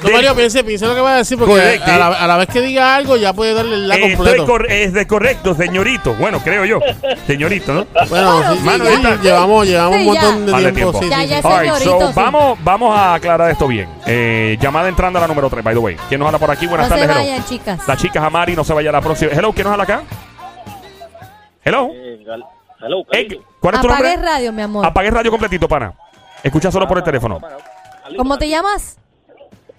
Don 0.00 0.10
de- 0.10 0.12
Mario, 0.16 0.34
piense, 0.34 0.64
piense 0.64 0.84
lo 0.86 0.94
que 0.96 1.00
va 1.00 1.14
a 1.14 1.16
decir 1.18 1.38
porque 1.38 1.54
Correcto. 1.54 1.90
a 1.92 1.96
la, 1.98 2.06
a 2.08 2.26
la 2.26 2.36
vez 2.36 2.48
que 2.48 2.60
diga 2.60 2.96
algo 2.96 3.16
ya 3.16 3.32
puede 3.34 3.54
darle 3.54 3.76
el 3.76 3.86
la 3.88 3.96
Eh, 3.96 4.00
completo. 4.00 4.30
estoy 4.30 4.46
cor- 4.46 4.72
es 4.72 4.92
de 4.92 5.06
correcto, 5.06 5.54
señorito. 5.54 6.14
Bueno, 6.14 6.40
creo 6.42 6.64
yo. 6.64 6.80
Señorito, 7.26 7.72
¿no? 7.72 7.86
Bueno, 8.08 8.42
Bueno, 8.64 8.84
sí, 8.86 8.90
sí, 8.96 9.02
ya. 9.02 9.16
llevamos, 9.22 9.66
llevamos 9.66 9.94
Sí, 9.94 10.00
un 10.00 10.06
montón 10.06 10.38
ya. 10.40 10.46
de 10.46 10.52
Vale, 10.52 10.72
tiempo. 10.72 10.90
tiempo. 10.98 11.02
sí, 11.02 11.08
Ya, 11.10 11.20
sí, 11.22 11.28
ya 11.28 11.36
sí. 11.36 11.42
sé. 11.42 11.48
All 11.48 11.60
right, 11.60 11.72
Señorito, 11.74 12.00
so 12.00 12.06
sí. 12.08 12.12
vamos, 12.16 12.58
vamos 12.64 12.98
a 12.98 13.14
aclarar 13.14 13.50
esto 13.50 13.68
bien. 13.68 13.88
Eh, 14.06 14.58
llamada 14.60 14.88
entrando 14.88 15.18
a 15.18 15.22
la 15.22 15.28
número 15.28 15.48
3, 15.48 15.62
by 15.62 15.74
the 15.74 15.80
way. 15.80 15.96
¿Quién 16.08 16.18
nos 16.18 16.26
habla 16.26 16.38
por 16.40 16.50
aquí? 16.50 16.66
Buenas 16.66 16.88
No 16.88 16.96
se 16.96 17.00
tardes, 17.06 17.16
hello. 17.16 17.30
vayan, 17.30 17.44
chicas. 17.46 17.86
La 17.86 17.96
chica 17.96 18.30
no 18.56 18.64
se 18.64 18.72
vaya 18.72 18.88
a 18.90 18.92
la 18.94 19.00
próxima. 19.02 19.30
Hello, 19.32 19.52
¿quién 19.52 19.64
nos 19.64 19.72
habla 19.72 19.84
acá? 19.84 20.02
Hello. 21.64 21.90
Hello, 22.80 23.04
Eh, 23.12 23.38
¿Cuál 23.62 23.76
es 23.76 23.80
tu 23.80 23.86
Apague 23.86 24.08
nombre? 24.16 24.30
radio, 24.30 24.52
mi 24.52 24.60
amor. 24.62 24.84
Apague 24.84 25.10
radio 25.10 25.30
completito, 25.30 25.66
pana. 25.66 25.94
Escucha 26.42 26.70
solo 26.70 26.86
por 26.86 26.98
el 26.98 27.04
teléfono. 27.04 27.40
¿Cómo 28.18 28.36
te 28.36 28.48
llamas? 28.48 28.98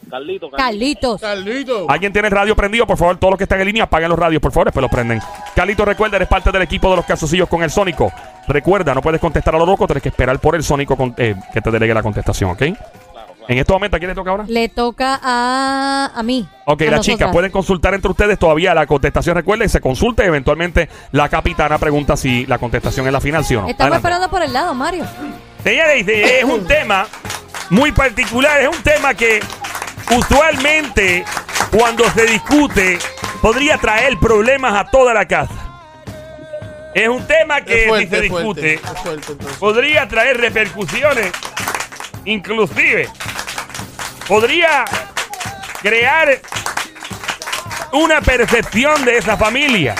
Carlito, 0.10 0.50
Carlitos. 0.52 1.22
Carlito. 1.22 1.86
¿Alguien 1.90 2.14
tiene 2.14 2.28
el 2.28 2.34
radio 2.34 2.56
prendido? 2.56 2.86
Por 2.86 2.98
favor, 2.98 3.18
todos 3.18 3.32
los 3.32 3.38
que 3.38 3.46
están 3.46 3.60
en 3.62 3.66
línea, 3.68 3.84
apaguen 3.86 4.10
los 4.10 4.18
radios, 4.20 4.42
por 4.42 4.52
favor, 4.52 4.68
después 4.68 4.82
los 4.82 4.92
prenden. 4.92 5.20
Carlito, 5.56 5.86
recuerda, 5.86 6.18
eres 6.18 6.28
parte 6.28 6.52
del 6.52 6.62
equipo 6.62 6.90
de 6.92 6.98
los 6.98 7.06
calzoncillos 7.06 7.50
con 7.50 7.64
el 7.64 7.72
Sónico. 7.72 8.12
Recuerda, 8.48 8.94
no 8.94 9.02
puedes 9.02 9.20
contestar 9.20 9.56
a 9.56 9.58
lo 9.58 9.66
loco, 9.66 9.88
tienes 9.88 10.04
que 10.04 10.10
esperar 10.10 10.38
por 10.40 10.56
el 10.56 10.64
Sónico 10.64 10.96
con- 10.96 11.16
eh, 11.18 11.36
que 11.52 11.62
te 11.62 11.72
delegue 11.72 11.94
la 11.96 12.04
contestación, 12.04 12.52
¿ok? 12.52 12.62
En 13.48 13.58
este 13.58 13.74
momento, 13.74 13.98
¿a 13.98 14.00
quién 14.00 14.10
le 14.10 14.16
toca 14.16 14.32
ahora? 14.32 14.46
Le 14.48 14.70
toca 14.70 15.20
a, 15.22 16.12
a 16.16 16.24
mí. 16.24 16.48
Ok, 16.66 16.82
a 16.82 16.86
las 16.86 16.92
nosotras. 16.92 17.06
chicas 17.06 17.32
pueden 17.32 17.52
consultar 17.52 17.94
entre 17.94 18.10
ustedes 18.10 18.40
todavía 18.40 18.74
la 18.74 18.86
contestación. 18.88 19.36
Recuerden, 19.36 19.68
se 19.70 19.82
consulta 19.82 20.24
y 20.24 20.28
eventualmente 20.28 20.88
la 21.12 21.28
capitana 21.28 21.78
pregunta 21.78 22.16
si 22.16 22.46
la 22.46 22.58
contestación 22.58 23.06
es 23.06 23.12
la 23.14 23.20
final, 23.20 23.44
sí 23.44 23.56
o 23.56 23.62
no. 23.62 23.68
Estamos 23.68 23.92
Adelante. 23.94 24.08
esperando 24.08 24.30
por 24.30 24.44
el 24.44 24.54
lado, 24.54 24.74
Mario. 24.74 25.06
Señores, 25.64 26.06
dice, 26.06 26.40
es 26.40 26.44
un 26.46 26.66
tema 26.68 27.06
muy 27.70 27.92
particular. 27.92 28.62
Es 28.62 28.70
un 28.70 28.82
tema 28.84 29.14
que 29.14 29.42
usualmente 30.18 31.26
cuando 31.72 32.10
se 32.12 32.26
discute 32.26 32.98
podría 33.42 33.78
traer 33.78 34.18
problemas 34.20 34.74
a 34.74 34.90
toda 34.90 35.14
la 35.14 35.26
casa. 35.28 35.54
Es 36.94 37.10
un 37.10 37.26
tema 37.26 37.62
que 37.62 37.88
fuerte, 37.88 38.06
si 38.06 38.22
se 38.24 38.30
fuerte, 38.30 38.62
discute 38.62 38.78
fuerte, 38.78 39.36
podría 39.60 40.08
traer 40.08 40.38
repercusiones, 40.38 41.32
inclusive 42.24 43.10
podría 44.28 44.86
crear 45.82 46.40
una 47.92 48.22
percepción 48.22 49.04
de 49.06 49.18
esa 49.18 49.38
familia. 49.38 49.96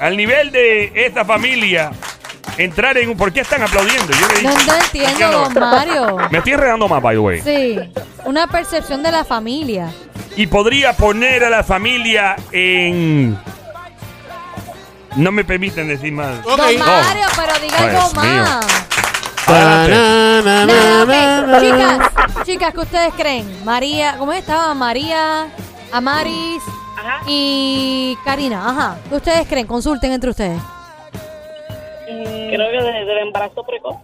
Al 0.00 0.16
nivel 0.16 0.50
de 0.50 0.92
esa 0.94 1.24
familia, 1.24 1.90
entrar 2.56 2.96
en 2.98 3.10
un... 3.10 3.16
¿Por 3.16 3.32
qué 3.32 3.40
están 3.40 3.62
aplaudiendo? 3.62 4.12
Yo 4.12 4.28
le 4.28 4.42
No, 4.42 4.50
dije- 4.50 4.66
no 4.66 4.72
¿por 4.78 4.90
qué 4.90 5.04
entiendo, 5.04 5.30
no? 5.30 5.48
don 5.50 5.70
Mario. 5.70 6.16
Me 6.30 6.38
estoy 6.38 6.52
enredando 6.54 6.88
más, 6.88 7.02
by 7.02 7.14
the 7.16 7.18
way. 7.18 7.40
Sí, 7.42 7.78
una 8.24 8.46
percepción 8.46 9.02
de 9.02 9.10
la 9.12 9.24
familia. 9.24 9.92
Y 10.36 10.46
podría 10.46 10.92
poner 10.94 11.44
a 11.44 11.50
la 11.50 11.62
familia 11.64 12.36
en... 12.52 13.38
No 15.16 15.32
me 15.32 15.44
permiten 15.44 15.88
decir 15.88 16.12
más. 16.12 16.42
Don 16.44 16.56
Mario, 16.58 17.26
pero 17.36 17.58
diga 17.60 17.78
algo 17.78 17.90
Dios 17.90 18.14
mío. 18.24 18.42
más. 18.42 18.66
Chicas, 21.60 22.09
chicas, 22.44 22.72
¿qué 22.74 22.80
ustedes 22.80 23.12
creen? 23.14 23.46
María, 23.64 24.16
¿cómo 24.18 24.32
estaba? 24.32 24.72
María, 24.74 25.48
Amaris 25.92 26.62
Ajá. 26.98 27.20
y 27.26 28.16
Karina. 28.24 28.68
Ajá. 28.68 28.96
¿Qué 29.08 29.14
ustedes 29.16 29.46
creen? 29.48 29.66
Consulten 29.66 30.12
entre 30.12 30.30
ustedes. 30.30 30.60
Creo 32.06 32.70
que 32.70 32.76
desde 32.84 33.04
del 33.04 33.18
embarazo 33.18 33.62
precoz. 33.64 33.96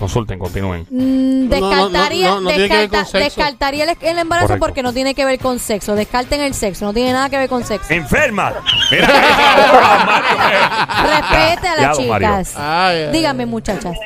Consulten, 0.00 0.38
continúen. 0.40 0.84
Mm, 0.90 1.48
No, 1.48 1.56
no, 1.60 1.60
no, 1.60 1.88
descartaría, 1.88 2.28
no, 2.30 2.40
no 2.40 2.48
tiene 2.50 2.68
que 2.68 2.76
ver 2.76 2.88
con 2.88 2.98
descarta- 2.98 3.04
sexo. 3.04 3.18
descartaría 3.40 3.84
el, 3.84 3.96
el 4.02 4.18
embarazo 4.18 4.48
Correcto. 4.48 4.66
porque 4.66 4.82
no 4.82 4.92
tiene 4.92 5.14
que 5.14 5.24
ver 5.24 5.38
con 5.38 5.58
sexo. 5.60 5.94
Descarten 5.94 6.40
el 6.40 6.54
sexo, 6.54 6.86
no 6.86 6.92
tiene 6.92 7.12
nada 7.12 7.30
que 7.30 7.38
ver 7.38 7.48
con 7.48 7.64
sexo. 7.64 7.92
¡Enferma! 7.94 8.52
Mira, 8.90 9.06
Respete 11.04 11.68
a 11.68 11.76
Ya, 11.76 11.82
las 11.86 11.96
don 11.96 12.08
Mario. 12.08 12.28
chicas. 12.28 12.54
Ay, 12.56 12.96
ay, 13.04 13.12
Dígame, 13.12 13.46
muchachas. 13.46 13.96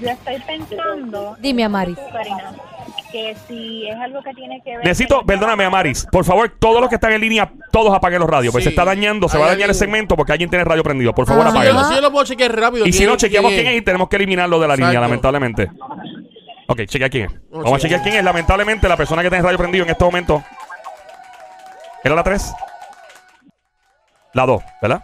Yo 0.00 0.10
estoy 0.10 0.38
pensando, 0.40 1.36
Dime, 1.40 1.64
Amari. 1.64 1.94
Karina, 2.12 2.52
que 3.10 3.36
si 3.46 3.88
es 3.88 3.96
algo 3.96 4.22
que 4.22 4.34
tiene 4.34 4.60
que 4.62 4.76
ver... 4.76 4.84
Necesito, 4.84 5.22
perdóname, 5.24 5.64
Amaris. 5.64 6.06
Por 6.12 6.24
favor, 6.24 6.52
todos 6.58 6.80
los 6.80 6.88
que 6.88 6.96
están 6.96 7.12
en 7.12 7.20
línea, 7.20 7.50
todos 7.72 7.94
apaguen 7.94 8.20
los 8.20 8.28
radios. 8.28 8.52
Porque 8.52 8.64
Sí. 8.64 8.68
se 8.68 8.70
está 8.70 8.84
dañando, 8.84 9.28
se 9.28 9.38
va 9.38 9.44
a 9.44 9.48
dañar 9.48 9.64
el 9.64 9.70
alguien- 9.70 9.78
segmento 9.78 10.16
porque 10.16 10.32
alguien 10.32 10.50
tiene 10.50 10.62
el 10.62 10.68
radio 10.68 10.82
prendido. 10.82 11.14
Por 11.14 11.26
favor, 11.26 11.46
Ah. 11.46 11.50
Si 11.50 11.54
yo, 11.54 11.58
apáguenlo. 11.60 11.80
lo- 11.82 11.88
si 11.88 11.94
yo 11.94 12.00
lo 12.02 12.12
puedo 12.12 12.24
chequear 12.26 12.54
rápido. 12.60 12.86
Y 12.86 12.92
si 12.92 12.98
¿quién- 12.98 13.10
no, 13.10 13.16
chequeamos 13.16 13.50
quién 13.52 13.66
es 13.66 13.76
y 13.78 13.82
tenemos 13.82 14.08
que 14.08 14.16
eliminarlo 14.16 14.60
de 14.60 14.68
la 14.68 14.74
línea, 14.76 14.90
Exacto. 14.90 15.08
lamentablemente. 15.08 15.70
Ok, 16.68 16.82
chequea 16.86 17.08
quién 17.08 17.24
es. 17.26 17.32
Vamos 17.50 17.72
a 17.72 17.78
chequear 17.78 18.02
quién 18.02 18.16
es. 18.16 18.24
Lamentablemente, 18.24 18.88
la 18.88 18.96
persona 18.96 19.22
que 19.22 19.28
tiene 19.30 19.38
el 19.40 19.44
radio 19.44 19.58
prendido 19.58 19.84
en 19.84 19.90
este 19.90 20.04
momento. 20.04 20.42
¿Era 22.04 22.14
la 22.14 22.22
3? 22.22 22.52
La 24.34 24.44
2, 24.46 24.62
¿verdad? 24.82 25.02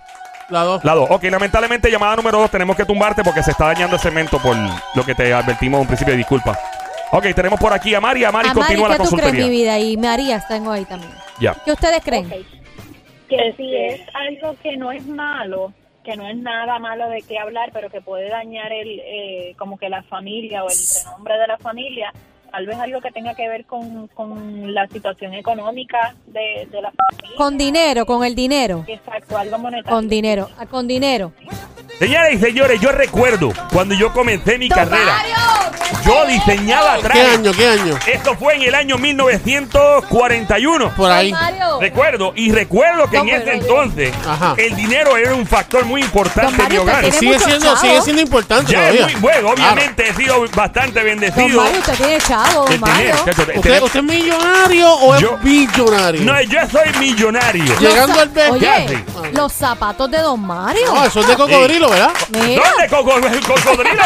La 0.50 0.62
dos. 0.62 0.84
La 0.84 0.94
2. 0.94 1.10
Ok, 1.10 1.24
lamentablemente, 1.24 1.90
llamada 1.90 2.16
número 2.16 2.38
2, 2.38 2.50
tenemos 2.50 2.76
que 2.76 2.84
tumbarte 2.84 3.22
porque 3.22 3.42
se 3.42 3.52
está 3.52 3.66
dañando 3.66 3.96
el 3.96 4.02
segmento 4.02 4.38
por 4.38 4.56
lo 4.94 5.04
que 5.04 5.14
te 5.14 5.32
advertimos 5.32 5.80
en 5.80 5.86
principio. 5.86 6.14
Disculpa. 6.14 6.58
Ok, 7.12 7.26
tenemos 7.34 7.58
por 7.60 7.72
aquí 7.72 7.94
a 7.94 8.00
Mari. 8.00 8.24
A 8.24 8.32
Mari, 8.32 8.48
Amari, 8.48 8.60
continúa 8.60 8.88
la 8.88 8.96
¿qué 8.96 9.04
tú 9.04 9.10
crees, 9.16 9.32
mi 9.32 9.38
consultoría. 9.40 9.74
vida? 9.74 9.78
Y 9.78 9.96
María, 9.96 10.44
tengo 10.46 10.72
ahí 10.72 10.84
también. 10.84 11.12
Ya. 11.40 11.54
¿Qué 11.64 11.72
ustedes 11.72 12.02
creen? 12.04 12.26
Ok. 12.26 12.32
Que 13.28 13.54
si 13.56 13.74
es 13.74 14.00
algo 14.14 14.56
que 14.62 14.76
no 14.76 14.92
es 14.92 15.06
malo, 15.06 15.72
que 16.04 16.16
no 16.16 16.28
es 16.28 16.36
nada 16.36 16.78
malo 16.78 17.08
de 17.08 17.22
qué 17.22 17.38
hablar, 17.38 17.70
pero 17.72 17.88
que 17.88 18.00
puede 18.02 18.28
dañar 18.28 18.70
el, 18.72 19.00
eh, 19.00 19.54
como 19.58 19.78
que 19.78 19.88
la 19.88 20.02
familia 20.02 20.62
o 20.62 20.68
el 20.68 20.76
renombre 21.04 21.38
de 21.38 21.46
la 21.46 21.58
familia, 21.58 22.12
tal 22.54 22.66
vez 22.66 22.78
algo 22.78 23.00
que 23.00 23.10
tenga 23.10 23.34
que 23.34 23.48
ver 23.48 23.64
con, 23.64 24.06
con 24.08 24.72
la 24.72 24.86
situación 24.86 25.34
económica 25.34 26.14
de, 26.26 26.68
de 26.70 26.82
la 26.82 26.92
familia. 26.92 27.36
Con 27.36 27.58
dinero, 27.58 28.06
con 28.06 28.22
el 28.22 28.36
dinero. 28.36 28.84
Exacto, 28.86 29.36
algo 29.36 29.58
monetario. 29.58 29.96
Con 29.96 30.08
dinero, 30.08 30.48
ah, 30.56 30.66
con 30.66 30.86
dinero. 30.86 31.32
Señoras 31.98 32.32
y 32.32 32.38
señores, 32.38 32.80
yo 32.80 32.92
recuerdo 32.92 33.52
cuando 33.72 33.96
yo 33.96 34.12
comencé 34.12 34.56
mi 34.56 34.68
carrera. 34.68 35.16
Yo 36.04 36.26
diseñaba 36.26 36.96
¿Qué 36.96 37.02
trajes. 37.02 37.28
año? 37.38 37.52
¿Qué 37.52 37.66
año? 37.66 37.98
Esto 38.06 38.36
fue 38.36 38.56
en 38.56 38.62
el 38.62 38.74
año 38.74 38.98
1941. 38.98 40.90
Por 40.96 41.10
ahí. 41.10 41.32
Mario. 41.32 41.80
Recuerdo, 41.80 42.32
y 42.36 42.52
recuerdo 42.52 43.08
que 43.08 43.16
Don 43.16 43.28
en 43.28 43.34
ese 43.36 43.46
Mario. 43.46 43.62
entonces 43.62 44.12
Ajá. 44.26 44.54
el 44.58 44.76
dinero 44.76 45.16
era 45.16 45.34
un 45.34 45.46
factor 45.46 45.84
muy 45.86 46.02
importante 46.02 46.50
en 46.50 46.56
mi 46.56 46.62
Mario, 46.62 46.82
hogar. 46.82 47.10
Sigue 47.12 47.38
siendo, 47.38 47.66
chavo. 47.66 47.76
sigue 47.80 48.02
siendo 48.02 48.22
importante 48.22 48.72
Ya 48.72 48.88
es 48.90 48.96
todavía. 48.96 49.06
muy 49.16 49.20
bueno, 49.20 49.54
Claro. 49.54 49.72
obviamente 49.72 50.08
he 50.08 50.14
sido 50.14 50.44
bastante 50.54 51.00
Don 51.00 51.04
bendecido. 51.04 51.62
Mario, 51.62 51.78
usted 51.80 51.94
tiene 51.96 52.18
chavo, 52.20 52.64
de 52.66 52.70
Don 52.78 52.80
Mario. 52.80 52.96
tener- 52.96 53.14
¿Usted, 53.14 53.32
tener- 53.34 53.82
¿Usted 53.84 53.98
es 53.98 54.04
millonario 54.04 54.92
o 54.94 55.14
es 55.14 55.24
billonario? 55.42 56.20
No, 56.22 56.40
yo 56.42 56.60
soy 56.70 56.92
millonario. 57.00 57.78
Llegando 57.78 58.20
al 58.20 58.28
za- 58.28 58.34
B, 58.52 58.58
¿qué 58.60 58.68
hace? 58.68 59.04
Oye, 59.18 59.32
los 59.32 59.52
zapatos 59.52 60.10
de 60.10 60.18
Don 60.18 60.40
Mario. 60.40 60.82
No, 60.94 61.04
eso 61.04 61.20
es 61.20 61.26
de 61.28 61.34
cocodrilo, 61.36 61.88
¿verdad? 61.88 62.10
Mira. 62.30 62.62
¿Dónde 62.70 62.88
coco- 62.88 63.20
cocodrilo 63.64 64.02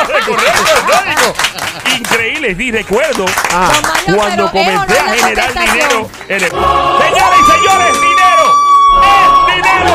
increíbles 1.97 2.59
y 2.61 2.71
recuerdo 2.71 3.27
ah. 3.53 3.71
Cuando 4.15 4.51
comencé 4.51 4.99
a 4.99 5.09
generar 5.11 5.53
dinero. 5.53 6.11
El... 6.29 6.41
Señores 6.41 7.39
y 7.41 7.53
señores, 7.53 8.01
dinero 8.01 8.69
es 9.03 9.55
dinero 9.55 9.93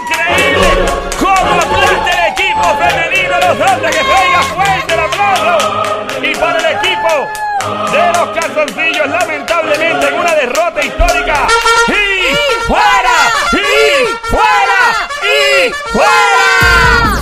increíble. 0.00 0.68
Como 1.18 1.56
la 1.56 1.62
plata 1.62 2.04
del 2.04 2.32
equipo 2.32 2.64
femenino, 2.78 3.34
los 3.40 3.70
hombres 3.70 3.96
que 3.96 4.04
traiga 4.04 4.42
fuerte 4.42 4.94
el 4.94 5.00
aplauso. 5.00 5.54
Y 6.22 6.34
para 6.34 6.58
el 6.58 6.76
equipo 6.76 7.10
de 7.92 8.12
los 8.12 8.28
calzoncillos, 8.38 9.08
lamentablemente, 9.08 10.08
en 10.08 10.14
una 10.14 10.34
derrota 10.34 10.84
histórica. 10.84 11.48
¡Y 11.88 12.66
fuera! 12.66 13.16
¡Y 13.52 14.06
fuera! 14.28 15.08
¡Y 15.22 15.72
fuera! 15.92 17.19